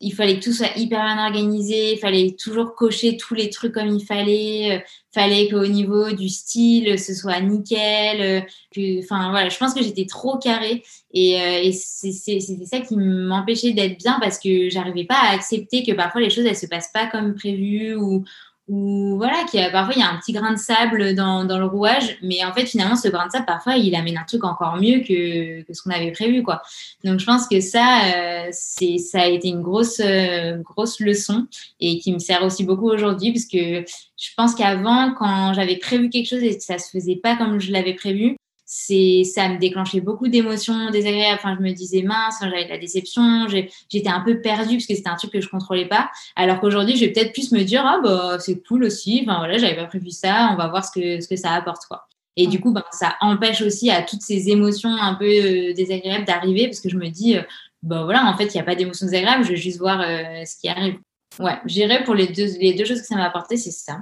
il 0.02 0.14
fallait 0.14 0.40
que 0.40 0.46
tout 0.46 0.54
soit 0.54 0.78
hyper 0.78 1.04
bien 1.04 1.26
organisé, 1.26 1.94
il 1.94 2.00
fallait 2.00 2.36
toujours 2.42 2.74
cocher 2.76 3.18
tous 3.18 3.34
les 3.34 3.50
trucs 3.50 3.74
comme 3.74 3.90
il 3.90 4.06
fallait, 4.06 4.78
euh, 4.78 4.80
fallait 5.14 5.50
qu'au 5.50 5.68
niveau 5.68 6.12
du 6.12 6.30
style, 6.30 6.98
ce 6.98 7.14
soit 7.14 7.42
nickel. 7.42 8.46
Euh, 8.78 9.00
enfin 9.04 9.32
voilà, 9.32 9.50
je 9.50 9.58
pense 9.58 9.74
que 9.74 9.84
j'étais 9.84 10.06
trop 10.06 10.38
carrée 10.38 10.84
et, 11.14 11.42
euh, 11.42 11.64
et 11.64 11.72
c'était 11.74 12.40
ça 12.66 12.80
qui 12.80 12.96
m'empêchait 12.96 13.74
d'être 13.74 13.98
bien 13.98 14.18
parce 14.22 14.40
que 14.40 14.70
j'arrivais 14.70 15.06
pas 15.06 15.20
à 15.20 15.34
accepter 15.34 15.84
que 15.84 15.92
parfois 15.92 16.22
les 16.22 16.30
choses 16.30 16.46
elles 16.46 16.56
se 16.56 16.68
passent 16.68 16.92
pas 16.94 17.08
comme 17.08 17.36
prévu 17.36 17.96
ou, 17.96 18.24
ou 18.70 19.18
voilà, 19.18 19.46
qui 19.50 19.60
a, 19.60 19.72
parfois 19.72 19.96
il 19.96 20.00
y 20.00 20.04
a 20.04 20.10
un 20.10 20.18
petit 20.18 20.32
grain 20.32 20.54
de 20.54 20.58
sable 20.58 21.16
dans, 21.16 21.44
dans, 21.44 21.58
le 21.58 21.66
rouage, 21.66 22.18
mais 22.22 22.46
en 22.46 22.54
fait 22.54 22.68
finalement 22.68 22.96
ce 22.96 23.08
grain 23.08 23.26
de 23.26 23.32
sable 23.32 23.46
parfois 23.46 23.76
il 23.76 23.96
amène 23.96 24.18
un 24.18 24.26
truc 24.26 24.44
encore 24.44 24.78
mieux 24.78 25.00
que, 25.00 25.64
que 25.64 25.74
ce 25.74 25.82
qu'on 25.82 25.90
avait 25.90 26.12
prévu 26.12 26.44
quoi. 26.44 26.62
Donc 27.04 27.20
je 27.20 27.26
pense 27.26 27.48
que 27.48 27.60
ça 27.62 28.02
euh, 28.14 28.48
c'est 28.52 29.00
ça 29.00 29.22
a 29.22 29.26
été 29.26 29.48
une 29.48 29.64
grosse 29.64 30.00
euh, 30.00 30.58
grosse 30.58 31.00
leçon 31.00 31.48
et 31.80 31.98
qui 31.98 32.14
me 32.14 32.20
sert 32.20 32.44
aussi 32.44 32.64
beaucoup 32.64 32.90
aujourd'hui 32.90 33.34
parce 33.34 33.46
que 33.46 33.84
je 34.18 34.30
pense 34.38 34.54
qu'avant 34.54 35.14
quand 35.18 35.54
j'avais 35.54 35.78
prévu 35.78 36.10
quelque 36.10 36.28
chose 36.28 36.44
et 36.44 36.56
que 36.56 36.64
ça 36.64 36.78
se 36.78 36.92
faisait 36.92 37.16
pas 37.16 37.36
comme 37.38 37.60
je 37.60 37.72
l'avais 37.72 37.96
prévu, 37.96 38.38
c'est 38.72 39.24
ça 39.24 39.50
me 39.50 39.58
déclenchait 39.58 40.00
beaucoup 40.00 40.28
d'émotions 40.28 40.92
désagréables. 40.92 41.40
Enfin, 41.40 41.56
je 41.58 41.64
me 41.64 41.72
disais 41.72 42.04
mince, 42.04 42.36
j'avais 42.40 42.66
de 42.66 42.70
la 42.70 42.78
déception, 42.78 43.48
j'étais 43.48 44.10
un 44.10 44.22
peu 44.22 44.42
perdue 44.42 44.76
parce 44.76 44.86
que 44.86 44.94
c'était 44.94 45.10
un 45.10 45.16
truc 45.16 45.32
que 45.32 45.42
je 45.42 45.50
contrôlais 45.50 45.88
pas. 45.88 46.12
Alors 46.36 46.60
qu'aujourd'hui, 46.60 46.96
je 46.96 47.06
vais 47.06 47.12
peut-être 47.12 47.34
plus 47.34 47.52
me 47.52 47.64
dire 47.64 47.84
ah 47.84 48.00
bah 48.04 48.38
c'est 48.40 48.64
cool 48.68 48.84
aussi. 48.84 49.22
Enfin 49.24 49.40
voilà, 49.40 49.58
j'avais 49.58 49.76
pas 49.76 49.86
prévu 49.86 50.12
ça. 50.12 50.50
On 50.54 50.56
va 50.56 50.68
voir 50.68 50.86
ce 50.86 50.92
que 50.92 51.20
ce 51.20 51.28
que 51.28 51.36
ça 51.36 51.52
apporte 51.54 51.88
quoi. 51.88 52.06
Et 52.36 52.46
du 52.46 52.62
coup, 52.62 52.72
ben, 52.72 52.84
ça 52.92 53.16
empêche 53.22 53.64
aussi 53.64 53.90
à 53.90 54.04
toutes 54.04 54.22
ces 54.22 54.50
émotions 54.50 54.96
un 54.96 55.16
peu 55.16 55.26
euh, 55.26 55.74
désagréables 55.74 56.26
d'arriver 56.26 56.68
parce 56.68 56.80
que 56.80 56.90
je 56.90 56.98
me 56.98 57.10
dis, 57.10 57.38
euh, 57.38 57.42
bah 57.82 58.04
voilà, 58.04 58.24
en 58.28 58.38
fait, 58.38 58.54
il 58.54 58.58
n'y 58.58 58.62
a 58.62 58.64
pas 58.64 58.76
d'émotions 58.76 59.08
désagréables, 59.08 59.46
je 59.46 59.50
vais 59.50 59.58
juste 59.58 59.80
voir 59.80 60.00
euh, 60.00 60.46
ce 60.46 60.56
qui 60.58 60.70
arrive. 60.70 61.00
Ouais, 61.40 61.58
j'irai 61.66 62.04
pour 62.04 62.14
les 62.14 62.28
deux, 62.28 62.46
les 62.60 62.74
deux 62.76 62.86
choses 62.86 63.02
que 63.02 63.08
ça 63.08 63.16
m'a 63.16 63.26
apporté, 63.26 63.58
c'est 63.58 63.72
ça. 63.72 64.00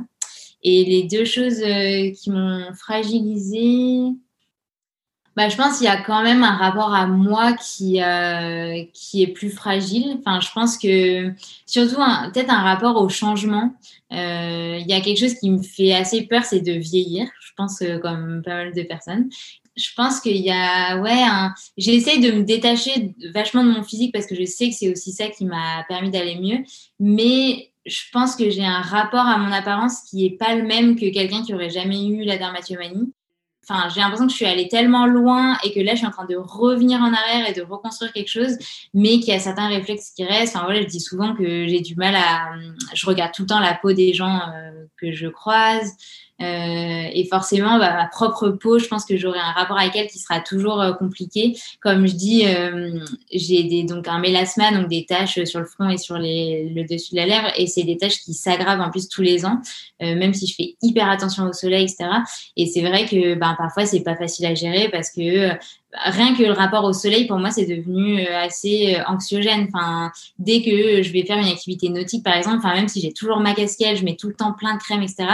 Et 0.62 0.84
les 0.84 1.04
deux 1.04 1.24
choses 1.24 1.62
qui 2.20 2.32
m'ont 2.32 2.74
fragilisé, 2.74 4.18
bah, 5.38 5.50
je 5.50 5.56
pense 5.56 5.78
qu'il 5.78 5.86
y 5.86 5.88
a 5.88 6.02
quand 6.02 6.24
même 6.24 6.44
un 6.44 6.58
rapport 6.58 6.96
à 6.96 7.06
moi 7.06 7.54
qui, 7.54 8.02
euh, 8.02 8.84
qui 8.92 9.22
est 9.22 9.28
plus 9.28 9.52
fragile. 9.52 10.18
Enfin, 10.20 10.40
je 10.40 10.52
pense 10.52 10.80
que 10.80 11.32
surtout 11.68 11.98
peut-être 12.34 12.50
un 12.50 12.64
rapport 12.64 13.00
au 13.00 13.08
changement. 13.08 13.72
Euh, 14.12 14.80
il 14.82 14.88
y 14.88 14.94
a 14.94 15.00
quelque 15.00 15.20
chose 15.20 15.36
qui 15.36 15.52
me 15.52 15.62
fait 15.62 15.94
assez 15.94 16.24
peur, 16.24 16.44
c'est 16.44 16.62
de 16.62 16.72
vieillir. 16.72 17.28
Je 17.40 17.52
pense 17.56 17.84
euh, 17.84 18.00
comme 18.00 18.42
pas 18.44 18.56
mal 18.56 18.74
de 18.74 18.82
personnes. 18.82 19.30
Je 19.76 19.90
pense 19.96 20.22
qu'il 20.22 20.38
y 20.38 20.50
a, 20.50 20.98
ouais, 21.02 21.22
un... 21.22 21.54
j'essaie 21.78 22.18
de 22.18 22.32
me 22.32 22.42
détacher 22.42 23.14
vachement 23.32 23.64
de 23.64 23.70
mon 23.70 23.84
physique 23.84 24.14
parce 24.14 24.26
que 24.26 24.34
je 24.34 24.44
sais 24.44 24.70
que 24.70 24.76
c'est 24.76 24.92
aussi 24.92 25.12
ça 25.12 25.28
qui 25.28 25.46
m'a 25.46 25.86
permis 25.88 26.10
d'aller 26.10 26.40
mieux. 26.40 26.64
Mais 27.00 27.70
je 27.86 28.02
pense 28.12 28.36
que 28.36 28.50
j'ai 28.50 28.66
un 28.66 28.82
rapport 28.82 29.28
à 29.28 29.38
mon 29.38 29.52
apparence 29.52 30.02
qui 30.10 30.26
est 30.26 30.36
pas 30.36 30.56
le 30.56 30.64
même 30.64 30.96
que 30.96 31.14
quelqu'un 31.14 31.44
qui 31.44 31.54
aurait 31.54 31.70
jamais 31.70 32.08
eu 32.08 32.24
la 32.24 32.38
dermatillomanie 32.38 33.14
enfin, 33.70 33.90
j'ai 33.90 34.00
l'impression 34.00 34.26
que 34.26 34.32
je 34.32 34.38
suis 34.38 34.46
allée 34.46 34.68
tellement 34.68 35.06
loin 35.06 35.58
et 35.64 35.74
que 35.74 35.80
là, 35.80 35.94
je 35.94 35.98
suis 35.98 36.08
en 36.08 36.12
train 36.12 36.26
de 36.26 36.36
revenir 36.36 37.00
en 37.00 37.14
arrière 37.14 37.50
et 37.50 37.54
de 37.54 37.62
reconstruire 37.62 38.14
quelque 38.14 38.30
chose, 38.30 38.58
mais 38.94 39.20
qu'il 39.20 39.30
y 39.30 39.34
a 39.34 39.40
certains 39.40 39.68
réflexes 39.68 40.12
qui 40.12 40.24
restent. 40.24 40.56
Enfin, 40.56 40.66
voilà, 40.66 40.82
je 40.82 40.88
dis 40.88 41.00
souvent 41.00 41.36
que 41.36 41.68
j'ai 41.68 41.82
du 41.82 41.96
mal 41.96 42.16
à. 42.16 42.52
Je 42.94 43.06
regarde 43.06 43.32
tout 43.34 43.44
le 43.44 43.48
temps 43.48 43.60
la 43.60 43.74
peau 43.74 43.94
des 43.94 44.14
gens 44.14 44.40
euh, 44.40 44.86
que 44.98 45.12
je 45.12 45.28
croise. 45.28 45.94
Euh, 46.40 47.10
et 47.14 47.26
forcément, 47.26 47.80
bah, 47.80 47.94
ma 47.96 48.08
propre 48.08 48.50
peau, 48.50 48.78
je 48.78 48.88
pense 48.88 49.06
que 49.06 49.18
j'aurai 49.18 49.40
un 49.40 49.52
rapport 49.52 49.80
avec 49.80 49.96
elle 49.96 50.08
qui 50.08 50.20
sera 50.20 50.40
toujours 50.40 50.80
euh, 50.82 50.94
compliqué. 50.94 51.58
Comme 51.82 52.06
je 52.06 52.14
dis, 52.14 52.44
euh, 52.46 53.00
j'ai 53.32 53.84
donc 53.84 54.08
un 54.08 54.20
mélasma, 54.20 54.72
donc 54.72 54.88
des 54.88 55.06
taches 55.06 55.44
sur 55.46 55.60
le 55.60 55.66
front 55.66 55.90
et 55.90 55.98
sur 55.98 56.18
les, 56.18 56.70
le 56.70 56.84
dessus 56.84 57.14
de 57.14 57.18
la 57.18 57.26
lèvre, 57.26 57.52
et 57.58 57.66
c'est 57.66 57.84
des 57.84 57.98
taches 57.98 58.20
qui 58.20 58.34
s'aggravent 58.34 58.82
en 58.82 58.92
plus 58.92 59.10
tous 59.10 59.22
les 59.22 59.46
ans, 59.46 59.60
même 60.00 60.34
si 60.34 60.48
je 60.48 60.56
fais 60.56 60.76
hyper 60.82 61.10
attention 61.10 61.46
au 61.46 61.54
soleil, 61.54 61.84
etc. 61.84 62.10
Et 62.56 62.68
c'est 62.68 62.82
vrai 62.82 63.06
que 63.06 63.36
ben, 63.36 63.56
parfois, 63.58 63.86
c'est 63.86 64.02
pas 64.02 64.16
facile 64.16 64.46
à 64.46 64.54
gérer 64.54 64.90
parce 64.90 65.12
que 65.12 65.50
rien 66.06 66.36
que 66.36 66.44
le 66.44 66.52
rapport 66.52 66.84
au 66.84 66.94
soleil, 66.94 67.26
pour 67.26 67.38
moi, 67.38 67.50
c'est 67.50 67.66
devenu 67.66 68.26
assez 68.28 68.98
anxiogène. 69.08 69.68
Enfin, 69.74 70.12
dès 70.38 70.62
que 70.62 71.02
je 71.02 71.12
vais 71.12 71.26
faire 71.26 71.38
une 71.38 71.48
activité 71.48 71.90
nautique, 71.90 72.24
par 72.24 72.36
exemple, 72.36 72.58
enfin, 72.58 72.76
même 72.76 72.88
si 72.88 73.02
j'ai 73.02 73.14
toujours 73.14 73.40
ma 73.40 73.54
casquette, 73.54 73.98
je 73.98 74.04
mets 74.04 74.16
tout 74.16 74.28
le 74.28 74.36
temps 74.36 74.54
plein 74.54 74.76
de 74.76 74.80
crème, 74.80 75.02
etc 75.02 75.26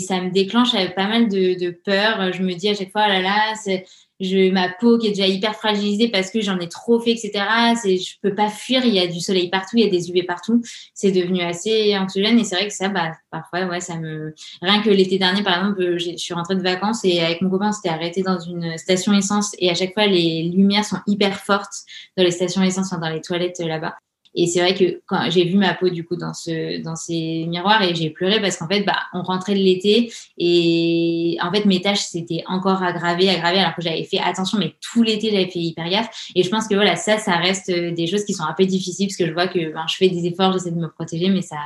ça 0.00 0.20
me 0.20 0.30
déclenche 0.30 0.74
avec 0.74 0.94
pas 0.94 1.08
mal 1.08 1.28
de, 1.28 1.58
de, 1.58 1.70
peur. 1.70 2.32
Je 2.32 2.42
me 2.42 2.54
dis 2.54 2.68
à 2.68 2.74
chaque 2.74 2.92
fois, 2.92 3.04
oh 3.06 3.08
là 3.08 3.22
là, 3.22 3.54
c'est 3.62 3.84
je, 4.20 4.50
ma 4.52 4.68
peau 4.68 4.98
qui 4.98 5.08
est 5.08 5.10
déjà 5.10 5.26
hyper 5.26 5.54
fragilisée 5.54 6.08
parce 6.08 6.30
que 6.30 6.40
j'en 6.40 6.58
ai 6.60 6.68
trop 6.68 7.00
fait, 7.00 7.12
etc. 7.12 7.44
C'est, 7.80 7.96
je 7.96 8.16
peux 8.22 8.34
pas 8.34 8.48
fuir. 8.48 8.84
Il 8.84 8.94
y 8.94 9.00
a 9.00 9.06
du 9.06 9.20
soleil 9.20 9.50
partout, 9.50 9.76
il 9.78 9.84
y 9.84 9.86
a 9.86 9.90
des 9.90 10.10
UV 10.10 10.24
partout. 10.24 10.62
C'est 10.94 11.10
devenu 11.10 11.40
assez 11.40 11.96
anxiogène 11.96 12.38
et 12.38 12.44
c'est 12.44 12.56
vrai 12.56 12.68
que 12.68 12.74
ça, 12.74 12.88
bah, 12.88 13.12
parfois, 13.30 13.64
ouais, 13.66 13.80
ça 13.80 13.96
me. 13.96 14.34
Rien 14.60 14.82
que 14.82 14.90
l'été 14.90 15.18
dernier, 15.18 15.42
par 15.42 15.58
exemple, 15.58 15.98
je 15.98 16.16
suis 16.16 16.34
rentrée 16.34 16.56
de 16.56 16.62
vacances 16.62 17.04
et 17.04 17.20
avec 17.20 17.40
mon 17.40 17.50
copain, 17.50 17.70
on 17.70 17.72
s'était 17.72 17.88
arrêté 17.88 18.22
dans 18.22 18.38
une 18.38 18.76
station 18.78 19.12
essence 19.12 19.54
et 19.58 19.70
à 19.70 19.74
chaque 19.74 19.94
fois, 19.94 20.06
les 20.06 20.44
lumières 20.54 20.84
sont 20.84 21.00
hyper 21.06 21.38
fortes 21.38 21.84
dans 22.16 22.24
les 22.24 22.30
stations 22.30 22.62
essence, 22.62 22.90
dans 22.90 23.08
les 23.08 23.20
toilettes 23.20 23.58
là-bas. 23.58 23.96
Et 24.34 24.46
c'est 24.46 24.60
vrai 24.60 24.74
que 24.74 25.02
quand 25.06 25.30
j'ai 25.30 25.44
vu 25.44 25.56
ma 25.56 25.74
peau 25.74 25.90
du 25.90 26.04
coup 26.04 26.16
dans 26.16 26.32
ce 26.32 26.82
dans 26.82 26.96
ces 26.96 27.46
miroirs 27.46 27.82
et 27.82 27.94
j'ai 27.94 28.10
pleuré 28.10 28.40
parce 28.40 28.56
qu'en 28.56 28.68
fait 28.68 28.82
bah 28.82 28.96
on 29.12 29.22
rentrait 29.22 29.54
de 29.54 29.58
l'été 29.58 30.12
et 30.38 31.36
en 31.42 31.52
fait 31.52 31.64
mes 31.66 31.80
tâches 31.80 32.00
s'étaient 32.00 32.42
encore 32.46 32.82
aggravées 32.82 33.28
aggravées 33.28 33.58
alors 33.58 33.74
que 33.74 33.82
j'avais 33.82 34.04
fait 34.04 34.18
attention 34.18 34.58
mais 34.58 34.74
tout 34.80 35.02
l'été 35.02 35.30
j'avais 35.30 35.50
fait 35.50 35.58
hyper 35.58 35.88
gaffe. 35.88 36.30
Et 36.34 36.42
je 36.42 36.48
pense 36.48 36.66
que 36.66 36.74
voilà 36.74 36.96
ça 36.96 37.18
ça 37.18 37.36
reste 37.36 37.70
des 37.70 38.06
choses 38.06 38.24
qui 38.24 38.32
sont 38.32 38.44
un 38.44 38.54
peu 38.54 38.64
difficiles 38.64 39.08
parce 39.08 39.16
que 39.16 39.26
je 39.26 39.32
vois 39.32 39.48
que 39.48 39.72
ben, 39.72 39.84
je 39.88 39.96
fais 39.96 40.08
des 40.08 40.26
efforts 40.26 40.52
j'essaie 40.52 40.70
de 40.70 40.80
me 40.80 40.88
protéger 40.88 41.28
mais 41.28 41.42
ça 41.42 41.56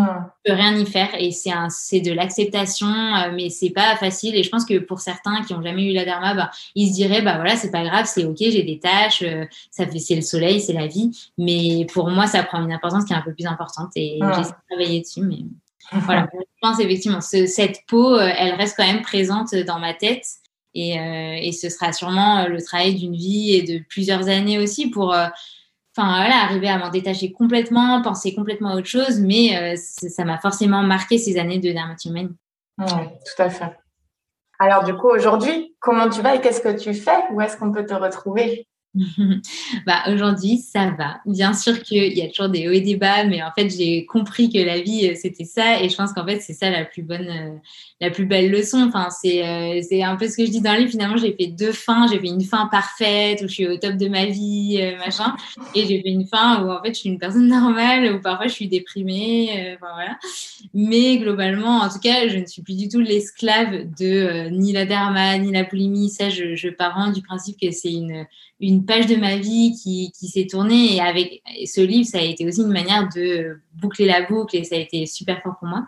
ne 0.00 0.18
peut 0.44 0.52
rien 0.52 0.76
y 0.76 0.86
faire 0.86 1.10
et 1.18 1.30
c'est 1.32 1.50
c'est 1.68 2.00
de 2.00 2.12
l'acceptation 2.12 2.86
euh, 2.86 3.32
mais 3.34 3.50
c'est 3.50 3.70
pas 3.70 3.96
facile. 3.96 4.34
Et 4.34 4.42
je 4.42 4.50
pense 4.50 4.64
que 4.64 4.78
pour 4.78 5.00
certains 5.00 5.42
qui 5.42 5.54
ont 5.54 5.62
jamais 5.62 5.90
eu 5.90 5.92
la 5.92 6.04
derma 6.04 6.34
bah, 6.34 6.50
ils 6.74 6.88
se 6.88 6.94
diraient 6.94 7.22
bah 7.22 7.36
voilà 7.36 7.56
c'est 7.56 7.70
pas 7.70 7.82
grave 7.82 8.06
c'est 8.06 8.24
ok 8.24 8.36
j'ai 8.38 8.62
des 8.62 8.78
tâches 8.78 9.22
euh, 9.22 9.44
ça 9.70 9.86
fait 9.86 9.98
c'est 9.98 10.16
le 10.16 10.22
soleil 10.22 10.60
c'est 10.60 10.72
la 10.72 10.86
vie. 10.86 11.10
Mais 11.38 11.86
pour 11.92 12.08
moi 12.10 12.26
ça 12.26 12.42
prend 12.42 12.62
une 12.62 12.72
importance 12.72 13.04
qui 13.04 13.12
est 13.12 13.16
un 13.16 13.22
peu 13.22 13.32
plus 13.32 13.46
importante 13.46 13.90
et 13.96 14.18
j'essaie 14.36 14.50
de 14.50 14.68
travailler 14.70 15.00
dessus 15.00 15.22
mais 15.22 15.38
voilà, 15.92 16.26
je 16.34 16.44
pense 16.60 16.80
effectivement, 16.80 17.20
cette 17.20 17.86
peau, 17.86 18.18
elle 18.18 18.54
reste 18.54 18.76
quand 18.76 18.86
même 18.86 19.02
présente 19.02 19.54
dans 19.54 19.78
ma 19.78 19.94
tête. 19.94 20.26
Et, 20.74 20.96
et 20.96 21.52
ce 21.52 21.68
sera 21.70 21.92
sûrement 21.92 22.48
le 22.48 22.60
travail 22.60 22.96
d'une 22.96 23.14
vie 23.14 23.54
et 23.54 23.62
de 23.62 23.84
plusieurs 23.88 24.28
années 24.28 24.58
aussi 24.58 24.90
pour 24.90 25.14
enfin 25.96 26.16
voilà, 26.16 26.42
arriver 26.42 26.68
à 26.68 26.78
m'en 26.78 26.90
détacher 26.90 27.32
complètement, 27.32 28.02
penser 28.02 28.34
complètement 28.34 28.70
à 28.70 28.76
autre 28.76 28.86
chose, 28.86 29.18
mais 29.20 29.76
ça 29.76 30.24
m'a 30.24 30.38
forcément 30.38 30.82
marqué 30.82 31.16
ces 31.16 31.38
années 31.38 31.58
de 31.58 31.72
dermatomanie. 31.72 32.36
Oui, 32.78 32.86
tout 32.86 33.42
à 33.42 33.48
fait. 33.48 33.76
Alors 34.58 34.84
du 34.84 34.94
coup, 34.94 35.08
aujourd'hui, 35.08 35.74
comment 35.80 36.08
tu 36.08 36.20
vas 36.20 36.34
et 36.34 36.40
qu'est-ce 36.40 36.60
que 36.60 36.78
tu 36.78 36.94
fais? 36.94 37.24
Où 37.30 37.40
est-ce 37.40 37.56
qu'on 37.56 37.72
peut 37.72 37.86
te 37.86 37.94
retrouver? 37.94 38.66
bah, 39.86 40.02
aujourd'hui, 40.08 40.58
ça 40.58 40.90
va. 40.90 41.20
Bien 41.26 41.52
sûr 41.52 41.82
qu'il 41.82 42.16
y 42.16 42.22
a 42.22 42.28
toujours 42.28 42.48
des 42.48 42.68
hauts 42.68 42.72
et 42.72 42.80
des 42.80 42.96
bas, 42.96 43.24
mais 43.24 43.42
en 43.42 43.50
fait, 43.56 43.68
j'ai 43.68 44.06
compris 44.06 44.50
que 44.50 44.58
la 44.58 44.80
vie, 44.80 45.08
euh, 45.08 45.14
c'était 45.14 45.44
ça. 45.44 45.82
Et 45.82 45.88
je 45.88 45.96
pense 45.96 46.12
qu'en 46.12 46.24
fait, 46.24 46.40
c'est 46.40 46.52
ça 46.52 46.70
la 46.70 46.84
plus 46.84 47.02
bonne, 47.02 47.28
euh, 47.28 47.56
la 48.00 48.10
plus 48.10 48.26
belle 48.26 48.50
leçon. 48.50 48.84
Enfin, 48.88 49.08
c'est, 49.10 49.46
euh, 49.46 49.80
c'est 49.86 50.02
un 50.02 50.16
peu 50.16 50.28
ce 50.28 50.36
que 50.36 50.46
je 50.46 50.50
dis 50.50 50.60
dans 50.60 50.72
le 50.72 50.80
livre. 50.80 50.90
Finalement, 50.90 51.16
j'ai 51.16 51.32
fait 51.32 51.48
deux 51.48 51.72
fins. 51.72 52.06
J'ai 52.10 52.18
fait 52.18 52.28
une 52.28 52.42
fin 52.42 52.66
parfaite 52.66 53.42
où 53.42 53.48
je 53.48 53.52
suis 53.52 53.66
au 53.66 53.76
top 53.76 53.96
de 53.96 54.08
ma 54.08 54.26
vie, 54.26 54.80
machin. 54.98 55.36
Et 55.74 55.86
j'ai 55.86 56.00
fait 56.00 56.10
une 56.10 56.26
fin 56.26 56.64
où 56.64 56.70
en 56.70 56.82
fait, 56.82 56.94
je 56.94 57.00
suis 57.00 57.08
une 57.10 57.18
personne 57.18 57.48
normale, 57.48 58.14
où 58.14 58.20
parfois 58.20 58.46
je 58.46 58.52
suis 58.52 58.68
déprimée. 58.68 59.76
enfin, 59.76 59.92
voilà. 59.94 60.18
Mais 60.72 61.18
globalement, 61.18 61.78
en 61.80 61.88
tout 61.88 62.00
cas, 62.00 62.28
je 62.28 62.38
ne 62.38 62.46
suis 62.46 62.62
plus 62.62 62.76
du 62.76 62.88
tout 62.88 63.00
l'esclave 63.00 63.86
de 63.98 64.48
ni 64.50 64.72
la 64.72 64.86
derma, 64.86 65.36
ni 65.38 65.52
la 65.52 65.64
boulimie. 65.64 66.08
Ça, 66.08 66.30
je, 66.30 66.68
pars 66.70 67.12
du 67.12 67.22
principe 67.22 67.56
que 67.60 67.70
c'est 67.70 67.92
une 67.92 68.26
page 68.86 69.06
de 69.06 69.16
ma 69.16 69.36
vie 69.36 69.74
qui, 69.82 70.10
s'est 70.28 70.46
tournée. 70.46 70.96
Et 70.96 71.00
avec 71.00 71.42
ce 71.66 71.80
livre, 71.80 72.08
ça 72.08 72.18
a 72.18 72.22
été 72.22 72.46
aussi 72.46 72.60
une 72.60 72.72
manière 72.72 73.08
de 73.14 73.60
boucler 73.74 74.06
la 74.06 74.22
boucle 74.22 74.56
et 74.56 74.64
ça 74.64 74.76
a 74.76 74.78
été 74.78 75.06
super 75.06 75.42
fort 75.42 75.56
pour 75.58 75.68
moi. 75.68 75.86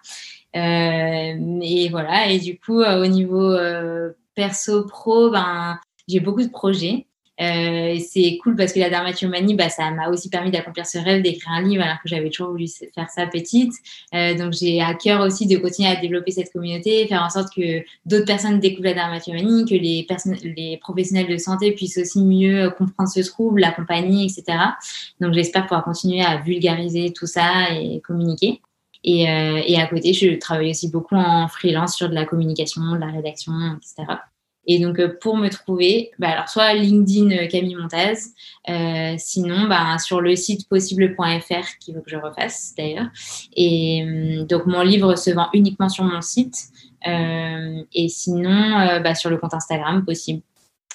Euh, 0.56 1.60
et 1.62 1.88
voilà. 1.88 2.30
Et 2.30 2.38
du 2.38 2.58
coup, 2.58 2.80
euh, 2.80 3.02
au 3.02 3.06
niveau 3.06 3.52
euh, 3.52 4.12
perso 4.34 4.84
pro, 4.86 5.30
ben, 5.30 5.78
j'ai 6.06 6.20
beaucoup 6.20 6.42
de 6.42 6.50
projets. 6.50 7.07
Euh, 7.40 7.98
c'est 8.00 8.38
cool 8.42 8.56
parce 8.56 8.72
que 8.72 8.80
la 8.80 8.90
dermatomanie, 8.90 9.54
bah, 9.54 9.68
ça 9.68 9.90
m'a 9.90 10.08
aussi 10.08 10.28
permis 10.28 10.50
d'accomplir 10.50 10.86
ce 10.86 10.98
rêve 10.98 11.22
d'écrire 11.22 11.52
un 11.52 11.62
livre 11.62 11.82
alors 11.82 11.96
que 12.02 12.08
j'avais 12.08 12.30
toujours 12.30 12.50
voulu 12.50 12.66
faire 12.94 13.08
ça 13.10 13.26
petite. 13.26 13.72
Euh, 14.14 14.36
donc 14.36 14.52
j'ai 14.52 14.80
à 14.80 14.94
cœur 14.94 15.20
aussi 15.20 15.46
de 15.46 15.56
continuer 15.56 15.88
à 15.88 15.96
développer 15.96 16.32
cette 16.32 16.52
communauté, 16.52 17.06
faire 17.06 17.22
en 17.22 17.30
sorte 17.30 17.54
que 17.54 17.84
d'autres 18.06 18.26
personnes 18.26 18.58
découvrent 18.58 18.88
la 18.88 18.94
dermatomanie, 18.94 19.64
que 19.64 19.74
les, 19.74 20.06
les 20.56 20.78
professionnels 20.78 21.28
de 21.28 21.38
santé 21.38 21.72
puissent 21.72 21.98
aussi 21.98 22.22
mieux 22.22 22.70
comprendre 22.70 23.08
ce 23.08 23.20
trouble, 23.20 23.60
l'accompagner, 23.60 24.24
etc. 24.24 24.58
Donc 25.20 25.34
j'espère 25.34 25.62
pouvoir 25.62 25.84
continuer 25.84 26.22
à 26.22 26.38
vulgariser 26.38 27.12
tout 27.12 27.26
ça 27.26 27.70
et 27.72 28.00
communiquer. 28.00 28.60
Et, 29.04 29.30
euh, 29.30 29.62
et 29.64 29.80
à 29.80 29.86
côté, 29.86 30.12
je 30.12 30.36
travaille 30.38 30.70
aussi 30.70 30.90
beaucoup 30.90 31.14
en 31.14 31.46
freelance 31.46 31.94
sur 31.94 32.08
de 32.08 32.14
la 32.14 32.24
communication, 32.24 32.82
de 32.94 32.98
la 32.98 33.06
rédaction, 33.06 33.52
etc. 33.76 34.18
Et 34.70 34.78
donc, 34.78 35.00
euh, 35.00 35.16
pour 35.20 35.38
me 35.38 35.48
trouver, 35.48 36.12
bah, 36.18 36.28
alors 36.28 36.48
soit 36.48 36.74
LinkedIn 36.74 37.30
euh, 37.30 37.48
Camille 37.48 37.74
Montaz, 37.74 38.34
euh, 38.68 39.14
sinon 39.16 39.66
bah, 39.66 39.96
sur 39.98 40.20
le 40.20 40.36
site 40.36 40.68
possible.fr 40.68 41.78
qu'il 41.80 41.94
faut 41.94 42.02
que 42.02 42.10
je 42.10 42.18
refasse 42.18 42.74
d'ailleurs. 42.76 43.06
Et 43.56 44.44
donc, 44.46 44.66
mon 44.66 44.82
livre 44.82 45.16
se 45.16 45.30
vend 45.30 45.48
uniquement 45.54 45.88
sur 45.88 46.04
mon 46.04 46.20
site. 46.20 46.68
et 47.04 48.08
sinon, 48.08 49.00
bah, 49.02 49.14
sur 49.14 49.30
le 49.30 49.38
compte 49.38 49.54
Instagram, 49.54 50.04
possible. 50.04 50.42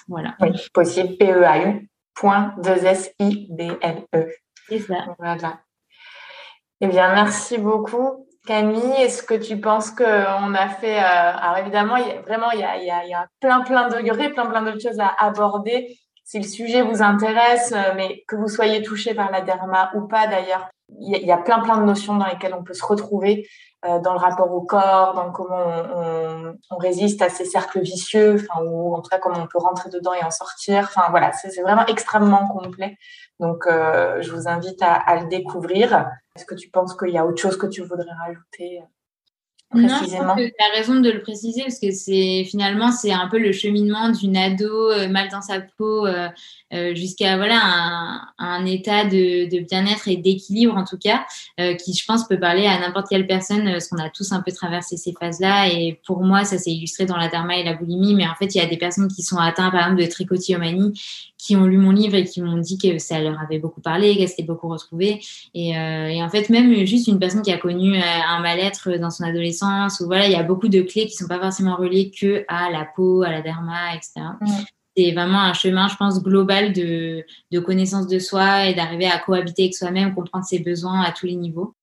Voilà. 0.07 0.36
Oui, 0.39 0.51
possible, 0.74 1.17
P-E-A-U, 1.17 1.89
point, 2.13 2.53
2-S-I-B-L-E. 2.61 4.28
C'est 4.69 4.80
ça. 4.80 5.15
Voilà. 5.17 5.61
Eh 6.80 6.88
bien, 6.88 7.13
merci 7.13 7.57
beaucoup. 7.57 8.28
Camille, 8.45 9.01
est-ce 9.01 9.23
que 9.23 9.35
tu 9.35 9.59
penses 9.59 9.89
qu'on 9.91 10.03
a 10.53 10.67
fait... 10.67 10.97
Euh, 10.97 11.01
alors 11.01 11.57
évidemment, 11.59 11.95
y 11.95 12.11
a, 12.11 12.21
vraiment, 12.21 12.51
il 12.51 12.59
y 12.59 12.63
a, 12.63 13.27
plein, 13.39 13.61
plein 13.61 13.87
de... 13.87 13.95
plein, 14.33 14.45
plein 14.45 14.61
d'autres 14.61 14.81
choses 14.81 14.99
à 14.99 15.13
aborder. 15.17 15.97
Si 16.25 16.39
le 16.39 16.47
sujet 16.47 16.81
vous 16.81 17.01
intéresse, 17.01 17.71
euh, 17.73 17.93
mais 17.95 18.23
que 18.27 18.35
vous 18.35 18.49
soyez 18.49 18.81
touché 18.81 19.13
par 19.13 19.31
la 19.31 19.41
derma 19.41 19.91
ou 19.95 20.07
pas 20.07 20.27
d'ailleurs, 20.27 20.69
il 20.99 21.25
y, 21.25 21.31
a, 21.31 21.37
plein, 21.37 21.59
plein 21.59 21.77
de 21.77 21.85
notions 21.85 22.15
dans 22.15 22.25
lesquelles 22.25 22.53
on 22.53 22.63
peut 22.63 22.73
se 22.73 22.85
retrouver 22.85 23.47
euh, 23.85 23.99
dans 23.99 24.13
le 24.13 24.19
rapport 24.19 24.51
au 24.51 24.61
corps, 24.61 25.13
dans 25.13 25.31
comment 25.31 25.65
on, 25.95 26.53
on, 26.69 26.77
résiste 26.77 27.21
à 27.21 27.29
ces 27.29 27.45
cercles 27.45 27.81
vicieux, 27.81 28.35
enfin, 28.35 28.61
ou 28.63 28.93
en 28.93 29.01
tout 29.01 29.09
cas 29.09 29.19
comment 29.19 29.39
on 29.39 29.47
peut 29.47 29.57
rentrer 29.57 29.89
dedans 29.89 30.13
et 30.13 30.23
en 30.23 30.31
sortir. 30.31 30.83
Enfin 30.83 31.07
voilà, 31.09 31.31
c'est 31.31 31.61
vraiment 31.61 31.85
extrêmement 31.87 32.47
complet. 32.47 32.97
Donc, 33.43 33.67
euh, 33.67 34.21
je 34.21 34.31
vous 34.31 34.47
invite 34.47 34.81
à, 34.81 35.19
le 35.19 35.27
découvrir. 35.27 36.07
Est-ce 36.37 36.45
que 36.45 36.55
tu 36.55 36.69
penses 36.69 36.95
qu'il 36.95 37.09
y 37.09 37.17
a 37.17 37.25
autre 37.25 37.41
chose 37.41 37.57
que 37.57 37.67
tu 37.67 37.81
voudrais 37.81 38.13
rajouter 38.25 38.79
précisément 39.69 40.35
Non, 40.35 40.35
tu 40.37 40.53
as 40.59 40.77
raison 40.77 41.01
de 41.01 41.09
le 41.09 41.21
préciser 41.21 41.63
parce 41.63 41.77
que 41.77 41.91
c'est 41.91 42.45
finalement 42.45 42.93
c'est 42.93 43.11
un 43.11 43.27
peu 43.27 43.39
le 43.39 43.51
cheminement 43.51 44.09
d'une 44.09 44.37
ado 44.37 44.91
euh, 44.91 45.09
mal 45.09 45.27
dans 45.29 45.41
sa 45.41 45.59
peau 45.59 46.05
euh, 46.05 46.29
jusqu'à 46.95 47.35
voilà 47.35 48.21
un, 48.37 48.65
état 48.65 49.03
de, 49.03 49.59
bien-être 49.67 50.07
et 50.07 50.15
d'équilibre 50.15 50.77
en 50.77 50.83
tout 50.83 50.97
cas 50.97 51.25
qui 51.57 51.93
je 51.93 52.05
pense 52.05 52.27
peut 52.27 52.39
parler 52.39 52.65
à 52.65 52.79
n'importe 52.79 53.07
quelle 53.09 53.27
personne 53.27 53.65
parce 53.65 53.87
qu'on 53.87 53.97
a 53.97 54.09
tous 54.09 54.31
un 54.31 54.41
peu 54.41 54.51
traversé 54.51 54.95
ces 54.95 55.13
phases-là 55.19 55.67
et 55.67 55.99
pour 56.05 56.21
moi 56.21 56.45
ça 56.45 56.57
s'est 56.57 56.71
illustré 56.71 57.05
dans 57.05 57.17
la 57.17 57.29
derma 57.29 57.57
et 57.57 57.63
la 57.63 57.73
boulimie 57.73 58.15
mais 58.15 58.27
en 58.27 58.35
fait 58.35 58.55
il 58.55 58.59
y 58.59 58.61
a 58.61 58.67
des 58.67 58.77
personnes 58.77 59.07
qui 59.07 59.23
sont 59.23 59.37
atteintes 59.37 59.71
par 59.71 59.81
exemple 59.81 60.01
de 60.01 60.07
trichotillomanie 60.07 60.93
qui 61.43 61.57
ont 61.57 61.65
lu 61.65 61.77
mon 61.77 61.91
livre 61.91 62.15
et 62.15 62.23
qui 62.23 62.41
m'ont 62.41 62.57
dit 62.57 62.77
que 62.77 62.97
ça 62.99 63.19
leur 63.19 63.37
avait 63.41 63.59
beaucoup 63.59 63.81
parlé, 63.81 64.15
qu'elles 64.15 64.29
s'étaient 64.29 64.43
beaucoup 64.43 64.69
retrouvées. 64.69 65.19
Et, 65.53 65.77
euh, 65.77 66.07
et, 66.07 66.23
en 66.23 66.29
fait, 66.29 66.49
même 66.49 66.85
juste 66.85 67.07
une 67.07 67.19
personne 67.19 67.41
qui 67.41 67.51
a 67.51 67.57
connu 67.57 67.97
euh, 67.97 68.01
un 68.01 68.39
mal-être 68.39 68.97
dans 68.97 69.09
son 69.09 69.25
adolescence, 69.25 69.99
ou 69.99 70.05
voilà, 70.05 70.25
il 70.27 70.31
y 70.31 70.37
a 70.37 70.43
beaucoup 70.43 70.69
de 70.69 70.81
clés 70.81 71.05
qui 71.05 71.15
sont 71.15 71.27
pas 71.27 71.41
forcément 71.41 71.75
reliées 71.75 72.11
que 72.17 72.45
à 72.47 72.71
la 72.71 72.87
peau, 72.95 73.23
à 73.23 73.31
la 73.31 73.41
derma, 73.41 73.93
etc. 73.93 74.21
C'est 74.95 75.11
vraiment 75.11 75.41
un 75.41 75.53
chemin, 75.53 75.89
je 75.89 75.97
pense, 75.97 76.23
global 76.23 76.71
de, 76.71 77.25
de 77.51 77.59
connaissance 77.59 78.07
de 78.07 78.19
soi 78.19 78.67
et 78.67 78.73
d'arriver 78.73 79.07
à 79.07 79.19
cohabiter 79.19 79.63
avec 79.63 79.75
soi-même, 79.75 80.15
comprendre 80.15 80.45
ses 80.45 80.59
besoins 80.59 81.01
à 81.01 81.11
tous 81.11 81.25
les 81.25 81.35
niveaux. 81.35 81.75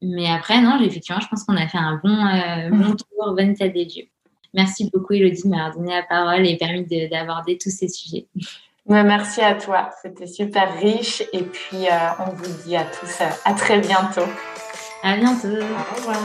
Mais 0.00 0.30
après, 0.30 0.62
non, 0.62 0.80
effectivement, 0.80 1.20
je 1.20 1.28
pense 1.28 1.44
qu'on 1.44 1.56
a 1.56 1.66
fait 1.68 1.78
un 1.78 2.00
bon, 2.02 2.10
euh, 2.10 2.70
bon 2.70 2.94
tour, 2.94 3.34
bonne 3.34 3.54
tête 3.54 3.74
des 3.74 3.84
dieux. 3.84 4.04
Merci 4.54 4.88
beaucoup, 4.90 5.12
Elodie, 5.12 5.42
de 5.42 5.48
m'avoir 5.48 5.76
donné 5.76 5.92
la 5.92 6.04
parole 6.04 6.46
et 6.46 6.56
permis 6.56 6.86
d'aborder 7.10 7.58
tous 7.58 7.70
ces 7.70 7.88
sujets. 7.88 8.28
Merci 8.86 9.40
à 9.40 9.54
toi, 9.54 9.88
c'était 10.02 10.26
super 10.26 10.78
riche 10.78 11.22
et 11.32 11.42
puis 11.42 11.88
euh, 11.88 11.96
on 12.18 12.34
vous 12.34 12.52
dit 12.64 12.76
à 12.76 12.84
tous 12.84 13.22
euh, 13.22 13.30
à 13.46 13.54
très 13.54 13.78
bientôt. 13.78 14.28
À 15.02 15.16
bientôt. 15.16 15.48
Au 15.48 15.96
revoir. 15.96 16.18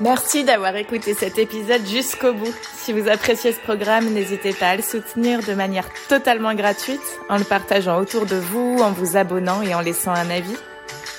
Merci 0.00 0.42
d'avoir 0.42 0.74
écouté 0.74 1.14
cet 1.14 1.38
épisode 1.38 1.86
jusqu'au 1.86 2.34
bout. 2.34 2.52
Si 2.76 2.92
vous 2.92 3.08
appréciez 3.08 3.52
ce 3.52 3.60
programme, 3.60 4.12
n'hésitez 4.12 4.52
pas 4.52 4.70
à 4.70 4.76
le 4.76 4.82
soutenir 4.82 5.40
de 5.46 5.54
manière 5.54 5.86
totalement 6.08 6.54
gratuite 6.54 7.20
en 7.28 7.38
le 7.38 7.44
partageant 7.44 7.98
autour 7.98 8.26
de 8.26 8.36
vous, 8.36 8.78
en 8.82 8.90
vous 8.90 9.16
abonnant 9.16 9.62
et 9.62 9.76
en 9.76 9.80
laissant 9.80 10.12
un 10.12 10.28
avis. 10.28 10.56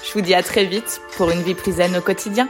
Je 0.03 0.13
vous 0.13 0.21
dis 0.21 0.35
à 0.35 0.43
très 0.43 0.65
vite 0.65 1.01
pour 1.15 1.31
une 1.31 1.41
vie 1.41 1.55
plus 1.55 1.77
zen 1.77 1.95
au 1.95 2.01
quotidien. 2.01 2.49